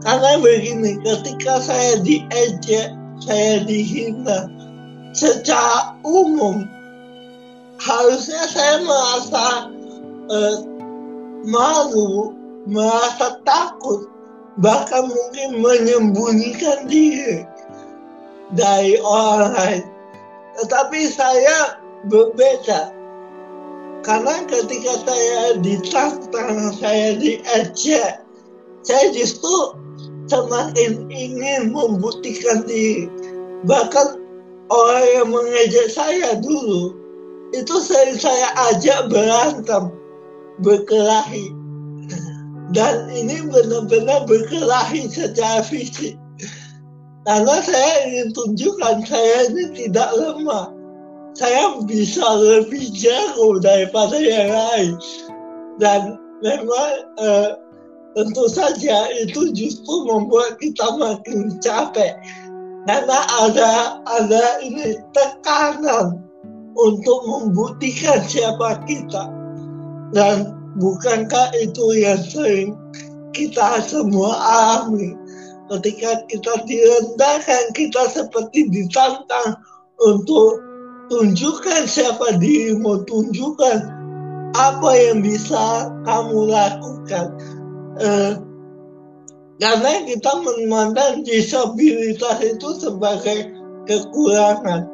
Karena 0.00 0.40
begini, 0.40 0.96
ketika 1.04 1.60
saya 1.60 2.00
diejek, 2.00 2.88
saya 3.20 3.64
dihina 3.68 4.48
secara 5.12 5.96
umum, 6.08 6.64
harusnya 7.76 8.44
saya 8.48 8.80
merasa 8.80 9.46
eh, 10.32 10.56
malu, 11.44 12.32
merasa 12.64 13.40
takut, 13.44 14.08
bahkan 14.60 15.08
mungkin 15.08 15.60
menyembunyikan 15.60 16.88
diri 16.88 17.44
dari 18.56 18.96
orang 19.04 19.52
lain. 19.52 19.84
Tetapi 20.60 21.00
saya 21.12 21.80
berbeda. 22.08 22.99
Karena 24.00 24.48
ketika 24.48 25.04
saya 25.04 25.60
ditantang, 25.60 26.72
saya 26.80 27.20
diejek, 27.20 28.24
saya 28.80 29.04
justru 29.12 29.76
semakin 30.32 31.04
ingin 31.12 31.68
membuktikan 31.68 32.64
diri. 32.64 33.12
Bahkan 33.68 34.16
orang 34.72 35.06
yang 35.12 35.28
mengejek 35.28 35.92
saya 35.92 36.40
dulu, 36.40 36.96
itu 37.52 37.76
sering 37.76 38.16
saya 38.16 38.48
ajak 38.72 39.12
berantem, 39.12 39.92
berkelahi. 40.64 41.52
Dan 42.72 43.10
ini 43.12 43.44
benar-benar 43.50 44.24
berkelahi 44.24 45.12
secara 45.12 45.60
fisik. 45.60 46.16
Karena 47.28 47.60
saya 47.60 48.08
ingin 48.08 48.32
tunjukkan 48.32 49.04
saya 49.04 49.52
ini 49.52 49.64
tidak 49.76 50.08
lemah 50.16 50.79
saya 51.34 51.78
bisa 51.86 52.24
lebih 52.38 52.90
jauh 52.94 53.62
daripada 53.62 54.16
yang 54.18 54.50
lain. 54.50 54.92
Dan 55.80 56.20
memang 56.42 56.92
uh, 57.16 57.56
tentu 58.18 58.44
saja 58.50 59.08
itu 59.16 59.54
justru 59.54 59.94
membuat 60.08 60.58
kita 60.58 60.86
makin 60.98 61.56
capek. 61.62 62.18
Karena 62.88 63.18
ada 63.38 64.00
ada 64.08 64.44
ini 64.64 64.98
tekanan 65.14 66.18
untuk 66.74 67.20
membuktikan 67.28 68.24
siapa 68.24 68.82
kita. 68.88 69.30
Dan 70.10 70.58
bukankah 70.80 71.54
itu 71.60 71.86
yang 71.94 72.18
sering 72.24 72.74
kita 73.36 73.84
semua 73.84 74.34
alami? 74.34 75.14
Ketika 75.70 76.26
kita 76.26 76.66
direndahkan 76.66 77.64
kita 77.78 78.10
seperti 78.10 78.66
ditantang 78.74 79.54
untuk 80.02 80.69
tunjukkan 81.10 81.90
siapa 81.90 82.38
dirimu, 82.38 83.02
tunjukkan 83.04 83.78
apa 84.54 84.90
yang 84.94 85.20
bisa 85.20 85.90
kamu 86.06 86.48
lakukan. 86.48 87.26
Eh, 87.98 88.32
karena 89.60 89.92
kita 90.08 90.32
memandang 90.40 91.20
disabilitas 91.26 92.40
itu 92.40 92.68
sebagai 92.80 93.52
kekurangan. 93.84 94.88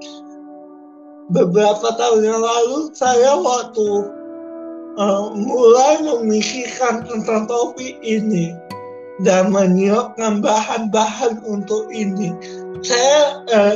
Beberapa 1.31 1.95
tahun 1.95 2.23
yang 2.23 2.43
lalu 2.43 2.91
saya 2.95 3.35
waktu 3.39 3.89
uh, 4.95 5.35
mulai 5.35 6.03
memikirkan 6.03 7.03
tentang 7.03 7.51
topik 7.51 7.99
ini 8.03 8.55
dan 9.27 9.51
menyiapkan 9.51 10.39
bahan-bahan 10.39 11.43
untuk 11.43 11.91
ini, 11.91 12.31
saya 12.83 13.43
uh, 13.51 13.75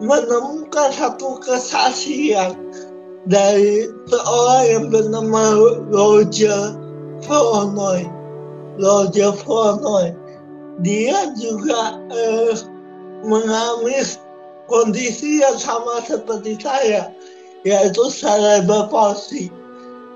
menemukan 0.00 0.92
satu 0.92 1.40
kesaksian 1.40 2.52
dari 3.26 3.88
seorang 4.06 4.64
yang 4.68 4.86
bernama 4.92 5.44
Roger 5.90 6.76
Flournoy. 7.24 8.06
Roger 8.76 9.32
Flournoy. 9.40 10.12
Dia 10.84 11.32
juga 11.40 12.04
eh, 12.12 12.54
mengalami 13.24 13.96
kondisi 14.68 15.40
yang 15.40 15.56
sama 15.56 16.04
seperti 16.04 16.60
saya, 16.60 17.08
yaitu 17.64 18.04
cerebral 18.12 18.92
palsy. 18.92 19.48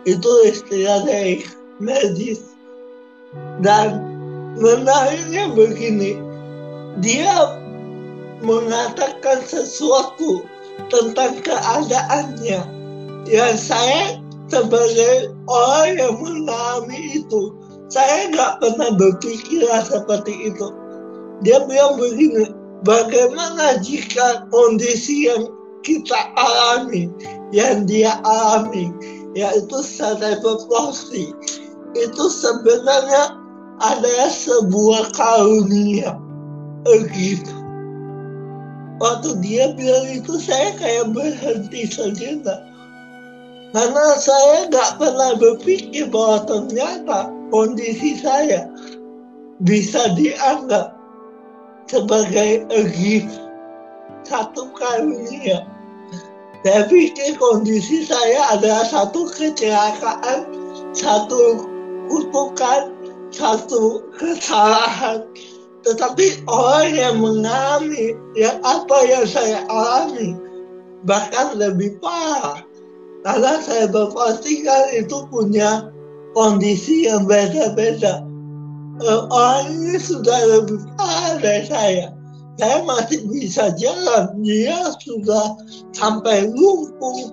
Itu 0.04 0.30
istilah 0.44 1.08
dari 1.08 1.40
medis. 1.80 2.44
Dan 3.64 4.04
menariknya 4.58 5.54
begini, 5.54 6.18
dia 6.98 7.59
mengatakan 8.40 9.44
sesuatu 9.44 10.44
tentang 10.88 11.40
keadaannya. 11.44 12.60
Yang 13.28 13.56
saya 13.60 14.18
sebagai 14.48 15.36
orang 15.46 16.00
yang 16.00 16.14
mengalami 16.18 17.22
itu 17.22 17.54
saya 17.92 18.32
nggak 18.32 18.52
pernah 18.64 18.90
berpikir 18.96 19.66
seperti 19.84 20.50
itu. 20.50 20.66
Dia 21.44 21.64
bilang 21.68 22.00
begini 22.00 22.50
bagaimana 22.82 23.80
jika 23.84 24.48
kondisi 24.48 25.28
yang 25.28 25.52
kita 25.80 26.32
alami 26.36 27.08
yang 27.56 27.88
dia 27.88 28.20
alami 28.24 28.92
yaitu 29.32 29.78
cerebral 29.80 30.60
palsy 30.68 31.32
itu 31.96 32.24
sebenarnya 32.30 33.36
adalah 33.80 34.30
sebuah 34.32 35.12
karunia. 35.16 36.16
Begitu 36.84 37.59
waktu 39.00 39.40
dia 39.40 39.72
bilang 39.74 40.06
itu 40.12 40.36
saya 40.36 40.76
kayak 40.76 41.10
berhenti 41.16 41.88
sejenak 41.88 42.60
karena 43.72 44.06
saya 44.20 44.68
nggak 44.68 44.90
pernah 45.00 45.32
berpikir 45.40 46.06
bahwa 46.12 46.44
ternyata 46.46 47.32
kondisi 47.50 48.20
saya 48.20 48.70
bisa 49.64 50.12
dianggap 50.14 50.94
sebagai 51.90 52.66
a 52.70 52.80
gift 52.94 53.50
satu 54.24 54.70
karunia. 54.76 55.66
Saya 56.60 56.84
pikir 56.92 57.40
kondisi 57.40 58.04
saya 58.04 58.58
adalah 58.58 58.84
satu 58.84 59.32
kecelakaan, 59.32 60.44
satu 60.92 61.64
kutukan, 62.12 62.92
satu 63.32 64.04
kesalahan, 64.20 65.24
tetapi 65.80 66.44
orang 66.44 66.92
yang 66.92 67.16
mengalami 67.24 68.12
yang 68.36 68.60
apa 68.60 68.98
yang 69.08 69.24
saya 69.24 69.64
alami 69.72 70.36
bahkan 71.08 71.56
lebih 71.56 71.96
parah. 72.04 72.60
Karena 73.20 73.60
saya 73.60 73.84
berpastikan 73.88 74.96
itu 74.96 75.28
punya 75.28 75.92
kondisi 76.32 77.08
yang 77.08 77.28
beda-beda. 77.28 78.24
Eh, 79.00 79.22
orang 79.32 79.72
ini 79.76 79.96
sudah 79.96 80.40
lebih 80.56 80.80
parah 80.96 81.36
dari 81.40 81.64
saya. 81.68 82.06
Saya 82.60 82.84
masih 82.84 83.24
bisa 83.28 83.72
jalan. 83.76 84.36
Dia 84.44 84.92
sudah 85.00 85.56
sampai 85.96 86.48
lumpuh. 86.52 87.32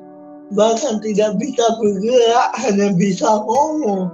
Bahkan 0.55 1.03
tidak 1.03 1.35
bisa 1.39 1.65
bergerak 1.83 2.51
hanya 2.63 2.95
bisa 2.95 3.27
ngomong. 3.43 4.07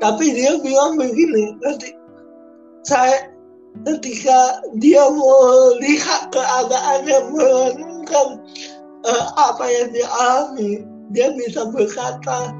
Tapi 0.00 0.32
dia 0.32 0.56
bilang 0.60 0.96
begini 0.96 1.56
nanti 1.60 1.92
saya 2.84 3.35
ketika 3.84 4.64
dia 4.80 5.04
melihat 5.10 6.32
keadaan 6.32 7.00
yang 7.04 7.26
merenungkan 7.34 8.40
uh, 9.04 9.26
apa 9.36 9.64
yang 9.68 9.88
dia 9.92 10.08
alami, 10.08 10.72
dia 11.12 11.34
bisa 11.36 11.68
berkata 11.68 12.56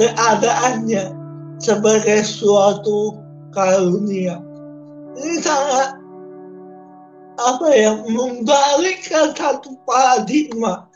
keadaannya 0.00 1.14
sebagai 1.60 2.24
suatu 2.24 3.18
karunia. 3.52 4.40
Ini 5.14 5.36
sangat 5.44 6.00
apa 7.34 7.66
ya 7.70 7.98
membalikkan 8.06 9.34
satu 9.34 9.74
paradigma 9.86 10.86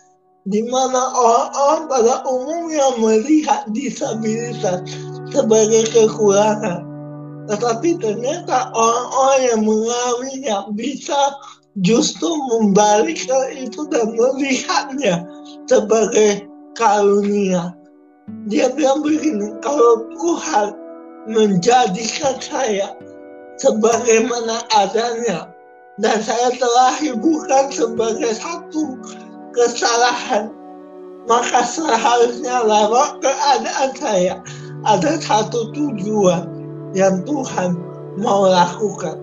di 0.48 0.64
mana 0.64 1.12
orang-orang 1.12 1.82
pada 1.90 2.14
umumnya 2.24 2.86
melihat 2.96 3.68
disabilitas 3.74 4.80
sebagai 5.28 5.84
kekurangan 5.92 6.87
tetapi 7.48 7.96
ternyata 7.96 8.68
orang-orang 8.76 9.40
yang 9.48 9.60
mengalaminya 9.64 10.56
bisa 10.76 11.16
justru 11.80 12.28
membalikkan 12.52 13.56
itu 13.56 13.88
dan 13.88 14.12
melihatnya 14.12 15.24
sebagai 15.64 16.44
karunia. 16.76 17.72
Dia 18.52 18.68
bilang 18.76 19.00
begini, 19.00 19.56
kalau 19.64 20.04
Tuhan 20.12 20.76
menjadikan 21.32 22.36
saya 22.36 22.92
sebagaimana 23.56 24.64
adanya 24.76 25.48
dan 25.98 26.20
saya 26.20 26.52
terlahir 26.56 27.16
bukan 27.18 27.64
sebagai 27.72 28.32
satu 28.38 28.96
kesalahan 29.52 30.52
maka 31.28 31.60
seharusnya 31.66 32.64
lewat 32.64 33.20
keadaan 33.20 33.90
saya 33.98 34.34
ada 34.88 35.20
satu 35.20 35.68
tujuan 35.76 36.57
yang 36.96 37.24
Tuhan 37.24 37.76
mau 38.20 38.48
lakukan. 38.48 39.20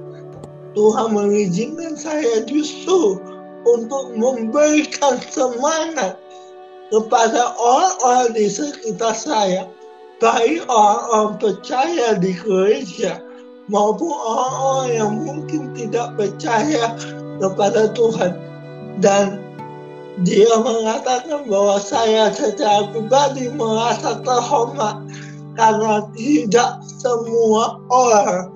Tuhan 0.76 1.16
mengizinkan 1.16 1.96
saya 1.96 2.44
justru 2.44 3.18
untuk 3.66 4.14
memberikan 4.20 5.18
semangat 5.32 6.20
kepada 6.94 7.56
orang-orang 7.58 8.38
di 8.38 8.46
sekitar 8.52 9.16
saya 9.18 9.66
baik 10.22 10.64
orang-orang 10.70 11.32
percaya 11.42 12.16
di 12.22 12.32
gereja 12.38 13.20
maupun 13.68 14.14
orang-orang 14.14 14.90
yang 14.94 15.12
mungkin 15.26 15.74
tidak 15.74 16.14
percaya 16.16 16.94
kepada 17.42 17.92
Tuhan 17.92 18.32
dan 19.04 19.42
dia 20.24 20.48
mengatakan 20.64 21.44
bahwa 21.52 21.76
saya 21.84 22.32
secara 22.32 22.88
pribadi 22.96 23.52
merasa 23.52 24.24
terhormat 24.24 25.04
karena 25.56 26.04
tidak 26.16 26.84
semua 27.00 27.80
orang 27.92 28.52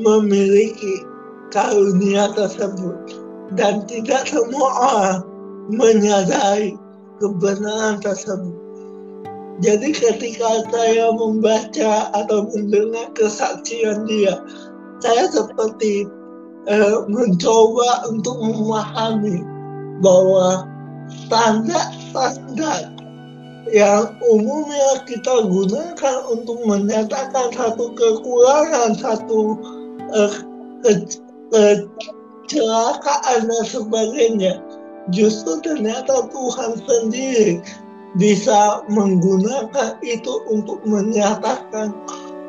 memiliki 0.00 1.04
karunia 1.52 2.32
tersebut 2.32 2.96
dan 3.58 3.84
tidak 3.84 4.24
semua 4.28 4.68
orang 4.68 5.20
menyadari 5.70 6.74
kebenaran 7.20 8.00
tersebut. 8.00 8.56
Jadi 9.60 9.92
ketika 9.92 10.64
saya 10.72 11.12
membaca 11.12 12.08
atau 12.16 12.48
mendengar 12.48 13.12
kesaksian 13.12 14.08
dia, 14.08 14.40
saya 15.04 15.28
seperti 15.28 16.08
uh, 16.64 17.04
mencoba 17.12 18.08
untuk 18.08 18.40
memahami 18.40 19.44
bahwa 20.00 20.64
standar-standar 21.28 22.99
yang 23.68 24.16
umumnya 24.24 25.04
kita 25.04 25.44
gunakan 25.44 26.16
untuk 26.32 26.64
menyatakan 26.64 27.52
satu 27.52 27.92
kekurangan, 27.92 28.96
satu 28.96 29.60
ke, 30.08 30.22
ke, 30.84 30.92
kecelakaan 31.52 33.46
dan 33.46 33.64
sebagainya, 33.68 34.52
justru 35.12 35.60
ternyata 35.60 36.26
Tuhan 36.32 36.80
sendiri 36.88 37.60
bisa 38.18 38.82
menggunakan 38.90 40.00
itu 40.02 40.32
untuk 40.50 40.82
menyatakan 40.88 41.94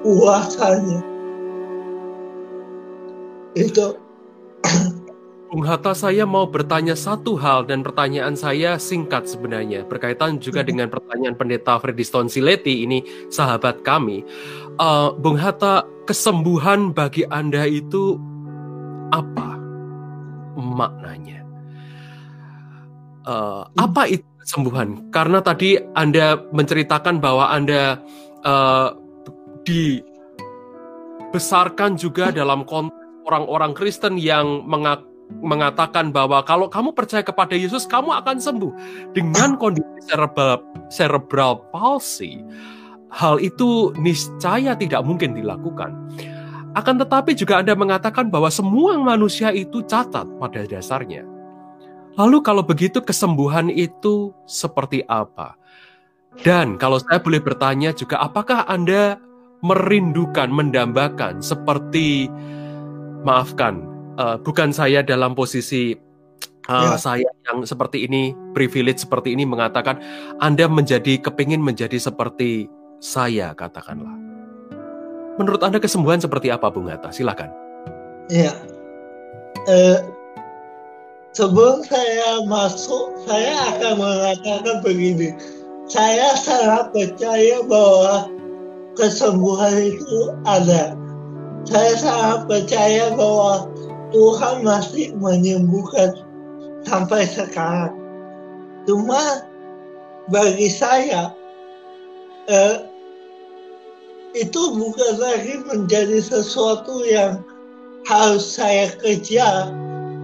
kuasanya. 0.02 1.00
Itu. 3.54 4.00
Bung 5.52 5.68
Hatta, 5.68 5.92
saya 5.92 6.24
mau 6.24 6.48
bertanya 6.48 6.96
satu 6.96 7.36
hal 7.36 7.68
dan 7.68 7.84
pertanyaan 7.84 8.40
saya 8.40 8.80
singkat 8.80 9.28
sebenarnya 9.28 9.84
berkaitan 9.84 10.40
juga 10.40 10.64
dengan 10.64 10.88
pertanyaan 10.88 11.36
pendeta 11.36 11.76
Freddy 11.76 12.08
Stonsileti 12.08 12.88
ini 12.88 13.04
sahabat 13.28 13.84
kami. 13.84 14.24
Uh, 14.80 15.12
Bung 15.20 15.36
Hatta, 15.36 15.84
kesembuhan 16.08 16.96
bagi 16.96 17.28
Anda 17.28 17.68
itu 17.68 18.16
apa 19.12 19.60
maknanya? 20.56 21.44
Uh, 23.28 23.68
apa 23.76 24.08
itu 24.08 24.24
kesembuhan? 24.40 25.12
Karena 25.12 25.44
tadi 25.44 25.76
Anda 26.00 26.40
menceritakan 26.56 27.20
bahwa 27.20 27.52
Anda 27.52 28.00
uh, 28.48 28.96
dibesarkan 29.68 32.00
juga 32.00 32.32
dalam 32.32 32.64
konteks 32.64 33.04
orang-orang 33.28 33.76
Kristen 33.78 34.18
yang 34.18 34.66
mengak 34.66 35.11
mengatakan 35.40 36.12
bahwa 36.12 36.44
kalau 36.44 36.68
kamu 36.68 36.92
percaya 36.92 37.24
kepada 37.24 37.56
Yesus, 37.56 37.88
kamu 37.88 38.12
akan 38.20 38.38
sembuh 38.38 38.74
dengan 39.16 39.56
kondisi 39.56 39.88
cerebral, 40.12 40.60
cerebral 40.92 41.64
palsy. 41.72 42.44
Hal 43.12 43.40
itu 43.44 43.92
niscaya 44.00 44.76
tidak 44.76 45.04
mungkin 45.04 45.36
dilakukan. 45.36 45.92
Akan 46.72 46.96
tetapi 46.96 47.36
juga 47.36 47.60
Anda 47.60 47.76
mengatakan 47.76 48.32
bahwa 48.32 48.48
semua 48.48 48.96
manusia 48.96 49.52
itu 49.52 49.84
catat 49.84 50.24
pada 50.40 50.64
dasarnya. 50.64 51.28
Lalu 52.16 52.40
kalau 52.44 52.64
begitu 52.64 53.04
kesembuhan 53.04 53.68
itu 53.68 54.32
seperti 54.48 55.04
apa? 55.12 55.60
Dan 56.40 56.80
kalau 56.80 56.96
saya 57.04 57.20
boleh 57.20 57.44
bertanya 57.44 57.92
juga 57.92 58.24
apakah 58.24 58.64
Anda 58.72 59.20
merindukan, 59.60 60.48
mendambakan 60.48 61.44
seperti 61.44 62.32
maafkan, 63.28 63.84
uh, 64.18 64.36
bukan 64.42 64.74
saya 64.74 65.06
dalam 65.06 65.36
posisi 65.38 65.96
uh, 66.68 66.96
ya. 66.96 67.00
saya 67.00 67.30
yang 67.48 67.64
seperti 67.64 68.08
ini, 68.08 68.36
privilege 68.56 69.04
seperti 69.04 69.36
ini 69.36 69.48
mengatakan 69.48 70.00
Anda 70.44 70.68
menjadi 70.68 71.20
kepingin 71.22 71.64
menjadi 71.64 72.00
seperti 72.00 72.68
saya 73.02 73.56
katakanlah. 73.58 74.14
Menurut 75.40 75.64
Anda 75.64 75.80
kesembuhan 75.80 76.20
seperti 76.20 76.52
apa, 76.52 76.70
Bung 76.70 76.92
Hatta? 76.92 77.10
Silakan. 77.10 77.50
Iya. 78.30 78.54
Eh, 79.66 80.00
sebelum 81.34 81.82
saya 81.88 82.46
masuk, 82.46 83.16
saya 83.26 83.74
akan 83.76 83.94
mengatakan 83.98 84.84
begini. 84.86 85.34
Saya 85.90 86.38
sangat 86.40 86.94
percaya 86.94 87.64
bahwa 87.68 88.30
kesembuhan 88.96 89.76
itu 89.92 90.36
ada. 90.46 90.96
Saya 91.66 91.94
sangat 92.00 92.40
percaya 92.48 93.12
bahwa 93.16 93.71
Tuhan 94.12 94.64
masih 94.68 95.16
menyembuhkan 95.18 96.14
sampai 96.84 97.24
sekarang. 97.26 97.96
Cuma 98.86 99.48
bagi 100.28 100.68
saya, 100.72 101.32
eh, 102.52 102.76
itu 104.36 104.62
bukan 104.76 105.14
lagi 105.20 105.60
menjadi 105.68 106.24
sesuatu 106.24 107.04
yang 107.08 107.44
harus 108.08 108.44
saya 108.44 108.92
kerja 109.00 109.70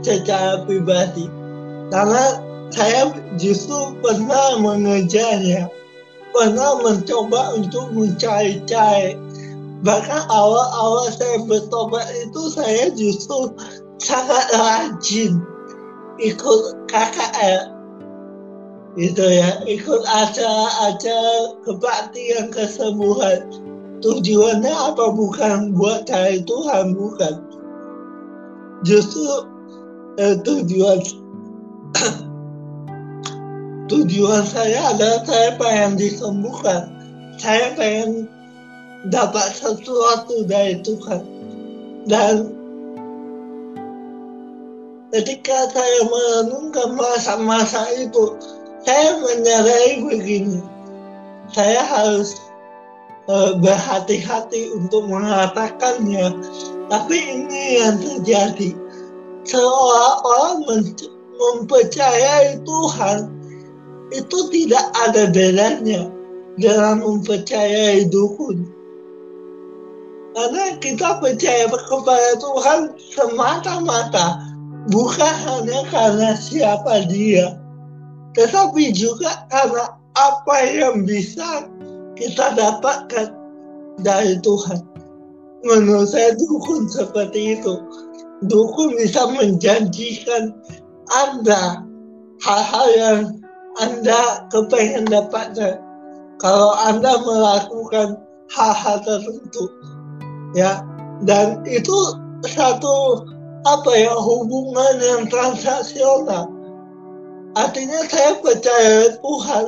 secara 0.02 0.64
pribadi. 0.64 1.28
Karena 1.92 2.44
saya 2.72 3.16
justru 3.40 3.96
pernah 4.04 4.60
mengejarnya, 4.60 5.72
pernah 6.36 6.84
mencoba 6.84 7.56
untuk 7.56 7.92
mencari-cari. 7.96 9.16
Bahkan 9.86 10.22
awal-awal 10.34 11.14
saya 11.14 11.38
bertobat 11.46 12.08
itu 12.10 12.42
saya 12.50 12.90
justru 12.98 13.54
sangat 14.02 14.46
rajin 14.54 15.42
ikut 16.18 16.62
KKR 16.90 17.78
itu 18.98 19.22
ya 19.22 19.62
ikut 19.70 20.02
acara-acara 20.10 21.62
kebaktian 21.62 22.50
kesembuhan. 22.50 23.46
Tujuannya 24.02 24.74
apa 24.74 25.14
bukan 25.14 25.78
buat 25.78 26.10
cari 26.10 26.42
Tuhan 26.46 26.98
bukan 26.98 27.48
justru 28.86 29.26
eh, 30.22 30.38
tujuan 30.46 31.02
tujuan 33.90 34.44
saya 34.46 34.94
adalah 34.94 35.22
saya 35.26 35.50
pengen 35.58 35.98
disembuhkan. 35.98 36.94
Saya 37.38 37.74
pengen 37.78 38.30
dapat 39.14 39.54
sesuatu 39.54 40.46
dari 40.50 40.82
Tuhan 40.82 41.22
dan 42.10 42.50
ketika 45.14 45.70
saya 45.70 46.02
merenungkan 46.10 46.98
masa-masa 46.98 47.86
itu 48.02 48.34
saya 48.82 49.22
menyadari 49.22 50.02
begini 50.02 50.60
saya 51.52 51.80
harus 51.86 52.36
uh, 53.32 53.56
berhati-hati 53.60 54.76
untuk 54.76 55.08
mengatakannya. 55.08 56.36
Tapi 56.88 57.16
ini 57.16 57.64
yang 57.84 58.00
terjadi. 58.00 58.72
Seolah-olah 59.48 60.60
mempercayai 61.40 62.60
Tuhan 62.64 63.20
itu 64.12 64.38
tidak 64.52 64.86
ada 65.08 65.32
bedanya 65.32 66.12
dalam 66.60 67.04
mempercayai 67.04 68.08
dukun. 68.12 68.68
Karena 70.38 70.78
kita 70.78 71.18
percaya 71.18 71.66
kepada 71.66 72.38
Tuhan 72.38 72.94
semata-mata 73.10 74.46
bukan 74.94 75.34
hanya 75.50 75.82
karena 75.90 76.38
siapa 76.38 77.10
dia, 77.10 77.58
tetapi 78.38 78.94
juga 78.94 79.50
karena 79.50 79.98
apa 80.14 80.58
yang 80.70 81.10
bisa 81.10 81.66
kita 82.14 82.54
dapatkan 82.54 83.34
dari 84.06 84.38
Tuhan. 84.46 84.82
Menurut 85.66 86.14
saya 86.14 86.38
dukun 86.38 86.86
seperti 86.86 87.58
itu. 87.58 87.74
Dukun 88.46 88.94
bisa 88.94 89.26
menjanjikan 89.34 90.54
Anda 91.10 91.82
hal-hal 92.46 92.88
yang 92.94 93.22
Anda 93.82 94.46
kepengen 94.54 95.10
dapatkan. 95.10 95.82
Kalau 96.38 96.78
Anda 96.86 97.18
melakukan 97.26 98.22
hal-hal 98.54 99.02
tertentu. 99.02 99.66
Ya, 100.56 100.86
dan 101.26 101.66
itu 101.68 101.96
satu 102.48 103.26
apa 103.68 103.92
ya 103.92 104.16
hubungan 104.16 104.96
yang 105.02 105.24
transaksional. 105.28 106.48
Artinya 107.58 108.06
saya 108.06 108.38
percaya 108.40 109.18
Tuhan 109.18 109.66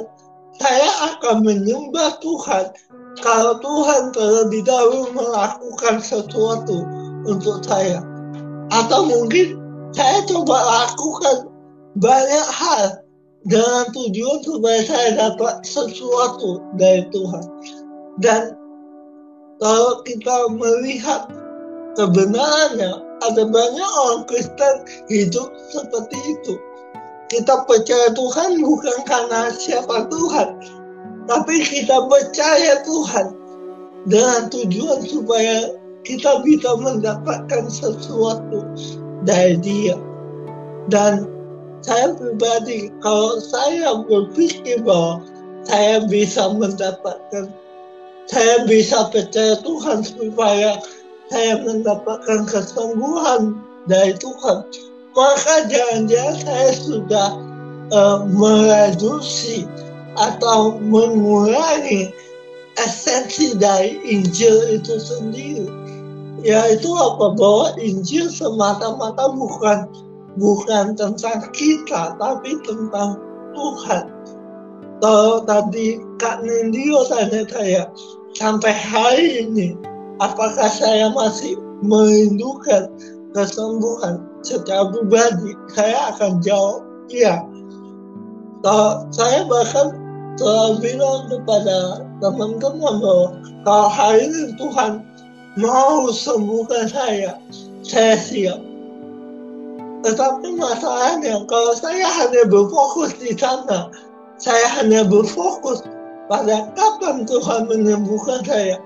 saya 0.60 0.92
akan 1.16 1.48
menyembah 1.48 2.20
Tuhan 2.20 2.76
kalau 3.24 3.58
Tuhan 3.64 4.12
terlebih 4.12 4.68
dahulu 4.68 5.08
melakukan 5.16 6.04
sesuatu 6.04 6.84
untuk 7.24 7.64
saya. 7.64 8.04
Atau 8.70 9.08
mungkin 9.08 9.56
saya 9.96 10.22
coba 10.28 10.60
lakukan 10.60 11.50
banyak 11.98 12.48
hal 12.52 13.02
dengan 13.48 13.88
tujuan 13.96 14.40
supaya 14.44 14.82
saya 14.84 15.10
dapat 15.16 15.64
sesuatu 15.64 16.60
dari 16.76 17.08
Tuhan. 17.10 17.44
Dan 18.20 18.59
kalau 19.60 20.00
kita 20.08 20.56
melihat 20.56 21.28
kebenarannya, 22.00 23.04
ada 23.20 23.44
banyak 23.44 23.92
orang 24.08 24.24
Kristen 24.32 24.76
hidup 25.12 25.52
seperti 25.68 26.18
itu. 26.40 26.56
Kita 27.30 27.68
percaya 27.68 28.10
Tuhan 28.16 28.64
bukan 28.64 28.98
karena 29.06 29.54
siapa 29.54 30.08
Tuhan, 30.10 30.50
tapi 31.30 31.62
kita 31.62 32.08
percaya 32.10 32.82
Tuhan 32.88 33.28
dengan 34.10 34.50
tujuan 34.50 35.06
supaya 35.06 35.78
kita 36.08 36.42
bisa 36.42 36.74
mendapatkan 36.80 37.70
sesuatu 37.70 38.66
dari 39.28 39.60
Dia. 39.62 40.00
Dan 40.90 41.30
saya 41.86 42.18
pribadi, 42.18 42.90
kalau 43.06 43.38
saya 43.44 44.02
berpikir 44.10 44.82
bahwa 44.82 45.22
saya 45.70 46.02
bisa 46.10 46.50
mendapatkan, 46.56 47.54
saya 48.30 48.62
bisa 48.70 49.10
percaya 49.10 49.58
Tuhan 49.66 50.06
supaya 50.06 50.78
saya 51.34 51.62
mendapatkan 51.66 52.46
kesembuhan 52.46 53.58
dari 53.90 54.14
Tuhan, 54.22 54.66
maka 55.18 55.56
jangan-jangan 55.66 56.38
saya 56.46 56.72
sudah 56.78 57.30
uh, 57.90 58.20
mereduksi 58.30 59.66
atau 60.18 60.78
mengurangi 60.78 62.14
esensi 62.78 63.58
dari 63.58 63.98
Injil 64.06 64.78
itu 64.78 64.96
sendiri. 65.02 65.66
Yaitu 66.46 66.90
apa? 66.96 67.36
Bahwa 67.36 67.76
Injil 67.82 68.30
semata-mata 68.30 69.34
bukan 69.34 69.90
bukan 70.40 70.96
tentang 70.96 71.50
kita 71.52 72.16
tapi 72.16 72.62
tentang 72.64 73.20
Tuhan. 73.58 74.06
Kalau 75.00 75.44
tadi 75.48 76.00
Kak 76.20 76.44
Nindio 76.44 77.08
tanya 77.08 77.44
saya 77.48 77.84
sampai 78.40 78.72
hari 78.72 79.44
ini 79.44 79.76
apakah 80.24 80.72
saya 80.72 81.12
masih 81.12 81.60
merindukan 81.84 82.88
kesembuhan 83.36 84.24
secara 84.48 84.88
pribadi 84.96 85.52
saya 85.76 86.16
akan 86.16 86.40
jawab 86.40 86.80
iya 87.12 87.44
kalau 88.64 89.04
saya 89.12 89.44
bahkan 89.44 89.92
selalu 90.40 90.74
bilang 90.80 91.28
kepada 91.28 92.08
teman-teman 92.24 93.04
bahwa 93.04 93.28
kalau 93.68 93.88
hari 93.92 94.28
ini 94.32 94.56
Tuhan 94.56 95.04
mau 95.60 96.08
sembuhkan 96.12 96.88
saya, 96.88 97.40
saya 97.84 98.16
siap. 98.16 98.60
Tetapi 100.08 100.56
masalahnya 100.56 101.44
kalau 101.48 101.76
saya 101.76 102.08
hanya 102.08 102.48
berfokus 102.48 103.20
di 103.20 103.36
sana, 103.36 103.92
saya 104.40 104.68
hanya 104.80 105.04
berfokus 105.04 105.84
pada 106.30 106.70
kapan 106.78 107.26
Tuhan 107.26 107.68
menyembuhkan 107.68 108.46
saya? 108.46 108.78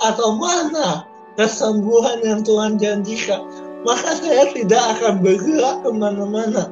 Atau 0.00 0.38
mana 0.38 1.04
kesembuhan 1.36 2.22
yang 2.22 2.40
Tuhan 2.46 2.78
janjikan, 2.78 3.42
maka 3.82 4.14
saya 4.16 4.50
tidak 4.54 4.82
akan 4.98 5.20
bergerak 5.20 5.82
ke 5.82 5.90
mana-mana. 5.90 6.70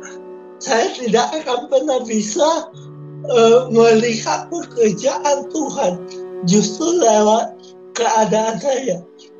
Saya 0.62 0.92
tidak 0.94 1.28
akan 1.42 1.66
pernah 1.66 2.00
bisa 2.06 2.70
uh, 3.28 3.68
melihat 3.72 4.46
pekerjaan 4.48 5.50
Tuhan 5.50 5.92
justru 6.46 6.86
lewat 7.00 7.58
keadaan 7.98 8.56
saya. 8.62 8.96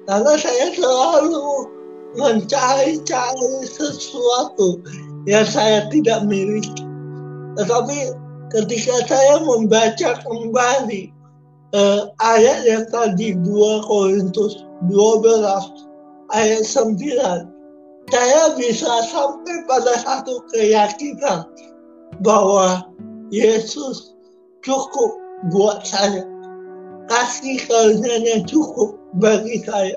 Karena 0.08 0.32
saya 0.36 0.66
selalu 0.74 1.70
mencari-cari 2.18 3.52
sesuatu 3.68 4.82
yang 5.28 5.46
saya 5.46 5.86
tidak 5.92 6.26
miliki. 6.26 6.82
Tetapi 7.54 8.16
ketika 8.50 8.94
saya 9.06 9.42
membaca 9.46 10.18
kembali 10.26 11.14
uh, 11.74 12.10
ayat 12.18 12.66
yang 12.66 12.84
tadi 12.90 13.38
2 13.38 13.88
Korintus 13.88 14.66
12 14.90 16.34
ayat 16.34 16.62
9 16.66 17.60
saya 18.10 18.42
bisa 18.58 18.90
sampai 19.06 19.56
pada 19.70 19.94
satu 20.02 20.42
keyakinan 20.50 21.46
bahwa 22.26 22.90
Yesus 23.30 24.18
cukup 24.66 25.14
buat 25.54 25.86
saya. 25.86 26.26
Kasih 27.06 27.62
karunia 27.66 28.42
cukup 28.46 28.98
bagi 29.18 29.62
saya. 29.62 29.94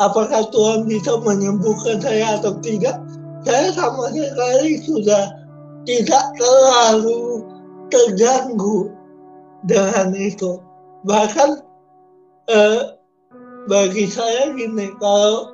Apakah 0.00 0.48
Tuhan 0.52 0.88
bisa 0.88 1.20
menyembuhkan 1.20 2.00
saya 2.00 2.40
atau 2.40 2.56
tidak? 2.60 3.00
Saya 3.44 3.72
sama 3.72 4.12
sekali 4.12 4.80
sudah 4.84 5.32
tidak 5.88 6.24
terlalu 6.36 7.44
terganggu 7.90 8.94
dengan 9.66 10.14
itu. 10.16 10.62
Bahkan 11.04 11.50
eh, 12.48 12.82
bagi 13.68 14.06
saya 14.08 14.54
gini, 14.56 14.94
kalau 15.02 15.52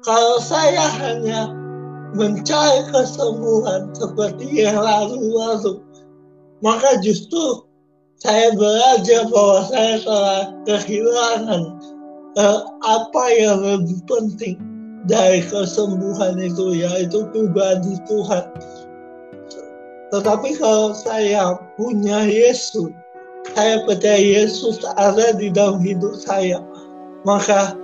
kalau 0.00 0.40
saya 0.40 0.88
hanya 0.98 1.52
mencari 2.16 2.88
kesembuhan 2.90 3.92
seperti 3.94 4.66
yang 4.66 4.80
lalu-lalu, 4.80 5.84
maka 6.64 6.98
justru 7.04 7.68
saya 8.20 8.52
belajar 8.52 9.28
bahwa 9.32 9.60
saya 9.68 9.96
telah 10.04 10.42
kehilangan 10.68 11.62
uh, 12.36 12.60
apa 12.84 13.24
yang 13.32 13.64
lebih 13.64 14.00
penting 14.04 14.60
dari 15.08 15.40
kesembuhan 15.48 16.36
itu 16.36 16.76
yaitu 16.76 17.24
pribadi 17.32 17.96
Tuhan. 18.04 18.44
Tetapi 20.10 20.58
kalau 20.58 20.90
saya 20.90 21.54
punya 21.78 22.26
Yesus, 22.26 22.90
saya 23.54 23.86
percaya 23.86 24.18
Yesus 24.18 24.82
ada 24.98 25.38
di 25.38 25.54
dalam 25.54 25.78
hidup 25.78 26.18
saya, 26.18 26.58
maka 27.22 27.78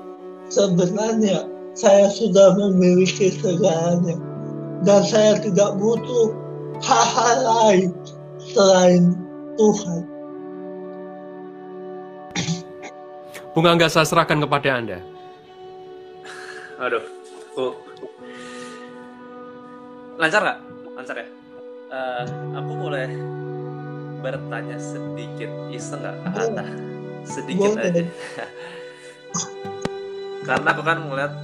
sebenarnya 0.51 1.47
saya 1.78 2.11
sudah 2.11 2.59
memiliki 2.59 3.31
segalanya 3.31 4.19
dan 4.82 5.01
saya 5.07 5.39
tidak 5.39 5.78
butuh 5.78 6.35
hal-hal 6.82 7.39
lain 7.47 7.90
selain 8.43 9.15
Tuhan. 9.55 10.03
Bunga 13.55 13.73
nggak 13.73 13.89
saya 13.89 14.05
serahkan 14.05 14.43
kepada 14.43 14.69
Anda. 14.69 14.98
Aduh, 16.77 17.01
aku 17.55 17.66
lancar 20.20 20.40
nggak? 20.44 20.59
Lancar 20.93 21.16
ya? 21.23 21.45
Uh, 21.86 22.26
aku 22.58 22.72
boleh 22.74 23.08
bertanya 24.20 24.74
sedikit 24.74 25.50
iseng 25.70 26.02
nggak 26.02 26.16
Ata? 26.34 26.64
Sedikit 27.22 27.78
Boleh. 27.78 27.90
aja. 27.90 28.02
Karena 30.48 30.68
aku 30.74 30.82
kan 30.82 30.98
melihat 31.06 31.34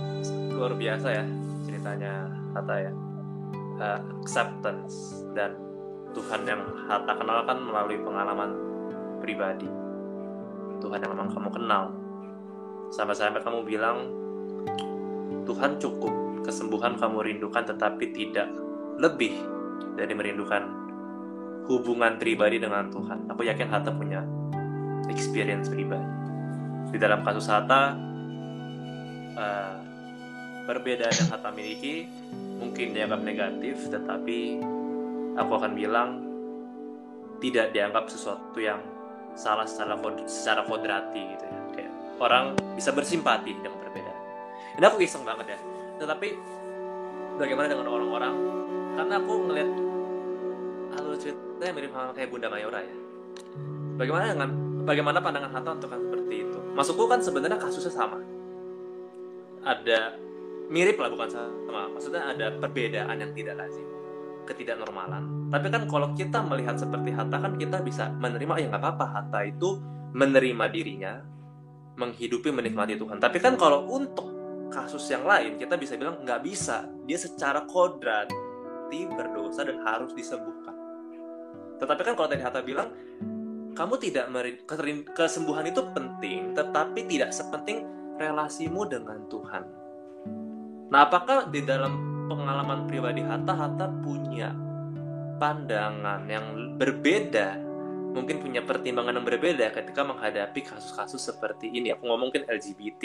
luar 0.50 0.72
biasa 0.74 1.08
ya 1.10 1.24
ceritanya 1.66 2.26
Hatta 2.54 2.76
ya. 2.78 2.92
Uh, 3.82 3.98
acceptance 4.22 5.26
dan 5.34 5.58
Tuhan 6.12 6.46
yang 6.46 6.62
Hatta 6.86 7.12
kenal 7.18 7.42
kan 7.46 7.58
melalui 7.62 7.98
pengalaman 8.02 8.50
pribadi 9.22 9.70
Tuhan 10.82 10.98
yang 10.98 11.14
memang 11.14 11.30
kamu 11.30 11.50
kenal 11.54 11.84
sampai-sampai 12.90 13.40
kamu 13.40 13.62
bilang 13.62 14.10
Tuhan 15.46 15.78
cukup 15.78 16.42
kesembuhan 16.42 16.98
kamu 16.98 17.22
rindukan 17.22 17.62
tetapi 17.62 18.10
tidak 18.10 18.50
lebih 18.98 19.38
dari 19.96 20.12
merindukan 20.16 20.62
hubungan 21.68 22.18
pribadi 22.18 22.58
dengan 22.58 22.90
Tuhan. 22.90 23.30
Aku 23.30 23.46
yakin 23.46 23.68
Hatta 23.70 23.92
punya 23.94 24.24
experience 25.08 25.70
pribadi. 25.70 26.04
Di 26.92 26.98
dalam 27.00 27.24
kasus 27.24 27.48
Hatta 27.48 27.96
uh, 29.38 29.74
perbedaan 30.66 31.12
yang 31.12 31.28
Hatta 31.32 31.50
miliki 31.54 32.06
mungkin 32.60 32.94
dianggap 32.94 33.20
negatif 33.24 33.90
tetapi 33.90 34.62
aku 35.34 35.52
akan 35.56 35.72
bilang 35.74 36.08
tidak 37.42 37.74
dianggap 37.74 38.06
sesuatu 38.06 38.58
yang 38.62 38.78
salah 39.34 39.66
secara 39.66 39.98
secara 40.28 40.62
kodrati 40.68 41.22
gitu 41.34 41.44
ya. 41.46 41.60
Kayak 41.74 41.92
orang 42.20 42.44
bisa 42.76 42.92
bersimpati 42.92 43.50
dengan 43.56 43.80
perbedaan. 43.80 44.18
Ini 44.78 44.84
aku 44.86 44.98
iseng 45.02 45.24
banget 45.26 45.56
ya. 45.56 45.58
Tetapi 45.98 46.28
bagaimana 47.40 47.66
dengan 47.72 47.88
orang-orang 47.88 48.61
karena 48.92 49.14
aku 49.20 49.32
ngeliat 49.48 49.70
alur 51.00 51.16
ceritanya 51.16 51.72
mirip 51.72 51.92
hal 51.96 52.12
kayak 52.12 52.28
Bunda 52.28 52.48
Mayora 52.52 52.80
ya 52.84 52.96
bagaimana 53.96 54.24
dengan 54.36 54.50
bagaimana 54.84 55.18
pandangan 55.22 55.50
Hatta 55.52 55.70
untuk 55.78 55.88
kan 55.88 56.00
seperti 56.00 56.34
itu 56.44 56.58
masukku 56.76 57.04
kan 57.08 57.20
sebenarnya 57.24 57.58
kasusnya 57.60 57.92
sama 57.92 58.18
ada 59.62 60.16
mirip 60.68 60.98
lah 60.98 61.08
bukan 61.08 61.28
sama 61.30 61.88
maksudnya 61.92 62.28
ada 62.28 62.52
perbedaan 62.58 63.16
yang 63.20 63.32
tidak 63.32 63.56
lazim 63.60 63.92
ketidaknormalan. 64.44 65.50
Tapi 65.54 65.66
kan 65.70 65.82
kalau 65.86 66.12
kita 66.18 66.42
melihat 66.42 66.76
seperti 66.78 67.14
Hatta 67.14 67.38
kan 67.38 67.54
kita 67.56 67.80
bisa 67.80 68.10
menerima 68.18 68.52
ya 68.58 68.66
nggak 68.70 68.82
apa-apa 68.82 69.06
Hatta 69.06 69.40
itu 69.46 69.78
menerima 70.12 70.64
dirinya, 70.68 71.14
menghidupi 71.96 72.50
menikmati 72.50 72.98
Tuhan. 72.98 73.22
Tapi 73.22 73.38
kan 73.38 73.54
kalau 73.54 73.88
untuk 73.88 74.28
kasus 74.72 75.04
yang 75.12 75.24
lain 75.28 75.56
kita 75.60 75.78
bisa 75.78 75.94
bilang 75.94 76.20
nggak 76.26 76.42
bisa. 76.42 76.88
Dia 77.06 77.18
secara 77.18 77.64
kodrat 77.64 78.28
berdosa 79.08 79.64
dan 79.64 79.80
harus 79.82 80.12
disembuhkan. 80.12 80.76
Tetapi 81.80 82.00
kan 82.06 82.14
kalau 82.14 82.28
tadi 82.30 82.42
Hatta 82.44 82.60
bilang 82.62 82.92
kamu 83.72 83.94
tidak 83.98 84.26
meri- 84.28 84.62
keterim- 84.68 85.08
kesembuhan 85.16 85.64
itu 85.64 85.80
penting, 85.96 86.52
tetapi 86.52 87.08
tidak 87.08 87.32
sepenting 87.32 87.88
relasimu 88.20 88.84
dengan 88.84 89.24
Tuhan. 89.26 89.64
Nah, 90.92 91.08
apakah 91.08 91.48
di 91.48 91.64
dalam 91.64 92.12
pengalaman 92.28 92.84
pribadi 92.84 93.24
Hatta, 93.24 93.56
Hatta 93.56 93.88
punya 94.04 94.52
pandangan 95.40 96.28
yang 96.28 96.76
berbeda, 96.76 97.56
mungkin 98.12 98.44
punya 98.44 98.60
pertimbangan 98.60 99.18
yang 99.18 99.26
berbeda 99.26 99.72
ketika 99.72 100.04
menghadapi 100.04 100.60
kasus-kasus 100.62 101.18
seperti 101.18 101.72
ini. 101.72 101.96
Aku 101.96 102.04
ngomongin 102.06 102.44
LGBT, 102.44 103.02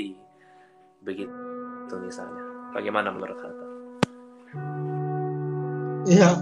begitu 1.01 1.95
misalnya. 2.03 2.43
Bagaimana 2.76 3.09
menurut 3.09 3.39
Hatta? 3.39 3.68
Ya, 6.07 6.39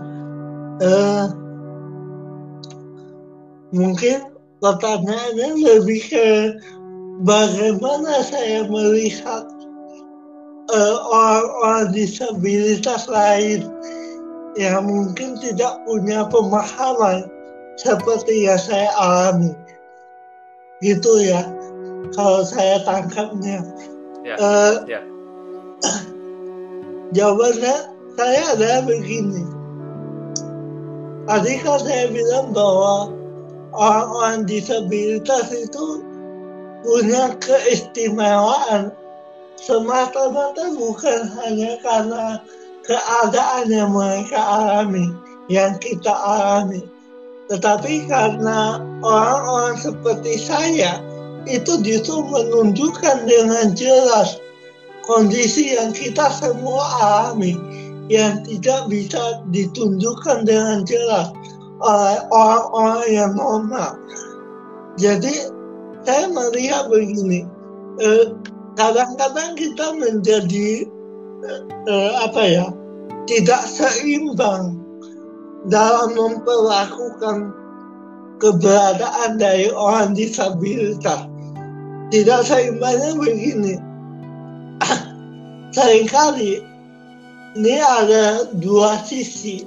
eh, 0.77 1.25
mungkin 3.73 4.29
pertanyaannya 4.61 5.57
lebih 5.57 6.01
ke 6.05 6.29
bagaimana 7.25 8.21
saya 8.21 8.69
melihat 8.69 9.49
eh, 10.69 10.97
orang-orang 11.09 11.97
disabilitas 11.97 13.09
lain 13.09 13.65
yang 14.53 14.85
mungkin 14.85 15.33
tidak 15.41 15.81
punya 15.89 16.29
pemahaman 16.29 17.25
seperti 17.81 18.45
yang 18.45 18.61
saya 18.61 18.89
alami. 19.01 19.51
Gitu 20.79 21.25
ya, 21.25 21.41
kalau 22.13 22.45
saya 22.45 22.85
tangkapnya. 22.85 23.65
Ya, 24.25 24.35
Eh, 24.37 24.75
ya. 24.89 25.01
Jawabannya 27.15 27.75
saya 28.17 28.41
adalah 28.57 28.81
begini. 28.87 29.54
Tadi 31.25 31.53
kan 31.65 31.81
saya 31.81 32.05
bilang 32.13 32.53
bahwa 32.53 33.09
orang-orang 33.73 34.45
disabilitas 34.45 35.49
itu 35.49 36.05
punya 36.85 37.33
keistimewaan. 37.41 38.93
Semata-mata 39.55 40.75
bukan 40.77 41.31
hanya 41.41 41.79
karena 41.81 42.43
keadaan 42.85 43.65
yang 43.71 43.91
mereka 43.95 44.37
alami, 44.37 45.09
yang 45.49 45.79
kita 45.81 46.11
alami, 46.11 46.85
tetapi 47.49 48.05
karena 48.05 48.83
orang-orang 49.01 49.79
seperti 49.79 50.37
saya 50.37 51.01
itu 51.45 51.81
justru 51.81 52.25
menunjukkan 52.25 53.25
dengan 53.29 53.73
jelas 53.77 54.41
kondisi 55.05 55.77
yang 55.77 55.93
kita 55.93 56.29
semua 56.33 56.83
alami 57.01 57.53
yang 58.11 58.45
tidak 58.45 58.85
bisa 58.89 59.41
ditunjukkan 59.49 60.45
dengan 60.45 60.85
jelas 60.85 61.33
oleh 61.81 62.17
orang-orang 62.29 63.07
yang 63.09 63.31
normal. 63.33 63.97
Jadi 64.95 65.51
saya 66.05 66.29
melihat 66.29 66.87
begini, 66.87 67.43
eh, 67.99 68.31
kadang-kadang 68.77 69.57
kita 69.57 69.85
menjadi 69.97 70.85
eh, 71.45 71.61
eh, 71.89 72.11
apa 72.21 72.43
ya 72.45 72.65
tidak 73.25 73.65
seimbang 73.65 74.79
dalam 75.67 76.13
memperlakukan 76.13 77.51
keberadaan 78.37 79.41
dari 79.41 79.73
orang 79.73 80.13
disabilitas. 80.13 81.25
Tidak 82.13 82.41
seimbangnya 82.45 83.17
begini, 83.17 83.75
sering 85.75 86.05
kali 86.05 86.61
ini 87.55 87.79
ada 87.79 88.51
dua 88.59 88.99
sisi. 89.07 89.63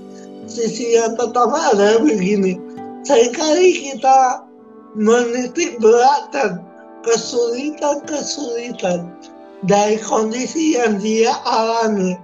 Sisi 0.49 0.97
yang 0.97 1.13
pertama 1.17 1.77
adalah 1.77 2.01
begini, 2.01 2.57
sering 3.05 3.37
kali 3.37 3.69
kita 3.77 4.49
menitik 4.97 5.77
beratkan 5.77 6.65
kesulitan-kesulitan 7.05 9.13
dari 9.69 10.01
kondisi 10.01 10.81
yang 10.81 10.97
dia 10.97 11.37
alami, 11.45 12.17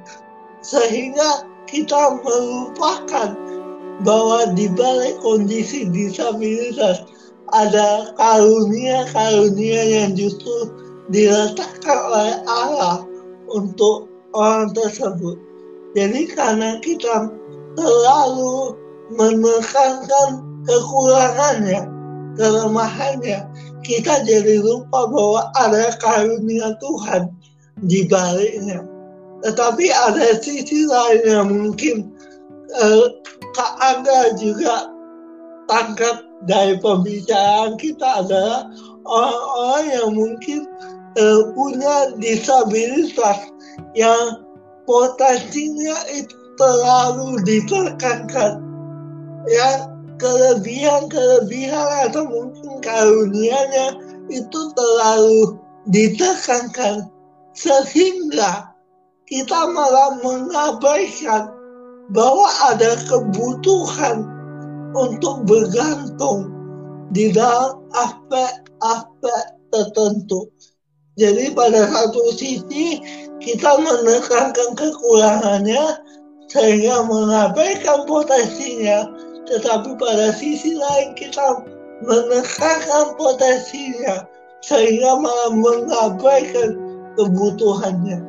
sehingga 0.65 1.45
kita 1.69 2.17
melupakan 2.25 3.37
bahwa 4.09 4.57
di 4.57 4.73
balik 4.73 5.21
kondisi 5.21 5.85
disabilitas 5.93 7.05
ada 7.53 8.09
karunia-karunia 8.17 10.01
yang 10.01 10.17
justru 10.17 10.73
diletakkan 11.13 11.99
oleh 12.09 12.41
Allah 12.49 13.05
untuk 13.53 14.09
orang 14.33 14.73
tersebut. 14.73 15.44
Jadi 15.95 16.27
karena 16.35 16.83
kita 16.83 17.31
terlalu 17.79 18.75
menekankan 19.15 20.43
kekurangannya, 20.67 21.87
kelemahannya, 22.35 23.47
kita 23.87 24.27
jadi 24.27 24.59
lupa 24.59 25.07
bahwa 25.07 25.43
ada 25.55 25.95
karunia 26.03 26.75
Tuhan 26.83 27.31
di 27.87 28.07
baliknya. 28.11 28.83
Tetapi 29.45 29.87
ada 29.93 30.41
sisi 30.41 30.89
lain 30.89 31.23
yang 31.23 31.49
mungkin 31.53 32.11
eh, 32.75 33.07
Kak 33.55 33.73
Angga 33.79 34.35
juga 34.41 34.89
tangkap 35.69 36.25
dari 36.49 36.81
pembicaraan 36.81 37.77
kita 37.77 38.25
adalah 38.25 38.67
orang-orang 39.05 39.85
yang 39.93 40.11
mungkin 40.17 40.61
eh, 41.21 41.41
punya 41.53 42.17
disabilitas 42.17 43.53
yang 43.93 44.44
potensinya 44.85 45.99
itu 46.13 46.37
terlalu 46.55 47.43
ditekankan 47.43 48.63
ya 49.51 49.91
kelebihan-kelebihan 50.23 52.09
atau 52.09 52.25
mungkin 52.31 52.79
karunianya 52.81 53.99
itu 54.31 54.61
terlalu 54.79 55.59
ditekankan 55.91 57.11
sehingga 57.53 58.73
kita 59.29 59.61
malah 59.73 60.21
mengabaikan 60.23 61.51
bahwa 62.13 62.49
ada 62.71 63.01
kebutuhan 63.09 64.29
untuk 64.95 65.49
bergantung 65.49 66.53
di 67.11 67.33
dalam 67.33 67.81
aspek-aspek 67.95 69.45
tertentu. 69.73 70.51
Jadi 71.15 71.55
pada 71.55 71.87
satu 71.87 72.23
sisi 72.35 72.99
kita 73.45 73.71
menekankan 73.77 74.73
kekurangannya 74.73 76.01
sehingga 76.49 77.05
mengabaikan 77.05 78.09
potensinya, 78.09 79.13
tetapi 79.45 80.01
pada 80.01 80.33
sisi 80.33 80.73
lain 80.73 81.13
kita 81.13 81.61
menekankan 82.05 83.13
potensinya 83.21 84.25
sehingga 84.65 85.21
malah 85.21 85.53
mengabaikan 85.53 86.81
kebutuhannya. 87.21 88.25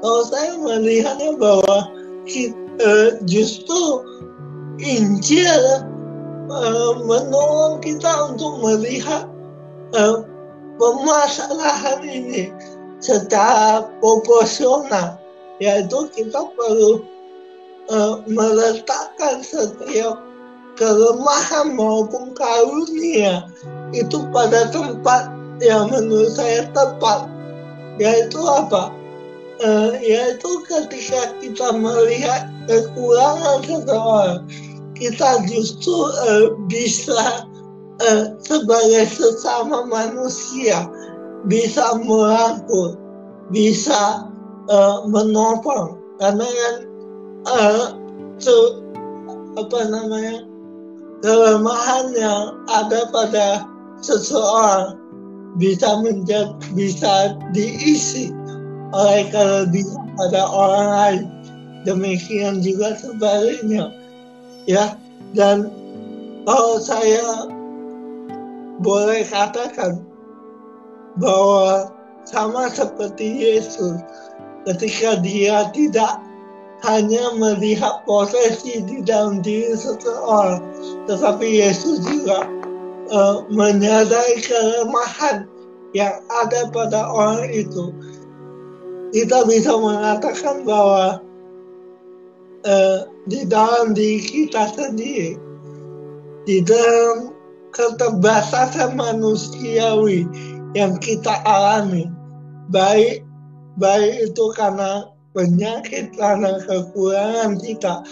Kalau 0.00 0.22
saya 0.30 0.54
melihatnya 0.56 1.34
bahwa 1.36 1.90
kita, 2.24 3.20
justru 3.26 4.06
Injil 4.80 5.64
uh, 6.48 6.92
menolong 7.04 7.84
kita 7.84 8.32
untuk 8.32 8.64
melihat 8.64 9.28
uh, 9.92 10.24
permasalahan 10.80 12.00
ini 12.06 12.48
secara 13.00 13.88
proporsional, 13.98 15.16
yaitu 15.58 16.08
kita 16.12 16.40
perlu 16.56 17.04
uh, 17.88 18.20
meletakkan 18.28 19.40
setiap 19.40 20.20
kelemahan 20.76 21.76
maupun 21.76 22.32
karunia 22.32 23.44
itu 23.92 24.24
pada 24.32 24.70
tempat 24.72 25.32
yang 25.60 25.92
menurut 25.92 26.32
saya 26.32 26.64
tepat, 26.72 27.28
yaitu 28.00 28.40
apa? 28.40 28.92
Uh, 29.60 29.92
yaitu 30.00 30.48
ketika 30.64 31.36
kita 31.36 31.68
melihat 31.76 32.48
kekurangan 32.64 33.60
seseorang, 33.60 34.40
kita 34.96 35.44
justru 35.44 36.08
uh, 36.24 36.56
bisa 36.64 37.44
uh, 38.00 38.24
sebagai 38.40 39.04
sesama 39.12 39.84
manusia 39.84 40.88
bisa 41.48 41.96
merangkul, 42.02 42.98
bisa 43.54 44.28
uh, 44.68 45.06
menopang, 45.08 45.96
karena 46.20 46.44
kan 46.44 46.74
uh, 47.48 47.84
se, 48.36 48.52
apa 49.56 49.78
namanya 49.88 50.44
kelemahan 51.20 52.12
yang 52.16 52.44
ada 52.68 53.08
pada 53.12 53.46
seseorang 54.00 54.96
bisa 55.60 56.00
menjadi 56.00 56.54
bisa 56.72 57.36
diisi 57.52 58.32
oleh 58.96 59.28
kelebihan 59.30 60.08
pada 60.16 60.42
orang 60.46 60.88
lain. 60.90 61.24
Demikian 61.88 62.60
juga 62.60 62.96
sebaliknya 63.00 63.92
ya. 64.68 64.96
Dan 65.32 65.70
kalau 66.44 66.82
saya 66.82 67.48
boleh 68.82 69.22
katakan 69.28 70.02
bahwa 71.18 71.90
sama 72.28 72.70
seperti 72.70 73.42
Yesus 73.42 73.98
ketika 74.68 75.18
dia 75.24 75.66
tidak 75.72 76.20
hanya 76.86 77.34
melihat 77.36 78.04
prosesi 78.06 78.84
di 78.84 79.02
dalam 79.02 79.42
diri 79.42 79.74
seseorang 79.74 80.62
tetapi 81.08 81.46
Yesus 81.64 82.04
juga 82.06 82.46
uh, 83.10 83.44
menyadari 83.50 84.38
kelemahan 84.40 85.50
yang 85.92 86.22
ada 86.30 86.70
pada 86.70 87.10
orang 87.10 87.50
itu, 87.50 87.90
kita 89.10 89.42
bisa 89.50 89.74
mengatakan 89.74 90.62
bahwa 90.62 91.18
uh, 92.62 93.00
di 93.26 93.42
dalam 93.50 93.92
diri 93.92 94.22
kita 94.22 94.70
sendiri, 94.70 95.34
di 96.46 96.62
dalam 96.62 97.34
keterbatasan 97.74 98.94
manusiawi 98.94 100.26
yang 100.74 100.96
kita 101.02 101.42
alami, 101.46 102.06
baik 102.70 103.26
baik 103.80 104.28
itu 104.28 104.44
karena 104.58 105.08
penyakit 105.32 106.12
karena 106.18 106.60
kekurangan 106.68 107.56
kita 107.62 108.02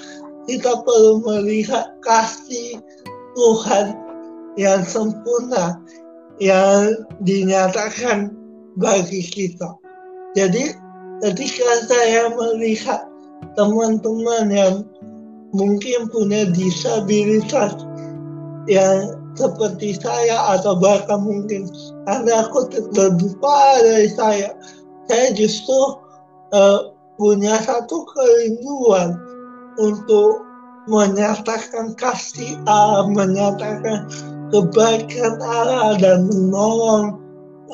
kita 0.48 0.72
perlu 0.86 1.20
melihat 1.28 1.92
kasih 2.00 2.80
Tuhan 3.36 3.92
yang 4.56 4.80
sempurna 4.82 5.76
yang 6.40 7.04
dinyatakan 7.22 8.32
bagi 8.80 9.20
kita. 9.20 9.76
Jadi 10.32 10.72
ketika 11.20 11.70
saya 11.84 12.32
melihat 12.32 13.04
teman-teman 13.58 14.48
yang 14.48 14.74
mungkin 15.52 16.08
punya 16.08 16.48
disabilitas 16.48 17.76
yang 18.70 19.18
seperti 19.36 19.94
saya 20.00 20.58
atau 20.58 20.80
bahkan 20.80 21.22
mungkin 21.22 21.68
ada 22.08 22.48
aku 22.48 22.72
lebih 22.96 23.36
dari 23.36 24.08
saya, 24.08 24.56
saya 25.06 25.28
justru 25.36 26.00
uh, 26.56 26.96
punya 27.20 27.60
satu 27.60 28.08
kerinduan 28.08 29.20
untuk 29.76 30.48
menyatakan 30.88 31.92
kasih 32.00 32.56
Allah, 32.64 33.12
menyatakan 33.12 34.08
kebaikan 34.48 35.36
Allah 35.44 36.00
dan 36.00 36.32
menolong 36.32 37.20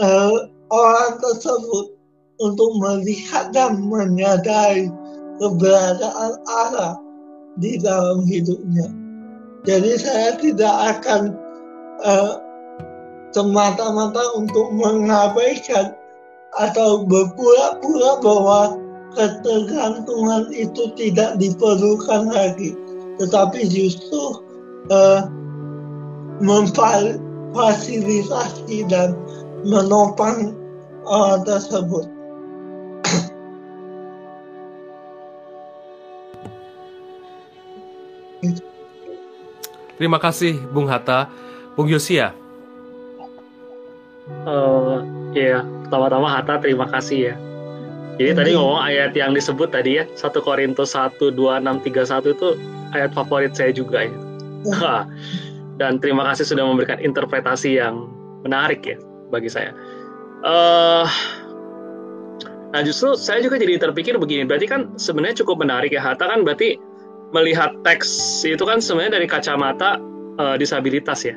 uh, 0.03 0.51
orang 0.75 1.13
tersebut 1.23 1.95
untuk 2.43 2.71
melihat 2.83 3.55
dan 3.55 3.79
menyadari 3.87 4.91
keberadaan 5.39 6.35
Allah 6.51 6.99
di 7.63 7.79
dalam 7.79 8.27
hidupnya. 8.27 8.91
Jadi 9.63 9.93
saya 9.97 10.35
tidak 10.43 10.75
akan 10.99 11.39
uh, 12.03 12.44
semata-mata 13.35 14.23
untuk 14.39 14.71
mengabaikan 14.71 15.91
atau 16.55 17.03
berpura-pura 17.03 18.23
bahwa 18.23 18.79
ketergantungan 19.19 20.55
itu 20.55 20.95
tidak 20.95 21.35
diperlukan 21.43 22.31
lagi, 22.31 22.79
tetapi 23.19 23.67
justru 23.67 24.39
uh, 24.95 25.27
memfasilitasi 26.39 28.87
dan 28.87 29.19
menopang 29.67 30.55
orang 31.03 31.43
tersebut. 31.43 32.07
Terima 39.95 40.19
kasih 40.19 40.59
Bung 40.75 40.91
Hatta. 40.91 41.31
Bung 41.79 41.87
Yosia. 41.89 42.44
Uh, 44.25 45.05
ya, 45.37 45.61
pertama-tama 45.85 46.29
Hatta 46.33 46.57
terima 46.57 46.89
kasih 46.89 47.33
ya. 47.33 47.35
Jadi 48.17 48.31
hmm. 48.31 48.39
tadi 48.39 48.51
ngomong 48.57 48.81
ayat 48.81 49.13
yang 49.13 49.37
disebut 49.37 49.69
tadi 49.75 50.01
ya, 50.01 50.05
1 50.17 50.33
Korintus 50.41 50.97
1, 50.97 51.19
2, 51.19 51.35
6, 51.37 51.37
3, 51.37 52.25
1 52.25 52.33
itu 52.33 52.49
ayat 52.97 53.11
favorit 53.13 53.53
saya 53.53 53.75
juga 53.75 54.09
ya. 54.09 54.15
Hmm. 54.65 55.05
Dan 55.81 55.99
terima 55.99 56.23
kasih 56.31 56.47
sudah 56.47 56.65
memberikan 56.65 57.03
interpretasi 57.03 57.83
yang 57.83 58.07
menarik 58.47 58.87
ya 58.87 58.97
bagi 59.29 59.51
saya. 59.51 59.75
Uh, 60.45 61.09
nah 62.71 62.81
justru 62.87 63.19
saya 63.19 63.43
juga 63.43 63.59
jadi 63.59 63.83
terpikir 63.83 64.15
begini, 64.15 64.47
berarti 64.47 64.71
kan 64.71 64.95
sebenarnya 64.95 65.43
cukup 65.43 65.67
menarik 65.67 65.91
ya. 65.91 65.99
Hatta 65.99 66.31
kan 66.31 66.47
berarti 66.47 66.79
melihat 67.35 67.75
teks 67.83 68.07
itu 68.47 68.63
kan 68.63 68.79
sebenarnya 68.79 69.19
dari 69.19 69.27
kacamata 69.27 69.99
uh, 70.39 70.55
disabilitas 70.55 71.27
ya 71.27 71.35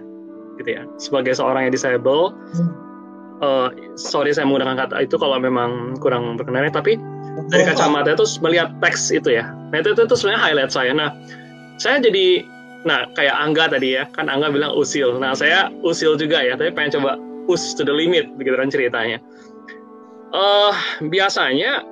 gitu 0.60 0.70
ya. 0.78 0.84
Sebagai 0.98 1.38
seorang 1.38 1.70
yang 1.70 1.74
disable 1.74 2.34
uh, 3.42 3.70
sorry 3.98 4.34
saya 4.34 4.50
menggunakan 4.50 4.88
kata 4.88 5.06
itu 5.06 5.16
kalau 5.18 5.38
memang 5.38 5.98
kurang 6.02 6.38
berkenan 6.38 6.70
tapi 6.74 6.98
dari 7.54 7.64
kacamata 7.70 8.18
itu 8.18 8.26
melihat 8.42 8.74
teks 8.82 9.14
itu 9.14 9.38
ya. 9.38 9.46
Nah 9.70 9.82
itu 9.82 9.94
itu, 9.94 10.02
itu 10.10 10.16
sebenarnya 10.18 10.42
highlight 10.42 10.72
saya. 10.74 10.92
Nah 10.94 11.14
saya 11.78 12.02
jadi 12.02 12.46
nah 12.86 13.06
kayak 13.14 13.36
Angga 13.36 13.70
tadi 13.70 13.98
ya. 13.98 14.10
Kan 14.14 14.30
Angga 14.32 14.50
bilang 14.50 14.74
usil. 14.74 15.22
Nah 15.22 15.38
saya 15.38 15.70
usil 15.86 16.18
juga 16.18 16.42
ya 16.42 16.58
tapi 16.58 16.74
pengen 16.74 16.98
coba 17.02 17.22
push 17.46 17.78
to 17.78 17.86
the 17.86 17.94
limit 17.94 18.26
begitu 18.36 18.58
kan 18.58 18.70
ceritanya. 18.74 19.18
Uh, 20.36 20.76
biasanya 21.08 21.88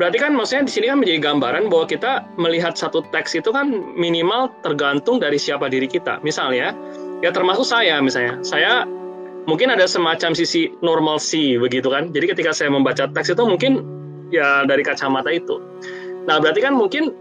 berarti 0.00 0.16
kan 0.16 0.32
maksudnya 0.32 0.64
di 0.64 0.72
sini 0.72 0.86
kan 0.88 0.98
menjadi 1.04 1.20
gambaran 1.20 1.68
bahwa 1.68 1.84
kita 1.84 2.24
melihat 2.40 2.72
satu 2.72 3.04
teks 3.12 3.36
itu 3.36 3.52
kan 3.52 3.68
minimal 3.92 4.48
tergantung 4.64 5.20
dari 5.20 5.36
siapa 5.36 5.68
diri 5.68 5.84
kita. 5.84 6.16
Misalnya, 6.24 6.72
ya 7.20 7.30
termasuk 7.32 7.64
saya 7.64 8.00
misalnya. 8.02 8.40
Saya 8.44 8.84
mungkin 9.48 9.72
ada 9.72 9.88
semacam 9.88 10.36
sisi 10.36 10.72
normal 10.84 11.20
sih 11.22 11.56
begitu 11.56 11.88
kan. 11.88 12.12
Jadi 12.12 12.36
ketika 12.36 12.50
saya 12.52 12.68
membaca 12.72 13.08
teks 13.08 13.32
itu 13.32 13.42
mungkin 13.46 13.84
ya 14.34 14.64
dari 14.68 14.84
kacamata 14.84 15.32
itu. 15.32 15.60
Nah, 16.28 16.36
berarti 16.38 16.60
kan 16.60 16.76
mungkin 16.76 17.12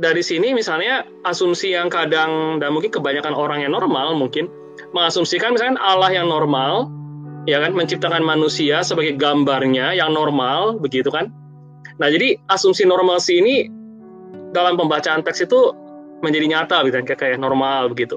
dari 0.00 0.24
sini 0.24 0.56
misalnya 0.56 1.04
asumsi 1.28 1.76
yang 1.76 1.92
kadang 1.92 2.56
dan 2.56 2.72
mungkin 2.72 2.88
kebanyakan 2.88 3.36
orang 3.36 3.60
yang 3.60 3.76
normal 3.76 4.16
mungkin 4.16 4.48
mengasumsikan 4.96 5.52
misalnya 5.52 5.76
Allah 5.76 6.08
yang 6.08 6.32
normal 6.32 6.88
ya 7.44 7.60
kan 7.60 7.76
menciptakan 7.76 8.24
manusia 8.24 8.80
sebagai 8.80 9.20
gambarnya 9.20 9.92
yang 9.92 10.16
normal 10.16 10.80
begitu 10.80 11.12
kan 11.12 11.28
Nah, 12.00 12.08
jadi 12.08 12.40
asumsi 12.48 12.88
normalsi 12.88 13.44
ini 13.44 13.68
dalam 14.56 14.80
pembacaan 14.80 15.20
teks 15.20 15.44
itu 15.44 15.76
menjadi 16.24 16.46
nyata 16.48 16.76
gitu 16.88 16.96
kayak 17.04 17.20
kayak 17.20 17.38
normal 17.40 17.92
begitu. 17.92 18.16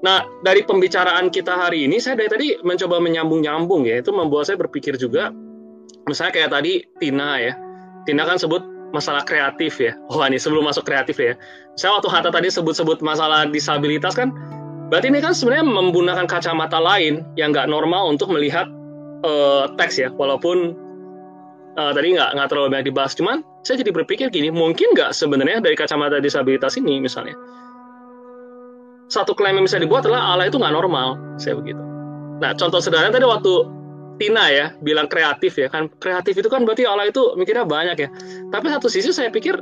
Nah, 0.00 0.24
dari 0.40 0.64
pembicaraan 0.64 1.28
kita 1.28 1.52
hari 1.60 1.84
ini 1.84 2.00
saya 2.00 2.16
dari 2.16 2.28
tadi 2.32 2.46
mencoba 2.64 2.96
menyambung-nyambung 3.04 3.84
ya, 3.84 4.00
itu 4.00 4.08
membuat 4.10 4.48
saya 4.48 4.56
berpikir 4.56 4.96
juga 4.96 5.28
misalnya 6.08 6.32
kayak 6.32 6.50
tadi 6.56 6.72
Tina 6.96 7.36
ya. 7.36 7.52
Tina 8.08 8.24
kan 8.24 8.40
sebut 8.40 8.64
masalah 8.96 9.22
kreatif 9.22 9.76
ya. 9.76 9.92
Wah, 10.08 10.26
ini 10.26 10.40
sebelum 10.40 10.64
masuk 10.64 10.88
kreatif 10.88 11.20
ya. 11.20 11.36
Saya 11.76 12.00
waktu 12.00 12.08
Hatta 12.08 12.32
tadi 12.32 12.48
sebut-sebut 12.48 13.04
masalah 13.04 13.44
disabilitas 13.46 14.16
kan 14.16 14.32
berarti 14.90 15.06
ini 15.12 15.22
kan 15.22 15.36
sebenarnya 15.36 15.68
menggunakan 15.68 16.26
kacamata 16.26 16.80
lain 16.80 17.22
yang 17.38 17.54
nggak 17.54 17.70
normal 17.70 18.10
untuk 18.10 18.32
melihat 18.32 18.66
uh, 19.22 19.70
teks 19.78 20.00
ya, 20.00 20.08
walaupun 20.16 20.74
uh, 21.78 21.92
tadi 21.94 22.16
nggak 22.16 22.34
nggak 22.34 22.48
terlalu 22.50 22.68
banyak 22.72 22.86
dibahas 22.90 23.12
cuman 23.14 23.44
saya 23.62 23.84
jadi 23.84 23.92
berpikir 23.94 24.26
gini 24.32 24.48
mungkin 24.50 24.96
nggak 24.96 25.14
sebenarnya 25.14 25.62
dari 25.62 25.76
kacamata 25.76 26.18
disabilitas 26.18 26.74
ini 26.80 26.98
misalnya 26.98 27.36
satu 29.10 29.34
klaim 29.34 29.58
yang 29.58 29.66
bisa 29.66 29.82
dibuat 29.82 30.06
adalah 30.06 30.32
Allah 30.32 30.46
itu 30.46 30.56
nggak 30.56 30.70
normal. 30.70 31.18
Saya 31.36 31.58
begitu. 31.58 31.82
Nah 32.38 32.54
contoh 32.54 32.78
sederhana 32.78 33.10
tadi 33.10 33.26
waktu 33.26 33.52
Tina 34.22 34.52
ya 34.52 34.66
bilang 34.80 35.10
kreatif 35.10 35.58
ya 35.58 35.66
kan. 35.66 35.90
Kreatif 35.98 36.38
itu 36.38 36.46
kan 36.46 36.62
berarti 36.62 36.86
Allah 36.86 37.10
itu 37.10 37.34
mikirnya 37.34 37.66
banyak 37.66 37.96
ya. 37.98 38.08
Tapi 38.54 38.66
satu 38.70 38.86
sisi 38.86 39.10
saya 39.10 39.28
pikir 39.28 39.58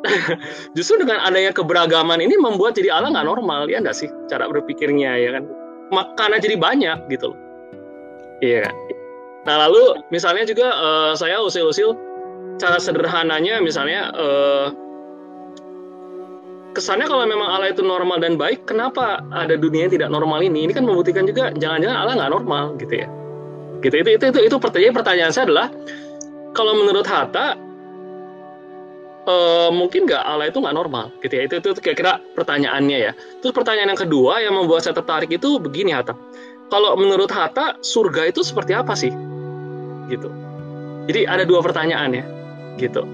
justru 0.76 0.96
dengan 1.04 1.20
adanya 1.20 1.52
keberagaman 1.52 2.24
ini 2.24 2.40
membuat 2.40 2.80
jadi 2.80 2.96
Allah 2.96 3.12
nggak 3.12 3.28
normal. 3.28 3.68
Ya 3.68 3.84
nggak 3.84 3.94
sih 3.94 4.08
cara 4.32 4.48
berpikirnya 4.48 5.20
ya 5.20 5.36
kan? 5.36 5.44
Makanya 5.92 6.40
jadi 6.40 6.56
banyak 6.56 6.98
gitu 7.12 7.36
loh. 7.36 7.38
Iya 8.40 8.70
kan? 8.70 8.74
Nah 9.44 9.68
lalu 9.68 10.00
misalnya 10.08 10.48
juga 10.48 10.72
uh, 10.72 11.12
saya 11.12 11.44
usil-usil 11.44 11.92
cara 12.56 12.80
sederhananya 12.80 13.60
misalnya 13.60 14.12
uh, 14.16 14.72
kesannya 16.72 17.06
kalau 17.06 17.24
memang 17.26 17.48
Allah 17.48 17.72
itu 17.74 17.82
normal 17.82 18.22
dan 18.22 18.38
baik, 18.38 18.66
kenapa 18.66 19.22
ada 19.34 19.54
dunia 19.58 19.86
yang 19.86 19.92
tidak 19.92 20.08
normal 20.10 20.40
ini? 20.42 20.66
Ini 20.68 20.72
kan 20.76 20.84
membuktikan 20.86 21.26
juga 21.26 21.50
jangan-jangan 21.56 21.96
Allah 21.96 22.14
nggak 22.18 22.32
normal 22.32 22.64
gitu 22.78 22.94
ya. 23.04 23.08
Gitu 23.80 23.94
itu 23.96 24.10
itu 24.20 24.24
itu, 24.30 24.40
itu 24.52 24.56
pertanyaan 24.60 24.94
pertanyaan 24.94 25.32
saya 25.32 25.44
adalah 25.48 25.68
kalau 26.52 26.76
menurut 26.76 27.06
Hatta 27.08 27.56
uh, 29.24 29.70
mungkin 29.72 30.04
nggak 30.04 30.22
Allah 30.22 30.52
itu 30.52 30.58
nggak 30.60 30.76
normal 30.76 31.10
gitu 31.24 31.32
ya. 31.34 31.42
Itu 31.48 31.54
itu 31.62 31.80
kira-kira 31.80 32.20
pertanyaannya 32.36 32.98
ya. 33.10 33.12
Terus 33.40 33.52
pertanyaan 33.56 33.96
yang 33.96 34.00
kedua 34.00 34.44
yang 34.44 34.54
membuat 34.54 34.84
saya 34.84 34.94
tertarik 34.94 35.32
itu 35.32 35.58
begini 35.58 35.90
Hatta. 35.96 36.12
Kalau 36.70 36.94
menurut 36.94 37.32
Hatta 37.34 37.80
surga 37.82 38.30
itu 38.30 38.46
seperti 38.46 38.78
apa 38.78 38.94
sih? 38.94 39.10
gitu. 40.10 40.28
Jadi 41.06 41.20
ada 41.24 41.46
dua 41.46 41.62
pertanyaan 41.62 42.10
ya, 42.10 42.24
gitu. 42.76 43.06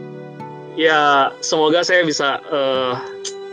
Ya 0.77 1.31
semoga 1.45 1.85
saya 1.85 2.05
bisa 2.05 2.41
uh, 2.49 2.97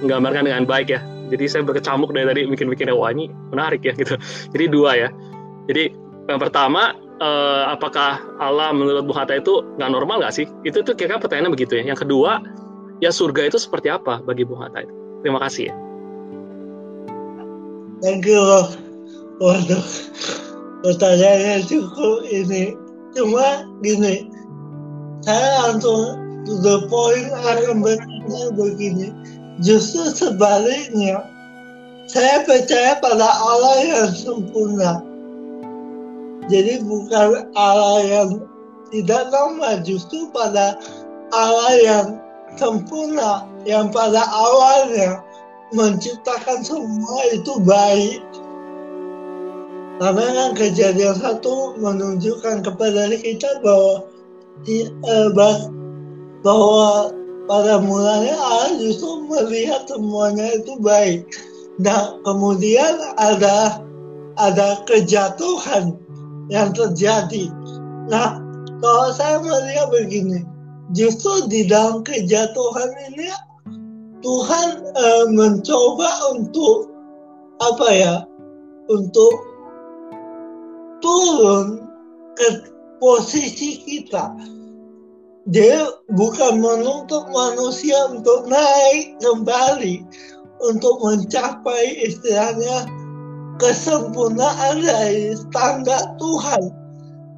menggambarkan 0.03 0.43
dengan 0.45 0.63
baik 0.67 0.91
ya. 0.91 1.01
Jadi 1.31 1.43
saya 1.49 1.63
berkecamuk 1.65 2.13
dari 2.13 2.27
tadi 2.29 2.41
mikir-mikir 2.45 2.91
wah 2.93 3.09
ini 3.09 3.31
menarik 3.49 3.81
ya 3.81 3.95
gitu. 3.95 4.19
Jadi 4.53 4.65
dua 4.69 4.91
ya. 4.99 5.09
Jadi 5.71 5.95
yang 6.27 6.39
pertama 6.39 6.93
uh, 7.23 7.71
apakah 7.71 8.19
Allah 8.43 8.75
menurut 8.75 9.07
Bu 9.07 9.15
Hatta 9.15 9.39
itu 9.39 9.63
nggak 9.79 9.89
normal 9.89 10.21
nggak 10.21 10.35
sih? 10.35 10.45
Itu 10.67 10.83
tuh 10.83 10.93
kira-kira 10.93 11.23
pertanyaannya 11.23 11.55
begitu 11.55 11.79
ya. 11.79 11.83
Yang 11.87 12.05
kedua 12.05 12.43
ya 12.99 13.09
surga 13.09 13.49
itu 13.49 13.57
seperti 13.57 13.89
apa 13.89 14.19
bagi 14.21 14.43
Bu 14.43 14.59
Hatta 14.59 14.83
itu? 14.83 14.93
Terima 15.23 15.39
kasih 15.39 15.71
ya. 15.71 15.75
thank 18.03 18.27
you 18.27 18.43
waduh 19.39 19.85
pertanyaannya 20.83 21.63
cukup 21.71 22.27
ini 22.27 22.75
cuma 23.15 23.63
gini 23.79 24.27
saya 25.23 25.71
langsung 25.71 26.19
to 26.43 26.59
the 26.59 26.83
point 26.91 27.31
akan 27.31 27.79
bertanya 27.79 28.43
begini 28.59 29.07
justru 29.61 30.09
sebaliknya 30.09 31.21
saya 32.09 32.41
percaya 32.43 32.99
pada 32.99 33.25
Allah 33.25 33.77
yang 33.85 34.11
sempurna. 34.11 35.01
Jadi 36.51 36.83
bukan 36.83 37.47
Allah 37.55 37.99
yang 38.03 38.29
tidak 38.91 39.31
normal 39.31 39.79
justru 39.81 40.27
pada 40.35 40.75
Allah 41.31 41.73
yang 41.79 42.07
sempurna 42.59 43.47
yang 43.63 43.89
pada 43.89 44.21
awalnya 44.27 45.23
menciptakan 45.73 46.61
semua 46.61 47.21
itu 47.33 47.57
baik. 47.63 48.21
Karena 49.97 50.25
kan 50.35 50.51
kejadian 50.57 51.15
satu 51.15 51.79
menunjukkan 51.79 52.65
kepada 52.65 53.13
kita 53.15 53.49
bahwa 53.63 54.03
eh, 54.67 55.29
bahwa 56.43 56.89
pada 57.47 57.79
mulanya 57.83 58.35
Allah 58.39 58.79
justru 58.79 59.27
melihat 59.27 59.87
semuanya 59.87 60.55
itu 60.55 60.79
baik. 60.79 61.27
Nah 61.81 62.17
kemudian 62.23 62.95
ada 63.19 63.83
ada 64.39 64.81
kejatuhan 64.87 65.97
yang 66.47 66.71
terjadi. 66.71 67.51
Nah 68.07 68.39
kalau 68.83 69.09
saya 69.15 69.39
melihat 69.39 69.87
begini, 69.91 70.43
justru 70.95 71.47
di 71.47 71.67
dalam 71.67 72.03
kejatuhan 72.03 72.91
ini 73.11 73.31
Tuhan 74.23 74.67
eh, 74.95 75.25
mencoba 75.35 76.35
untuk 76.35 76.91
apa 77.59 77.87
ya, 77.91 78.15
untuk 78.87 79.33
turun 81.03 81.83
ke 82.39 82.71
posisi 83.03 83.83
kita. 83.83 84.31
Dia 85.43 85.91
bukan 86.15 86.63
menuntut 86.63 87.27
manusia 87.35 87.97
untuk 88.15 88.47
naik 88.47 89.19
kembali 89.19 89.99
untuk 90.63 91.03
mencapai 91.03 91.99
istilahnya 91.99 92.87
kesempurnaan 93.59 94.87
dari 94.87 95.35
standar 95.35 96.15
Tuhan. 96.15 96.63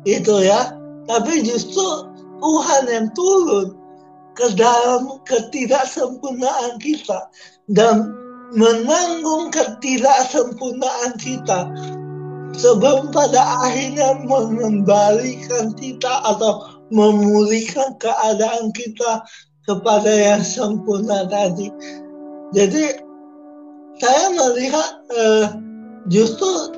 Itu 0.06 0.46
ya. 0.46 0.78
Tapi 1.10 1.42
justru 1.46 2.14
Tuhan 2.42 2.84
yang 2.90 3.08
turun 3.18 3.74
ke 4.38 4.54
dalam 4.54 5.22
ketidaksempurnaan 5.26 6.78
kita 6.78 7.30
dan 7.74 8.14
menanggung 8.54 9.50
ketidaksempurnaan 9.50 11.18
kita 11.18 11.74
sebelum 12.54 13.10
pada 13.10 13.42
akhirnya 13.66 14.22
mengembalikan 14.28 15.74
kita 15.74 16.14
atau 16.26 16.75
memulihkan 16.94 17.98
keadaan 17.98 18.70
kita 18.74 19.26
kepada 19.66 20.12
yang 20.12 20.44
sempurna 20.46 21.26
tadi. 21.26 21.74
Jadi 22.54 23.02
saya 23.98 24.26
melihat 24.36 24.90
eh, 25.14 25.46
justru 26.12 26.76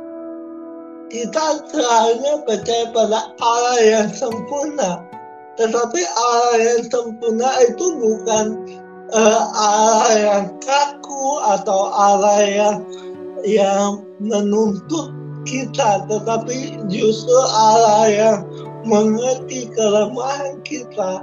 kita 1.08 1.64
seharusnya 1.72 2.44
percaya 2.44 2.86
pada 2.92 3.20
Allah 3.40 3.80
yang 3.80 4.10
sempurna. 4.12 5.04
Tetapi 5.58 6.02
Allah 6.04 6.56
yang 6.62 6.84
sempurna 6.92 7.50
itu 7.66 7.86
bukan 7.98 8.46
uh, 9.16 9.44
Allah 9.56 10.12
yang 10.14 10.46
kaku 10.62 11.42
atau 11.42 11.90
Allah 11.90 12.40
yang 12.46 12.78
yang 13.48 14.04
menuntut 14.20 15.14
kita, 15.48 16.04
tetapi 16.12 16.84
justru 16.92 17.40
Allah 17.56 18.04
yang 18.12 18.38
mengerti 18.88 19.70
kelemahan 19.76 20.64
kita, 20.64 21.22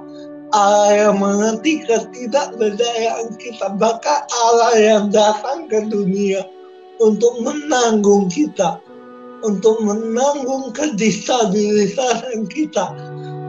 Allah 0.54 0.90
yang 0.94 1.18
mengerti 1.18 1.82
ketidakberdayaan 1.88 3.34
kita, 3.40 3.74
bahkan 3.80 4.22
Allah 4.30 4.72
yang 4.78 5.04
datang 5.10 5.66
ke 5.66 5.88
dunia 5.90 6.46
untuk 7.02 7.42
menanggung 7.42 8.30
kita, 8.30 8.78
untuk 9.42 9.82
menanggung 9.82 10.70
kedistabilitasan 10.76 12.46
kita, 12.52 12.94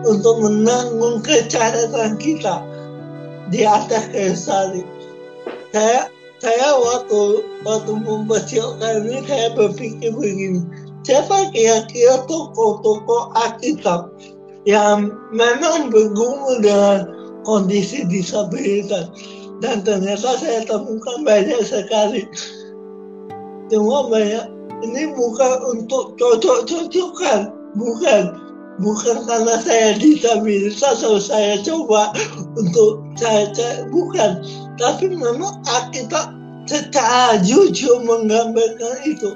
untuk 0.07 0.41
menanggung 0.41 1.21
kecacatan 1.21 2.17
kita. 2.17 2.63
Di 3.53 3.61
atas 3.61 4.09
kayu 4.09 4.33
salib. 4.33 4.87
Saya 5.69 6.09
saya 6.41 6.77
waktu 6.77 7.45
waktu 7.61 7.93
mempersiapkan 7.93 9.05
ini 9.05 9.21
saya 9.29 9.53
berpikir 9.53 10.09
begini 10.13 10.65
siapa 11.05 11.53
kira-kira 11.53 12.25
tokoh-tokoh 12.25 13.31
Alkitab 13.37 14.09
yang 14.65 15.13
memang 15.29 15.93
bergumul 15.93 16.59
dengan 16.65 17.13
kondisi 17.45 18.01
disabilitas? 18.09 19.13
Dan 19.61 19.85
ternyata 19.85 20.35
saya 20.41 20.65
temukan 20.65 21.21
banyak 21.23 21.61
sekali. 21.63 22.25
Cuma 23.69 24.09
banyak 24.09 24.45
ini 24.83 25.13
bukan 25.15 25.53
untuk 25.77 26.17
cocok-cocokan 26.19 27.53
bukan 27.75 28.23
bukan 28.83 29.17
karena 29.23 29.55
saya 29.63 29.95
disabilitas 29.95 30.99
atau 30.99 31.15
saya 31.15 31.63
coba 31.63 32.11
untuk 32.59 33.03
saya, 33.15 33.47
saya 33.55 33.87
bukan 33.87 34.43
tapi 34.75 35.15
memang 35.15 35.63
Alkitab 35.63 36.35
secara 36.67 37.39
jujur 37.45 38.03
menggambarkan 38.03 38.95
itu. 39.07 39.31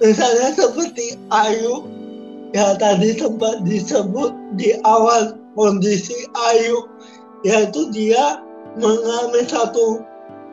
Misalnya 0.00 0.56
seperti 0.56 1.20
Ayub, 1.28 1.84
ya 2.56 2.72
tadi 2.80 3.20
sempat 3.20 3.60
disebut 3.68 4.32
di 4.56 4.80
awal 4.88 5.36
kondisi 5.52 6.24
Ayub, 6.32 6.88
yaitu 7.44 7.92
dia 7.92 8.40
mengalami 8.80 9.44
satu 9.44 10.00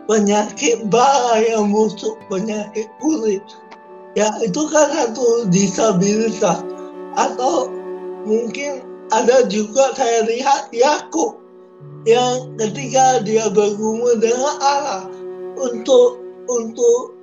penyakit 0.07 0.87
bara 0.91 1.39
yang 1.43 1.71
penyakit 2.27 2.87
kulit. 2.99 3.43
Ya 4.19 4.27
itu 4.43 4.67
kan 4.67 4.87
satu 4.91 5.47
disabilitas. 5.47 6.63
Atau 7.15 7.71
mungkin 8.27 8.83
ada 9.15 9.47
juga 9.47 9.95
saya 9.95 10.27
lihat 10.27 10.73
Yakub 10.75 11.39
yang 12.03 12.51
ketika 12.59 13.23
dia 13.23 13.47
bergumul 13.51 14.19
dengan 14.19 14.57
Allah 14.59 15.03
untuk 15.59 16.19
untuk 16.47 17.16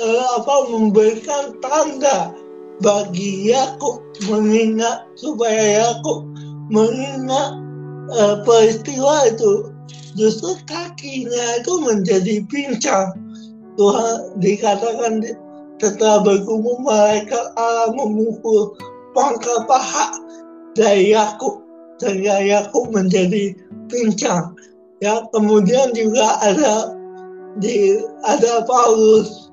uh, 0.00 0.26
apa 0.40 0.54
memberikan 0.72 1.56
tanda 1.60 2.32
bagi 2.80 3.52
Yakub 3.52 4.00
mengingat 4.26 5.06
supaya 5.18 5.84
Yakub 5.84 6.26
mengingat 6.72 7.50
uh, 8.16 8.36
peristiwa 8.46 9.28
itu. 9.28 9.68
Justru 10.12 10.60
kakinya 10.68 11.64
itu 11.64 11.72
menjadi 11.80 12.44
pincang. 12.48 13.16
Tuhan 13.80 14.36
dikatakan 14.44 15.24
setelah 15.80 16.20
bergumul 16.20 16.84
mereka 16.84 17.56
Allah 17.56 17.96
memukul 17.96 18.76
pangkal 19.16 19.64
paha 19.64 20.12
dari 20.76 21.16
Yakub 21.16 21.64
sehingga 21.96 22.44
Yakub 22.44 22.92
menjadi 22.92 23.56
pincang. 23.88 24.52
Ya 25.00 25.24
kemudian 25.32 25.96
juga 25.96 26.38
ada 26.44 26.92
di 27.58 28.00
ada 28.22 28.62
Paulus 28.68 29.51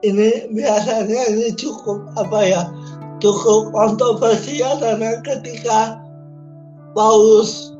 ini 0.00 0.48
biasanya 0.52 1.20
ini 1.32 1.52
cukup 1.56 2.04
apa 2.16 2.40
ya 2.44 2.62
cukup 3.20 3.72
kontroversial 3.76 4.80
karena 4.80 5.20
ketika 5.20 6.00
Paulus 6.96 7.70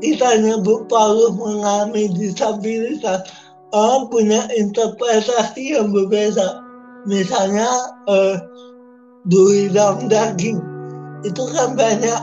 kita 0.00 0.40
nyebut 0.40 0.88
Paulus 0.88 1.36
mengalami 1.36 2.08
disabilitas 2.16 3.28
orang 3.70 4.10
punya 4.10 4.48
interpretasi 4.54 5.76
yang 5.78 5.94
berbeda. 5.94 6.62
Misalnya 7.06 7.68
eh, 8.08 8.36
duri 9.28 9.70
dalam 9.72 10.08
daging. 10.08 10.60
Itu 11.24 11.44
kan 11.52 11.76
banyak 11.76 12.20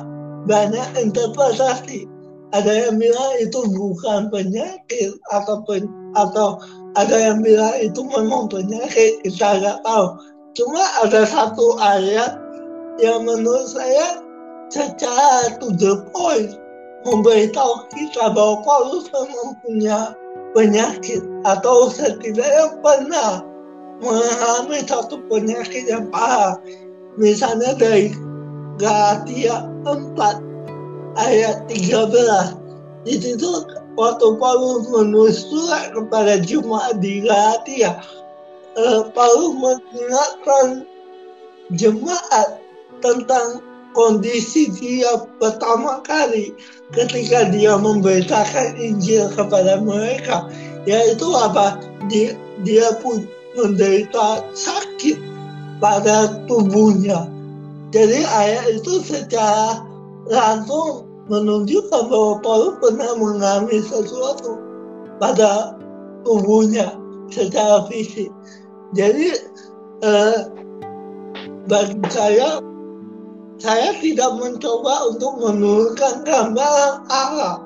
banyak 0.49 0.87
interpretasi. 0.97 2.09
Ada 2.55 2.87
yang 2.89 2.95
bilang 2.97 3.33
itu 3.43 3.59
bukan 3.75 4.31
penyakit 4.31 5.11
ataupun 5.35 5.85
atau 6.15 6.63
ada 6.97 7.15
yang 7.15 7.45
bilang 7.45 7.77
itu 7.77 8.01
memang 8.01 8.49
penyakit 8.49 9.21
kita 9.21 9.61
nggak 9.61 9.79
tahu. 9.85 10.17
Cuma 10.57 10.81
ada 11.05 11.21
satu 11.29 11.77
ayat 11.77 12.41
yang 12.97 13.29
menurut 13.29 13.69
saya 13.69 14.25
secara 14.73 15.53
to 15.61 15.69
the 15.77 16.01
point 16.11 16.57
memberitahu 17.05 17.85
kita 17.93 18.33
bahwa 18.33 18.65
Paulus 18.65 19.07
memang 19.13 19.55
punya 19.61 19.99
penyakit 20.57 21.21
atau 21.45 21.93
setidaknya 21.93 22.81
pernah 22.81 23.45
mengalami 24.01 24.81
satu 24.83 25.21
penyakit 25.29 25.85
yang 25.85 26.09
parah 26.09 26.57
misalnya 27.17 27.77
dari 27.77 28.13
Galatia 28.77 29.69
4 29.85 31.17
ayat 31.17 31.65
13 31.69 33.05
di 33.05 33.15
situ 33.17 33.51
waktu 33.97 34.27
Paulus 34.37 34.87
menulis 34.93 35.49
surat 35.49 35.91
kepada 35.91 36.39
jemaat 36.39 37.01
di 37.01 37.25
Galatia 37.25 37.99
uh, 38.77 39.09
Paulus 39.11 39.53
mengingatkan 39.57 40.85
jemaat 41.73 42.61
tentang 43.01 43.61
kondisi 43.97 44.69
dia 44.77 45.25
pertama 45.41 46.05
kali 46.05 46.53
ketika 46.93 47.49
dia 47.49 47.73
memberitakan 47.75 48.77
Injil 48.77 49.33
kepada 49.33 49.81
mereka. 49.81 50.45
Yaitu 50.85 51.27
apa? 51.33 51.81
Dia, 52.07 52.37
dia 52.63 52.93
pun 53.01 53.25
menderita 53.57 54.45
sakit 54.53 55.17
pada 55.81 56.37
tubuhnya. 56.45 57.27
Jadi 57.89 58.23
ayat 58.23 58.77
itu 58.77 59.01
secara 59.01 59.81
langsung 60.29 61.06
menunjukkan 61.27 62.03
bahwa 62.07 62.39
Paulus 62.39 62.75
pernah 62.79 63.11
mengalami 63.19 63.83
sesuatu 63.83 64.59
pada 65.19 65.75
tubuhnya 66.23 66.95
secara 67.31 67.83
fisik. 67.91 68.31
Jadi 68.95 69.35
eh, 70.03 70.39
bagi 71.67 71.99
saya, 72.07 72.63
saya 73.59 73.89
tidak 73.99 74.31
mencoba 74.39 75.11
untuk 75.11 75.33
menurunkan 75.43 76.23
gambaran 76.23 77.03
Allah 77.11 77.59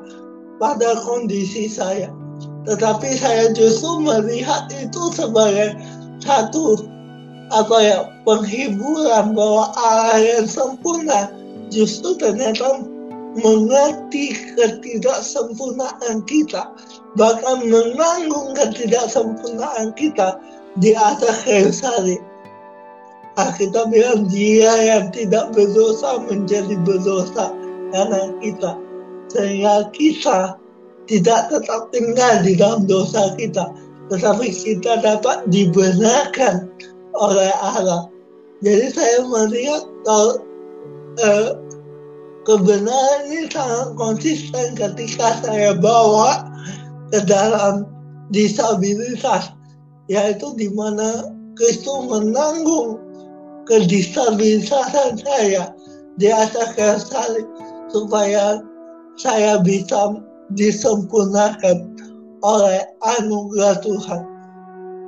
pada 0.57 0.97
kondisi 1.05 1.69
saya. 1.69 2.09
Tetapi 2.65 3.17
saya 3.17 3.53
justru 3.53 4.01
melihat 4.01 4.69
itu 4.73 5.01
sebagai 5.13 5.77
satu 6.21 6.77
apa 7.51 7.77
ya 7.83 7.99
penghiburan 8.23 9.35
bahwa 9.35 9.73
Allah 9.75 10.21
yang 10.23 10.47
sempurna 10.47 11.33
justru 11.73 12.15
ternyata 12.15 12.85
mengerti 13.39 14.35
ketidaksempurnaan 14.59 16.27
kita 16.27 16.67
bahkan 17.15 17.63
menanggung 17.67 18.55
ketidaksempurnaan 18.55 19.95
kita 19.95 20.39
di 20.79 20.95
atas 20.95 21.43
kayu 21.47 21.71
salib. 21.71 22.21
Kita 23.35 23.87
bilang 23.87 24.27
dia 24.27 24.69
yang 24.77 25.09
tidak 25.15 25.55
berdosa 25.55 26.19
menjadi 26.27 26.75
berdosa 26.83 27.55
karena 27.95 28.35
kita. 28.43 28.71
Sehingga 29.31 29.87
kita 29.95 30.59
tidak 31.07 31.49
tetap 31.49 31.89
tinggal 31.95 32.43
di 32.43 32.53
dalam 32.59 32.83
dosa 32.85 33.33
kita. 33.39 33.71
Tetapi 34.11 34.51
kita 34.51 34.99
dapat 34.99 35.47
dibenarkan 35.47 36.67
oleh 37.15 37.51
Allah. 37.63 38.11
Jadi 38.61 38.93
saya 38.93 39.19
melihat 39.25 39.83
kalau 40.05 40.43
eh, 41.23 41.49
kebenaran 42.45 43.29
ini 43.29 43.45
sangat 43.53 43.93
konsisten 43.97 44.73
ketika 44.73 45.37
saya 45.45 45.77
bawa 45.77 46.49
ke 47.13 47.21
dalam 47.27 47.85
disabilitas 48.33 49.53
yaitu 50.09 50.55
di 50.57 50.71
mana 50.73 51.29
Kristus 51.59 52.07
menanggung 52.09 52.97
kedisabilitasan 53.69 55.21
saya 55.21 55.75
di 56.17 56.27
atas 56.31 56.73
kayu 56.73 56.97
salib 56.97 57.47
supaya 57.93 58.63
saya 59.19 59.61
bisa 59.61 60.17
disempurnakan 60.57 61.93
oleh 62.41 62.81
anugerah 63.05 63.77
Tuhan. 63.85 64.21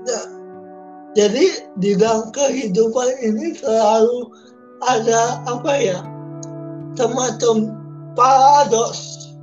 Nah, 0.06 0.26
jadi 1.18 1.46
di 1.82 1.98
dalam 1.98 2.30
kehidupan 2.30 3.10
ini 3.24 3.58
selalu 3.58 4.30
ada 4.84 5.42
apa 5.48 5.74
ya 5.80 6.13
semacam 6.94 7.74
paradoks 8.14 9.34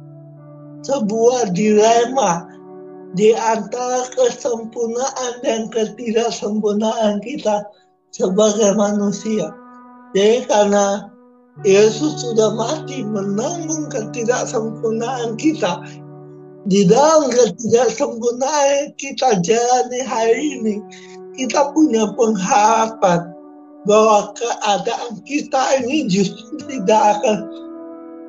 sebuah 0.86 1.52
dilema 1.52 2.47
di 3.18 3.35
antara 3.35 4.06
kesempurnaan 4.14 5.43
dan 5.43 5.66
ketidaksempurnaan 5.74 7.18
kita 7.22 7.66
sebagai 8.14 8.78
manusia. 8.78 9.51
Jadi 10.14 10.47
karena 10.47 11.10
Yesus 11.66 12.22
sudah 12.22 12.55
mati 12.55 13.02
menanggung 13.02 13.90
ketidaksempurnaan 13.90 15.35
kita. 15.36 15.82
Di 16.68 16.86
dalam 16.86 17.32
ketidaksempurnaan 17.32 18.94
kita 19.01 19.43
jalani 19.43 20.01
hari 20.06 20.60
ini, 20.60 20.77
kita 21.35 21.72
punya 21.74 22.14
pengharapan 22.14 23.32
bahwa 23.89 24.32
keadaan 24.36 25.24
kita 25.24 25.81
ini 25.85 26.09
justru 26.09 26.61
tidak 26.69 27.20
akan 27.20 27.39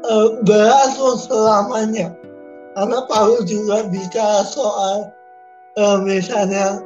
uh, 0.07 0.27
berlangsung 0.47 1.19
selamanya 1.19 2.15
karena 2.71 3.03
Paulus 3.11 3.51
juga 3.51 3.83
bicara 3.91 4.47
soal 4.47 5.11
uh, 5.75 5.99
misalnya 5.99 6.79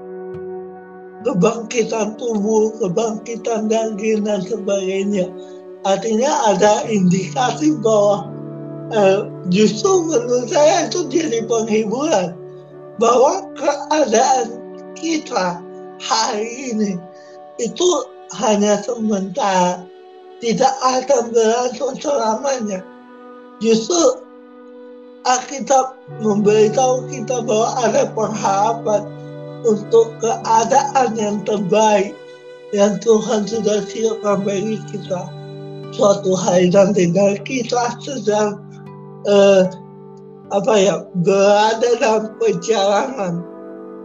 kebangkitan 1.26 2.18
tubuh, 2.18 2.74
kebangkitan 2.82 3.70
daging 3.70 4.26
dan 4.26 4.42
sebagainya. 4.46 5.30
Artinya 5.86 6.54
ada 6.54 6.86
indikasi 6.90 7.78
bahwa 7.82 8.30
uh, 8.94 9.30
justru 9.54 10.10
menurut 10.10 10.50
saya 10.50 10.90
itu 10.90 11.06
jadi 11.10 11.46
penghiburan 11.46 12.34
bahwa 12.98 13.46
keadaan 13.54 14.58
kita 14.98 15.62
hari 16.02 16.74
ini 16.74 16.98
itu 17.62 17.88
hanya 18.34 18.82
sementara, 18.82 19.86
tidak 20.42 20.74
akan 20.82 21.30
berlangsung 21.30 21.94
selamanya. 22.02 22.82
Justru 23.62 24.26
Alkitab 25.26 25.98
memberitahu 26.22 27.10
kita 27.10 27.42
bahwa 27.46 27.70
ada 27.82 28.04
pengharapan 28.14 29.04
untuk 29.66 30.14
keadaan 30.22 31.18
yang 31.18 31.42
terbaik 31.42 32.14
yang 32.74 33.02
Tuhan 33.02 33.50
sudah 33.50 33.82
siapkan 33.90 34.46
bagi 34.46 34.78
kita 34.94 35.26
suatu 35.96 36.36
hari 36.36 36.70
dan 36.70 36.92
kita 37.48 37.98
sedang 38.04 38.60
uh, 39.26 39.66
apa 40.54 40.74
ya 40.78 40.96
berada 41.26 41.90
dalam 41.98 42.36
perjalanan 42.38 43.42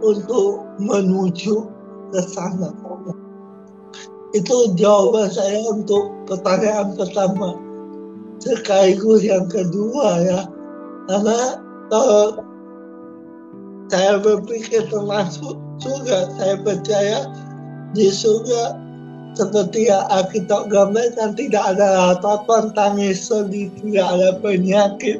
untuk 0.01 0.65
menuju 0.81 1.69
ke 2.09 2.21
sana. 2.25 2.73
Itu 4.31 4.71
jawaban 4.79 5.27
saya 5.27 5.59
untuk 5.71 6.11
pertanyaan 6.27 6.95
pertama. 6.95 7.59
Sekaligus 8.41 9.21
yang 9.21 9.45
kedua 9.51 10.23
ya, 10.25 10.41
karena 11.05 11.61
uh, 11.93 12.41
saya 13.91 14.17
berpikir 14.23 14.87
termasuk 14.87 15.59
surga 15.83 16.31
saya 16.39 16.55
percaya 16.63 17.19
di 17.91 18.07
surga 18.07 18.79
seperti 19.35 19.91
yang 19.91 20.07
Alkitab 20.07 20.71
gambarkan 20.71 21.35
tidak 21.35 21.75
ada 21.75 22.15
ratapan 22.15 22.71
tangis 22.71 23.27
sedih 23.27 23.67
tidak 23.83 24.07
ada 24.15 24.29
penyakit 24.39 25.19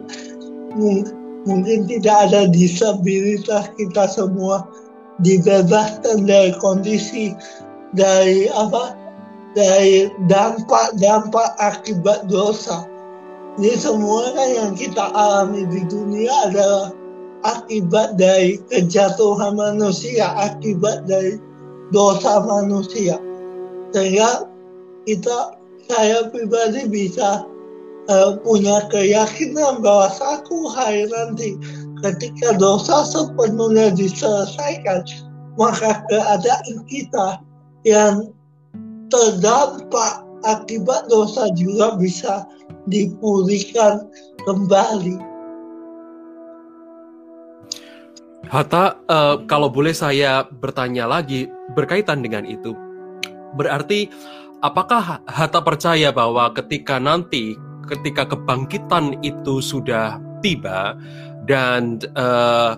mungkin 1.43 1.87
tidak 1.87 2.31
ada 2.31 2.47
disabilitas 2.47 3.71
kita 3.75 4.07
semua 4.07 4.63
dibebaskan 5.19 6.23
dari 6.27 6.55
kondisi 6.59 7.35
dari 7.95 8.47
apa 8.55 8.95
dari 9.51 10.07
dampak-dampak 10.27 11.59
akibat 11.59 12.27
dosa 12.31 12.87
ini 13.59 13.75
semua 13.75 14.31
yang 14.47 14.79
kita 14.79 15.11
alami 15.11 15.67
di 15.67 15.83
dunia 15.91 16.31
adalah 16.47 16.95
akibat 17.43 18.15
dari 18.15 18.63
kejatuhan 18.71 19.59
manusia, 19.59 20.31
akibat 20.39 21.03
dari 21.03 21.35
dosa 21.91 22.39
manusia. 22.47 23.19
Sehingga 23.91 24.47
kita, 25.03 25.59
saya 25.91 26.31
pribadi 26.31 26.87
bisa 26.87 27.43
uh, 28.07 28.39
punya 28.39 28.87
keyakinan 28.87 29.83
bahwa 29.83 30.07
satu 30.15 30.71
hari 30.71 31.11
nanti 31.11 31.59
ketika 31.99 32.55
dosa 32.55 33.03
sepenuhnya 33.03 33.91
diselesaikan, 33.91 35.03
maka 35.59 36.07
keadaan 36.07 36.87
kita 36.87 37.43
yang 37.83 38.31
terdampak 39.11 40.25
akibat 40.47 41.05
dosa 41.11 41.51
juga 41.53 41.99
bisa 41.99 42.47
dipulihkan 42.89 44.07
kembali. 44.47 45.19
Hatta, 48.51 48.99
uh, 49.07 49.35
kalau 49.47 49.71
boleh 49.71 49.95
saya 49.95 50.43
bertanya 50.59 51.07
lagi 51.07 51.47
berkaitan 51.71 52.19
dengan 52.19 52.43
itu, 52.43 52.75
berarti 53.55 54.11
apakah 54.59 55.23
Hatta 55.23 55.63
percaya 55.63 56.11
bahwa 56.11 56.51
ketika 56.51 56.99
nanti, 56.99 57.55
ketika 57.87 58.27
kebangkitan 58.27 59.15
itu 59.23 59.63
sudah 59.63 60.19
tiba 60.43 60.99
dan 61.47 62.01
uh, 62.19 62.75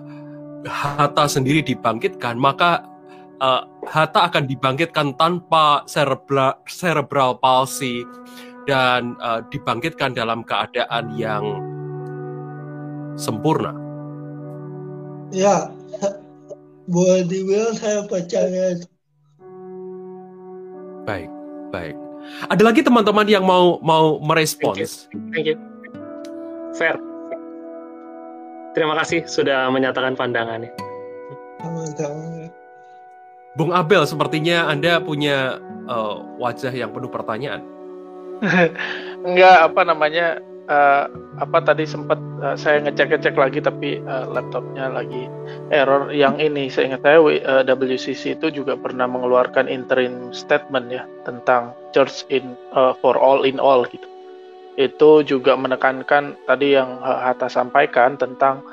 Hatta 0.68 1.26
sendiri 1.26 1.64
dibangkitkan, 1.64 2.38
maka 2.38 2.93
uh, 3.40 3.66
Hatta 3.88 4.30
akan 4.30 4.44
dibangkitkan 4.46 5.16
tanpa 5.16 5.82
cerebral, 5.88 6.58
cerebral 6.68 7.38
palsy 7.38 8.04
dan 8.68 9.16
uh, 9.20 9.40
dibangkitkan 9.48 10.12
dalam 10.12 10.42
keadaan 10.44 11.14
yang 11.16 11.44
sempurna. 13.14 13.72
Ya, 15.32 15.72
boleh 16.86 17.24
dibilang 17.26 17.74
saya 17.74 18.04
percaya 18.06 18.76
itu. 18.76 18.86
Baik, 21.04 21.30
baik. 21.72 21.96
Ada 22.48 22.62
lagi 22.64 22.80
teman-teman 22.80 23.28
yang 23.28 23.44
mau 23.44 23.76
mau 23.84 24.16
merespons? 24.24 25.08
Thank 25.32 25.52
you. 25.52 25.56
Fair. 26.74 26.96
Terima 28.74 28.98
kasih 28.98 29.22
sudah 29.28 29.70
menyatakan 29.70 30.18
pandangannya. 30.18 30.72
Bung 33.54 33.70
Abel, 33.70 34.02
sepertinya 34.02 34.66
Anda 34.66 34.98
punya 34.98 35.62
uh, 35.86 36.26
wajah 36.42 36.74
yang 36.74 36.90
penuh 36.90 37.06
pertanyaan. 37.06 37.62
Enggak, 39.26 39.56
apa 39.70 39.80
namanya? 39.86 40.42
Uh, 40.64 41.12
apa 41.44 41.60
tadi 41.60 41.84
sempat 41.84 42.16
uh, 42.40 42.56
saya 42.56 42.80
ngecek-ngecek 42.80 43.36
lagi 43.36 43.60
tapi 43.60 44.00
uh, 44.00 44.26
laptopnya 44.32 44.88
lagi 44.90 45.28
error. 45.68 46.08
Yang 46.08 46.34
ini 46.40 46.64
saya 46.72 46.84
ingat 46.90 47.04
saya 47.04 47.20
uh, 47.20 47.62
WCC 47.68 48.40
itu 48.40 48.48
juga 48.48 48.74
pernah 48.74 49.04
mengeluarkan 49.04 49.68
interim 49.68 50.32
statement 50.32 50.88
ya 50.88 51.04
tentang 51.28 51.76
church 51.92 52.24
in 52.32 52.56
uh, 52.72 52.96
for 52.98 53.14
all 53.20 53.44
in 53.44 53.60
all 53.60 53.84
gitu. 53.86 54.08
Itu 54.80 55.22
juga 55.22 55.54
menekankan 55.54 56.34
tadi 56.48 56.74
yang 56.74 56.98
Hatta 57.04 57.46
sampaikan 57.46 58.18
tentang 58.18 58.64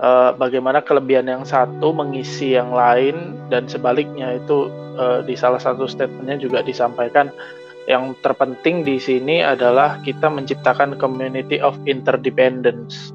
uh, 0.00 0.30
bagaimana 0.36 0.84
kelebihan 0.84 1.28
yang 1.28 1.44
satu 1.44 1.92
mengisi 1.92 2.56
yang 2.56 2.72
lain 2.72 3.36
dan 3.48 3.68
sebaliknya 3.70 4.36
itu 4.36 4.68
uh, 4.96 5.20
di 5.24 5.36
salah 5.38 5.60
satu 5.60 5.88
statementnya 5.88 6.40
juga 6.40 6.60
disampaikan 6.64 7.32
yang 7.86 8.18
terpenting 8.20 8.82
di 8.82 8.98
sini 8.98 9.46
adalah 9.46 10.02
kita 10.02 10.26
menciptakan 10.26 10.98
community 10.98 11.62
of 11.62 11.78
interdependence. 11.86 13.14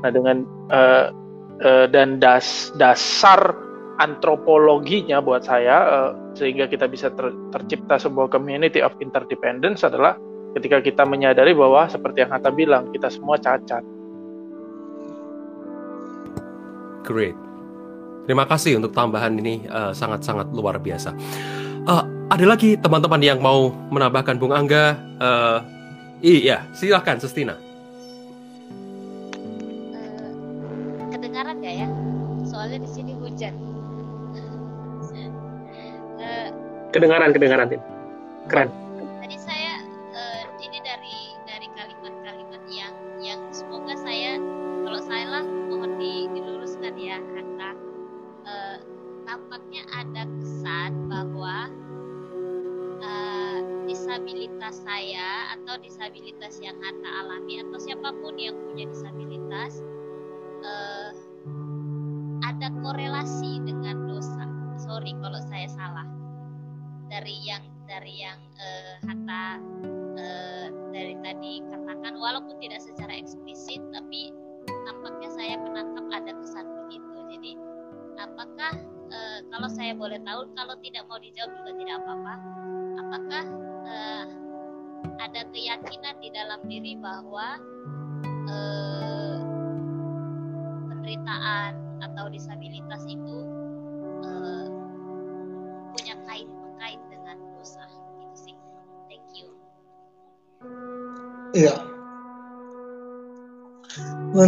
Nah 0.00 0.08
dengan 0.08 0.48
uh, 0.72 1.12
uh, 1.60 1.86
dan 1.92 2.16
das, 2.16 2.72
dasar 2.80 3.52
antropologinya 4.00 5.20
buat 5.20 5.44
saya 5.44 5.76
uh, 5.84 6.10
sehingga 6.32 6.72
kita 6.72 6.88
bisa 6.88 7.12
ter, 7.12 7.28
tercipta 7.52 8.00
sebuah 8.00 8.32
community 8.32 8.80
of 8.80 8.96
interdependence 9.04 9.84
adalah 9.84 10.16
ketika 10.56 10.80
kita 10.80 11.04
menyadari 11.04 11.52
bahwa 11.52 11.84
seperti 11.84 12.24
yang 12.24 12.32
Hatta 12.32 12.48
bilang 12.48 12.88
kita 12.96 13.12
semua 13.12 13.36
cacat 13.36 13.84
Great. 17.10 17.34
Terima 18.30 18.46
kasih 18.46 18.78
untuk 18.78 18.94
tambahan 18.94 19.34
ini 19.34 19.66
eh, 19.66 19.90
sangat-sangat 19.90 20.46
uh, 20.46 20.54
luar 20.54 20.78
biasa. 20.78 21.10
Uh, 21.82 22.06
ada 22.30 22.46
lagi 22.46 22.78
teman-teman 22.78 23.18
yang 23.18 23.42
mau 23.42 23.74
menambahkan 23.90 24.38
Bung 24.38 24.54
Angga? 24.54 24.94
Uh, 25.18 25.58
iya, 26.22 26.62
silahkan 26.70 27.18
Sestina. 27.18 27.58
Uh, 29.90 31.10
kedengaran 31.10 31.58
nggak 31.58 31.74
ya? 31.82 31.88
Soalnya 32.46 32.86
di 32.86 32.90
sini 32.94 33.18
hujan. 33.18 33.58
uh, 36.22 36.48
kedengaran, 36.94 37.34
kedengaran, 37.34 37.74
Keren. 38.46 38.70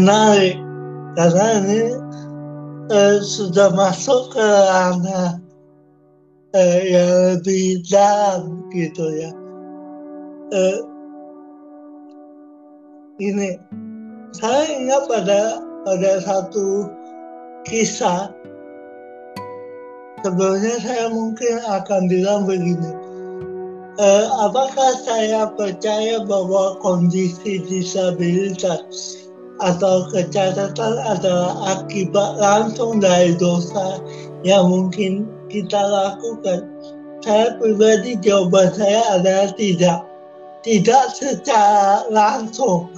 Menarik 0.03 0.59
karena 1.15 1.47
ini 1.63 1.83
eh, 2.91 3.17
sudah 3.23 3.71
masuk 3.71 4.35
ke 4.35 4.43
ranah 4.43 5.39
eh, 6.59 6.79
yang 6.91 7.13
lebih 7.31 7.87
dalam 7.87 8.67
gitu 8.75 9.07
ya. 9.15 9.31
Eh, 10.51 10.79
ini 13.23 13.63
saya 14.35 14.75
ingat 14.75 15.07
pada 15.07 15.63
pada 15.87 16.13
satu 16.27 16.91
kisah. 17.63 18.35
Sebelumnya 20.27 20.83
saya 20.83 21.07
mungkin 21.15 21.63
akan 21.63 22.11
bilang 22.11 22.51
begini. 22.51 22.91
Eh, 24.03 24.27
apakah 24.43 24.99
saya 25.07 25.47
percaya 25.55 26.27
bahwa 26.27 26.75
kondisi 26.83 27.63
disabilitas 27.71 29.22
atau 29.63 30.11
kecacatan 30.11 30.99
adalah 31.07 31.79
akibat 31.79 32.31
langsung 32.43 32.99
dari 32.99 33.39
dosa 33.39 34.03
yang 34.43 34.67
mungkin 34.67 35.31
kita 35.47 35.79
lakukan. 35.79 36.67
Saya 37.23 37.55
pribadi 37.63 38.19
jawaban 38.19 38.75
saya 38.75 39.01
adalah 39.15 39.55
tidak. 39.55 40.03
Tidak 40.67 41.05
secara 41.15 42.07
langsung. 42.11 42.91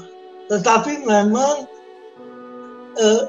Tetapi 0.49 1.05
memang 1.05 1.69
eh, 2.97 3.23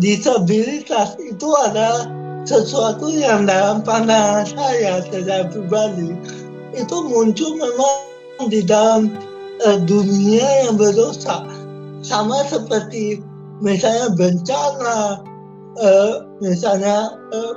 disabilitas 0.00 1.20
itu 1.20 1.48
adalah 1.68 2.08
sesuatu 2.48 3.12
yang 3.12 3.44
dalam 3.44 3.84
pandangan 3.84 4.46
saya 4.48 5.02
secara 5.08 5.50
pribadi 5.50 6.14
itu 6.76 6.96
muncul 7.08 7.56
memang 7.56 8.48
di 8.52 8.60
dalam 8.62 9.10
eh, 9.64 9.78
dunia 9.88 10.68
yang 10.68 10.76
berdosa 10.76 11.55
sama 12.06 12.46
seperti 12.46 13.18
misalnya 13.58 14.14
bencana, 14.14 15.26
uh, 15.82 16.12
misalnya 16.38 17.18
uh, 17.34 17.54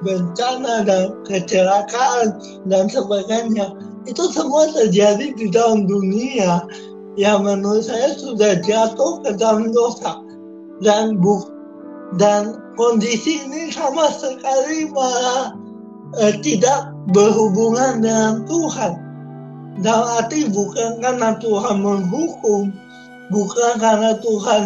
bencana 0.00 0.88
dan 0.88 1.12
kecelakaan 1.28 2.40
dan 2.64 2.88
sebagainya 2.88 3.76
itu 4.08 4.24
semua 4.32 4.72
terjadi 4.72 5.36
di 5.36 5.52
dalam 5.52 5.84
dunia 5.84 6.64
yang 7.20 7.44
menurut 7.44 7.84
saya 7.84 8.16
sudah 8.16 8.56
jatuh 8.64 9.20
ke 9.26 9.36
dalam 9.36 9.74
dosa 9.74 10.22
dan 10.80 11.18
bu 11.20 11.42
dan 12.16 12.56
kondisi 12.80 13.42
ini 13.44 13.68
sama 13.68 14.08
sekali 14.08 14.88
malah 14.94 15.52
uh, 16.16 16.34
tidak 16.40 16.94
berhubungan 17.12 18.00
dengan 18.00 18.48
Tuhan. 18.48 18.92
Dalam 19.78 20.24
arti 20.24 20.50
bukan 20.50 20.98
karena 20.98 21.38
Tuhan 21.38 21.76
menghukum, 21.84 22.74
bukan 23.32 23.72
karena 23.80 24.16
Tuhan 24.20 24.62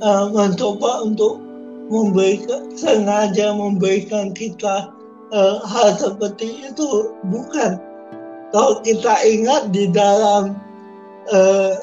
uh, 0.00 0.26
mencoba 0.32 1.04
untuk 1.04 1.40
memberikan 1.86 2.74
sengaja 2.74 3.54
memberikan 3.54 4.34
kita 4.34 4.90
uh, 5.30 5.56
hal 5.62 5.94
seperti 5.96 6.70
itu. 6.72 7.14
Bukan. 7.30 7.78
Kalau 8.54 8.80
kita 8.82 9.14
ingat 9.26 9.74
di 9.74 9.90
dalam 9.90 10.56
uh, 11.30 11.74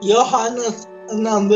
Yohanes 0.00 0.88
16 1.10 1.52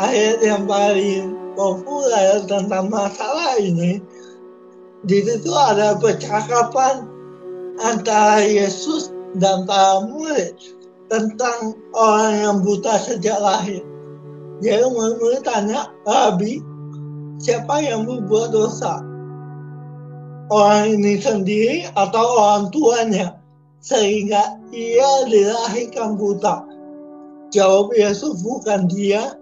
ayat 0.00 0.38
yang 0.40 0.64
paling 0.64 1.36
populer 1.58 2.40
tentang 2.46 2.88
masalah 2.88 3.58
ini 3.60 4.00
di 5.04 5.18
situ 5.24 5.52
ada 5.52 5.96
percakapan 5.96 7.08
antara 7.80 8.44
Yesus 8.44 9.12
dan 9.40 9.64
para 9.64 10.04
murid 10.04 10.56
tentang 11.10 11.74
orang 11.92 12.32
yang 12.38 12.56
buta 12.62 12.94
sejak 13.02 13.36
lahir. 13.42 13.82
Jadi 14.62 14.86
murid 14.94 15.42
tanya, 15.42 15.90
Rabi, 16.06 16.62
siapa 17.42 17.82
yang 17.82 18.06
berbuat 18.06 18.54
dosa? 18.54 19.02
Orang 20.50 20.98
ini 20.98 21.18
sendiri 21.18 21.90
atau 21.98 22.24
orang 22.38 22.70
tuanya? 22.70 23.38
Sehingga 23.80 24.60
ia 24.70 25.10
dilahirkan 25.26 26.14
buta. 26.20 26.62
Jawab 27.50 27.90
Yesus 27.96 28.44
bukan 28.44 28.86
dia 28.86 29.34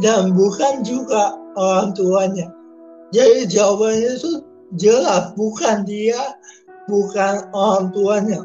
dan 0.00 0.32
bukan 0.34 0.82
juga 0.82 1.36
orang 1.54 1.92
tuanya. 1.94 2.48
Jadi 3.12 3.44
jawaban 3.52 4.00
Yesus 4.00 4.40
jelas 4.80 5.36
bukan 5.36 5.84
dia, 5.84 6.16
bukan 6.88 7.44
orang 7.52 7.92
tuanya. 7.92 8.40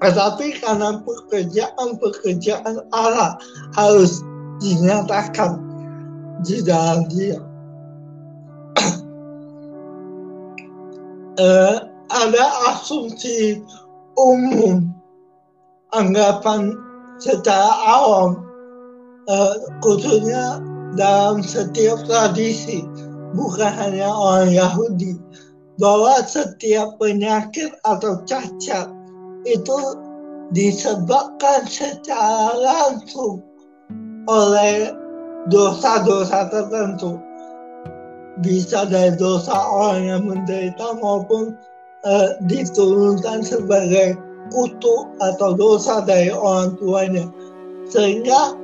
Tetapi 0.00 0.64
karena 0.64 1.04
pekerjaan-pekerjaan 1.04 2.88
Allah 2.92 3.36
harus 3.76 4.24
dinyatakan 4.64 5.60
di 6.40 6.64
dalam 6.64 7.04
dia. 7.12 7.40
uh, 11.36 11.84
ada 12.24 12.44
asumsi 12.74 13.60
umum 14.18 14.90
anggapan 15.94 16.74
secara 17.22 17.70
awam 17.86 18.40
uh, 19.30 19.54
khususnya 19.84 20.58
dalam 20.98 21.38
setiap 21.44 22.02
tradisi 22.08 22.82
bukan 23.36 23.70
hanya 23.78 24.10
orang 24.10 24.50
Yahudi 24.50 25.14
bahwa 25.78 26.18
setiap 26.26 26.98
penyakit 26.98 27.70
atau 27.86 28.20
cacat 28.26 28.90
itu 29.44 29.78
disebabkan 30.50 31.64
secara 31.64 32.58
langsung 32.58 33.40
oleh 34.28 34.92
dosa-dosa 35.48 36.50
tertentu. 36.50 37.16
Bisa 38.40 38.88
dari 38.88 39.14
dosa 39.20 39.52
orang 39.52 40.02
yang 40.04 40.22
menderita 40.24 40.96
maupun 41.00 41.52
uh, 42.04 42.28
diturunkan 42.48 43.44
sebagai 43.44 44.16
kutuk 44.48 45.04
atau 45.20 45.52
dosa 45.54 46.00
dari 46.04 46.32
orang 46.32 46.76
tuanya. 46.80 47.28
Sehingga 47.90 48.56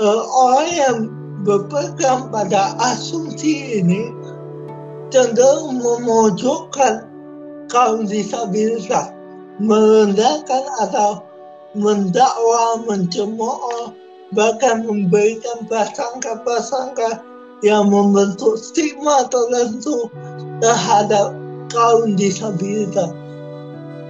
uh, 0.00 0.22
orang 0.24 0.70
yang 0.72 0.98
berpegang 1.44 2.28
pada 2.28 2.76
asumsi 2.80 3.80
ini 3.80 4.12
cenderung 5.10 5.80
memojokkan 5.80 7.08
kaum 7.68 8.06
disabilitas, 8.06 9.10
merendahkan 9.60 10.64
atau 10.88 11.22
mendakwa, 11.76 12.82
mencemooh, 12.88 13.94
bahkan 14.32 14.82
memberikan 14.88 15.68
prasangka-prasangka 15.68 17.22
yang 17.60 17.92
membentuk 17.92 18.56
stigma 18.56 19.28
tertentu 19.28 20.08
terhadap 20.64 21.36
kaum 21.68 22.16
disabilitas. 22.16 23.12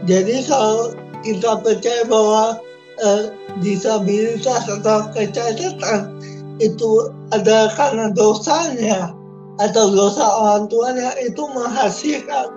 Jadi 0.09 0.47
kalau 0.49 0.97
kita 1.21 1.61
percaya 1.61 2.07
bahwa 2.09 2.63
eh, 3.05 3.23
disabilitas 3.61 4.71
atau 4.71 5.11
kecacatan 5.13 6.17
itu 6.61 7.11
ada 7.33 7.73
karena 7.75 8.13
dosanya 8.13 9.13
atau 9.61 9.93
dosa 9.93 10.25
orang 10.25 10.73
tuanya 10.73 11.13
itu 11.21 11.43
menghasilkan 11.53 12.49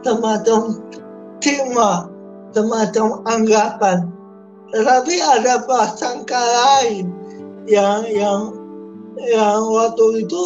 semacam 0.00 0.80
stigma, 1.40 2.08
semacam 2.54 3.22
anggapan. 3.26 4.08
Tetapi 4.70 5.14
ada 5.18 5.66
prasangka 5.66 6.38
lain 6.38 7.10
yang 7.66 8.06
yang 8.06 8.54
yang 9.18 9.60
waktu 9.66 10.24
itu 10.26 10.44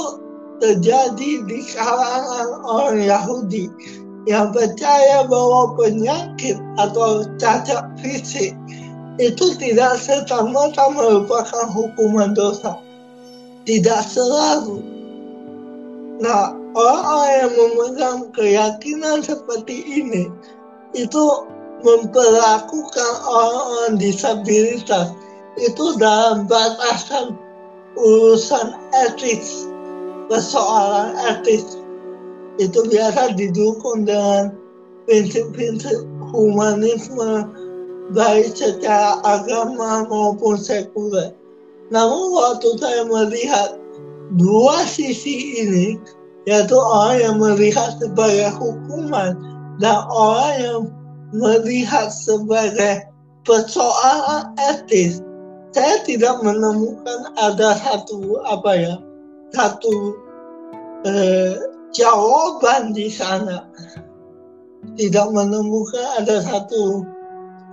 terjadi 0.59 1.33
di 1.45 1.61
kalangan 1.77 2.65
orang 2.65 3.05
Yahudi 3.05 3.69
yang 4.25 4.49
percaya 4.57 5.29
bahwa 5.29 5.77
penyakit 5.77 6.57
atau 6.81 7.29
cacat 7.37 7.85
fisik 8.01 8.57
itu 9.21 9.47
tidak 9.61 10.01
serta-merta 10.01 10.91
merupakan 10.91 11.69
hukuman 11.71 12.33
dosa. 12.35 12.81
Tidak 13.65 14.03
selalu. 14.05 14.81
Nah, 16.21 16.53
orang-orang 16.75 17.33
yang 17.33 17.53
memegang 17.55 18.21
keyakinan 18.35 19.23
seperti 19.23 19.85
ini 19.87 20.29
itu 20.93 21.25
memperlakukan 21.85 23.13
orang-orang 23.29 24.01
disabilitas 24.01 25.13
itu 25.61 25.95
dalam 26.01 26.51
batasan 26.51 27.39
urusan 27.95 28.75
etis, 29.07 29.69
persoalan 30.27 31.15
etis 31.37 31.79
itu 32.59 32.81
biasa 32.91 33.35
didukung 33.39 34.07
dengan 34.07 34.55
prinsip-prinsip 35.07 36.03
humanisme 36.33 37.51
baik 38.13 38.53
secara 38.53 39.21
agama 39.23 40.09
maupun 40.09 40.59
sekuler. 40.59 41.33
Namun 41.93 42.35
waktu 42.35 42.69
saya 42.81 43.03
melihat 43.07 43.79
dua 44.41 44.83
sisi 44.89 45.63
ini, 45.63 45.87
yaitu 46.49 46.77
orang 46.77 47.17
yang 47.21 47.37
melihat 47.41 47.97
sebagai 48.01 48.53
hukuman 48.57 49.37
dan 49.79 49.99
orang 50.11 50.55
yang 50.61 50.81
melihat 51.35 52.15
sebagai 52.15 53.11
persoalan 53.43 54.55
etis, 54.71 55.19
saya 55.75 56.01
tidak 56.07 56.39
menemukan 56.47 57.35
ada 57.43 57.75
satu 57.83 58.39
apa 58.47 58.73
ya, 58.79 58.95
satu 59.53 60.15
eh, 61.05 61.59
jawaban 61.91 62.95
di 62.95 63.11
sana. 63.11 63.67
Tidak 64.95 65.29
menemukan 65.35 66.23
ada 66.23 66.39
satu 66.45 67.03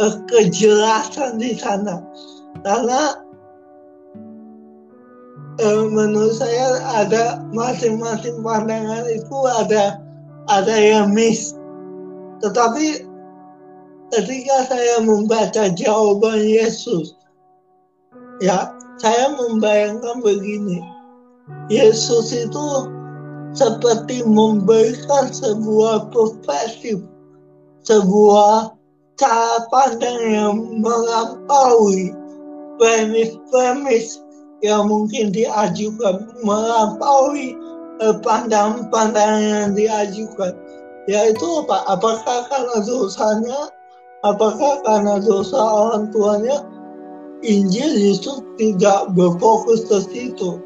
kejelasan 0.09 1.37
di 1.37 1.53
sana 1.53 2.01
karena 2.65 3.21
eh, 5.61 5.83
menurut 5.91 6.33
saya 6.33 6.81
ada 6.97 7.43
masing-masing 7.53 8.41
pandangan 8.41 9.05
itu 9.11 9.37
ada 9.61 10.01
ada 10.49 10.75
yang 10.75 11.13
miss 11.13 11.53
tetapi 12.41 13.05
ketika 14.11 14.67
saya 14.67 14.99
membaca 15.01 15.71
jawaban 15.71 16.43
Yesus 16.43 17.15
ya 18.43 18.75
saya 19.01 19.33
membayangkan 19.33 20.21
begini. 20.21 20.83
Yesus 21.73 22.31
itu 22.31 22.67
seperti 23.57 24.23
memberikan 24.23 25.33
sebuah 25.33 26.13
perspektif 26.13 27.01
sebuah 27.81 28.77
cara 29.17 29.57
pandang 29.73 30.21
yang 30.21 30.55
melampaui 30.79 32.13
premis-premis 32.77 34.21
yang 34.61 34.85
mungkin 34.85 35.33
diajukan 35.33 36.29
melampaui 36.45 37.57
eh, 38.05 38.15
pandangan-pandangan 38.21 39.41
yang 39.41 39.71
diajukan. 39.73 40.53
Yaitu 41.09 41.65
apa? 41.65 41.81
Apakah 41.89 42.45
karena 42.47 42.77
dosanya 42.85 43.73
apakah 44.21 44.81
karena 44.85 45.21
dosa 45.21 45.57
orang 45.57 46.09
tuanya? 46.13 46.65
Injil 47.41 47.97
Yesus 47.97 48.45
tidak 48.61 49.09
berfokus 49.17 49.89
ke 49.89 49.97
situ. 50.05 50.61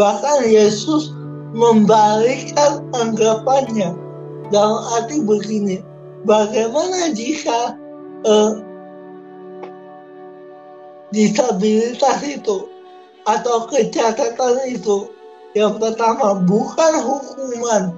Bahkan 0.00 0.48
Yesus 0.48 1.12
membalikkan 1.52 2.84
anggapannya. 2.96 3.92
Dalam 4.48 4.78
arti 4.94 5.26
begini 5.26 5.82
bagaimana 6.22 7.10
jika 7.10 7.74
uh, 8.22 8.62
disabilitas 11.10 12.22
itu 12.22 12.70
atau 13.26 13.66
kecacatan 13.68 14.56
itu? 14.70 15.10
Yang 15.56 15.80
pertama 15.80 16.36
bukan 16.44 16.92
hukuman 17.00 17.96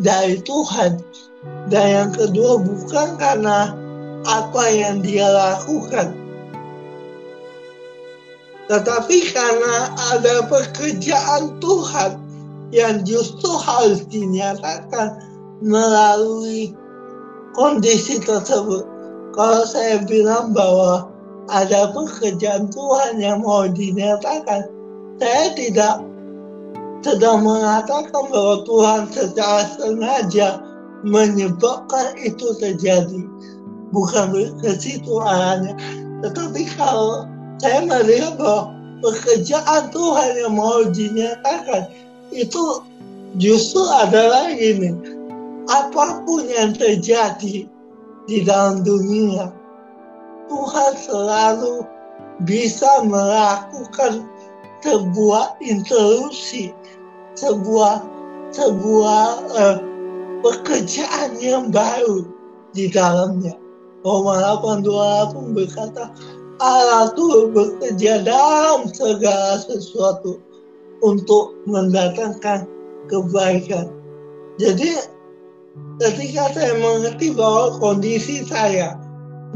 dari 0.00 0.38
Tuhan. 0.42 0.98
Dan 1.72 1.86
yang 1.90 2.10
kedua 2.14 2.60
bukan 2.60 3.18
karena 3.18 3.74
apa 4.28 4.64
yang 4.72 5.00
dia 5.00 5.24
lakukan 5.28 6.16
tetapi 8.70 9.34
karena 9.34 9.76
ada 10.14 10.46
pekerjaan 10.46 11.58
Tuhan 11.58 12.12
yang 12.70 13.02
justru 13.02 13.50
harus 13.58 14.06
dinyatakan 14.06 15.18
melalui 15.58 16.70
kondisi 17.56 18.22
tersebut 18.22 18.86
kalau 19.30 19.62
saya 19.62 20.02
bilang 20.06 20.50
bahwa 20.50 21.10
ada 21.50 21.90
pekerjaan 21.94 22.70
Tuhan 22.70 23.18
yang 23.18 23.42
mau 23.42 23.66
dinyatakan, 23.66 24.70
saya 25.18 25.46
tidak 25.54 26.02
sedang 27.02 27.46
mengatakan 27.46 28.26
bahwa 28.30 28.62
Tuhan 28.66 29.02
secara 29.10 29.62
sengaja 29.78 30.48
menyebabkan 31.06 32.18
itu 32.22 32.54
terjadi. 32.58 33.22
Bukan 33.90 34.34
ke 34.62 34.70
situ 34.78 35.18
arahnya. 35.18 35.74
Tetapi 36.22 36.62
kalau 36.78 37.26
saya 37.58 37.82
melihat 37.84 38.38
bahwa 38.38 38.74
pekerjaan 39.02 39.90
Tuhan 39.90 40.30
yang 40.38 40.54
mau 40.54 40.86
dinyatakan 40.86 41.90
itu 42.30 42.84
justru 43.36 43.82
adalah 43.90 44.50
ini. 44.54 44.94
Apa 45.70 46.26
pun 46.26 46.50
yang 46.50 46.74
terjadi, 46.74 47.70
di 48.30 48.46
dalam 48.46 48.86
dunia. 48.86 49.50
Tuhan 50.46 50.92
selalu 50.98 51.82
bisa 52.46 53.06
melakukan 53.06 54.26
sebuah 54.86 55.58
interupsi, 55.58 56.70
sebuah 57.34 58.02
sebuah 58.50 59.22
uh, 59.54 59.78
pekerjaan 60.42 61.38
yang 61.38 61.70
baru 61.70 62.26
di 62.74 62.90
dalamnya. 62.90 63.54
Roma 64.00 64.40
8:28 64.64 65.52
berkata, 65.52 66.08
Allah 66.60 67.12
turut 67.16 67.56
bekerja 67.56 68.20
dalam 68.24 68.88
segala 68.92 69.60
sesuatu 69.64 70.40
untuk 71.00 71.56
mendatangkan 71.64 72.68
kebaikan. 73.08 73.88
Jadi 74.60 74.92
ketika 76.00 76.52
saya 76.52 76.76
mengerti 76.76 77.32
bahwa 77.32 77.80
kondisi 77.80 78.44
saya 78.44 79.00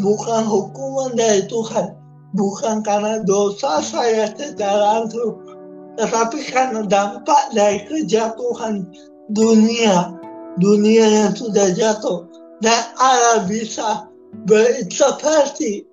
bukan 0.01 0.49
hukuman 0.49 1.13
dari 1.13 1.45
Tuhan, 1.49 1.93
bukan 2.33 2.81
karena 2.81 3.21
dosa 3.29 3.85
saya 3.85 4.33
secara 4.33 5.05
langsung, 5.05 5.41
tetapi 6.01 6.41
karena 6.49 6.89
dampak 6.89 7.53
dari 7.53 7.85
kejatuhan 7.85 8.89
dunia, 9.33 10.17
dunia 10.57 11.05
yang 11.05 11.33
sudah 11.37 11.69
jatuh, 11.77 12.25
dan 12.65 12.81
Allah 12.97 13.45
bisa 13.45 14.09
berintervensi 14.45 15.85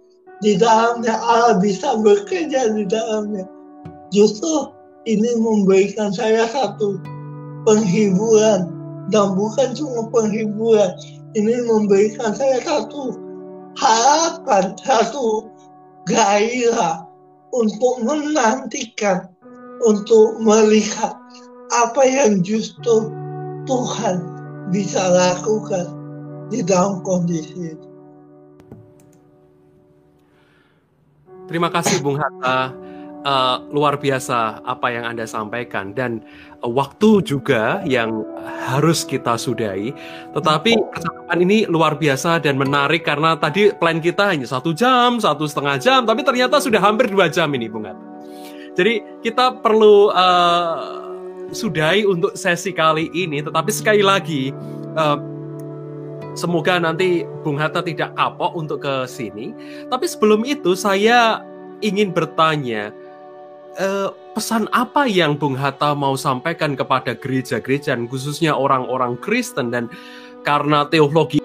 di 0.42 0.58
dalamnya, 0.58 1.16
Allah 1.22 1.62
bisa 1.62 1.98
bekerja 2.02 2.74
di 2.74 2.84
dalamnya. 2.90 3.46
Justru 4.12 4.74
ini 5.08 5.38
memberikan 5.40 6.12
saya 6.12 6.50
satu 6.50 7.00
penghiburan 7.64 8.70
dan 9.14 9.38
bukan 9.38 9.74
cuma 9.78 10.10
penghiburan, 10.10 10.92
ini 11.38 11.56
memberikan 11.66 12.36
saya 12.36 12.60
satu 12.62 13.16
harapan, 13.78 14.76
satu 14.82 15.48
gairah 16.10 17.08
untuk 17.56 18.04
menantikan, 18.04 19.32
untuk 19.86 20.42
melihat 20.44 21.16
apa 21.72 22.04
yang 22.04 22.44
justru 22.44 23.14
Tuhan 23.64 24.18
bisa 24.74 25.00
lakukan 25.00 25.88
di 26.52 26.60
dalam 26.66 27.00
kondisi 27.06 27.76
itu. 27.76 27.91
Terima 31.52 31.68
kasih 31.68 32.00
Bung 32.00 32.16
Hatta. 32.16 32.72
Uh, 33.22 33.62
luar 33.70 34.02
biasa 34.02 34.66
apa 34.66 34.90
yang 34.90 35.06
Anda 35.06 35.30
sampaikan 35.30 35.94
dan 35.94 36.26
uh, 36.66 36.72
waktu 36.72 37.22
juga 37.22 37.84
yang 37.86 38.26
harus 38.66 39.06
kita 39.06 39.38
sudahi. 39.38 39.94
Tetapi 40.34 40.74
percakapan 40.90 41.38
ini 41.46 41.70
luar 41.70 42.02
biasa 42.02 42.42
dan 42.42 42.58
menarik 42.58 43.06
karena 43.06 43.38
tadi 43.38 43.70
plan 43.78 44.02
kita 44.02 44.34
hanya 44.34 44.50
satu 44.50 44.74
jam, 44.74 45.22
satu 45.22 45.46
setengah 45.46 45.78
jam, 45.78 46.02
tapi 46.02 46.26
ternyata 46.26 46.58
sudah 46.58 46.82
hampir 46.82 47.14
dua 47.14 47.30
jam 47.30 47.46
ini 47.54 47.70
Bung 47.70 47.86
Hatta. 47.86 48.02
Jadi 48.74 49.22
kita 49.22 49.60
perlu 49.62 50.10
uh, 50.10 50.74
sudahi 51.54 52.08
untuk 52.08 52.34
sesi 52.34 52.74
kali 52.74 53.12
ini. 53.14 53.46
Tetapi 53.46 53.70
sekali 53.70 54.02
lagi 54.02 54.50
uh, 54.98 55.31
Semoga 56.32 56.80
nanti 56.80 57.28
Bung 57.44 57.60
Hatta 57.60 57.84
tidak 57.84 58.16
kapok 58.16 58.56
untuk 58.56 58.88
ke 58.88 59.04
sini. 59.04 59.52
Tapi 59.92 60.08
sebelum 60.08 60.48
itu 60.48 60.80
saya 60.80 61.44
ingin 61.84 62.16
bertanya, 62.16 62.96
eh, 63.76 64.10
pesan 64.32 64.72
apa 64.72 65.12
yang 65.12 65.36
Bung 65.36 65.60
Hatta 65.60 65.92
mau 65.92 66.16
sampaikan 66.16 66.80
kepada 66.80 67.20
gereja-gereja, 67.20 68.00
khususnya 68.08 68.56
orang-orang 68.56 69.20
Kristen 69.20 69.76
dan 69.76 69.92
karena 70.48 70.88
teologi 70.88 71.41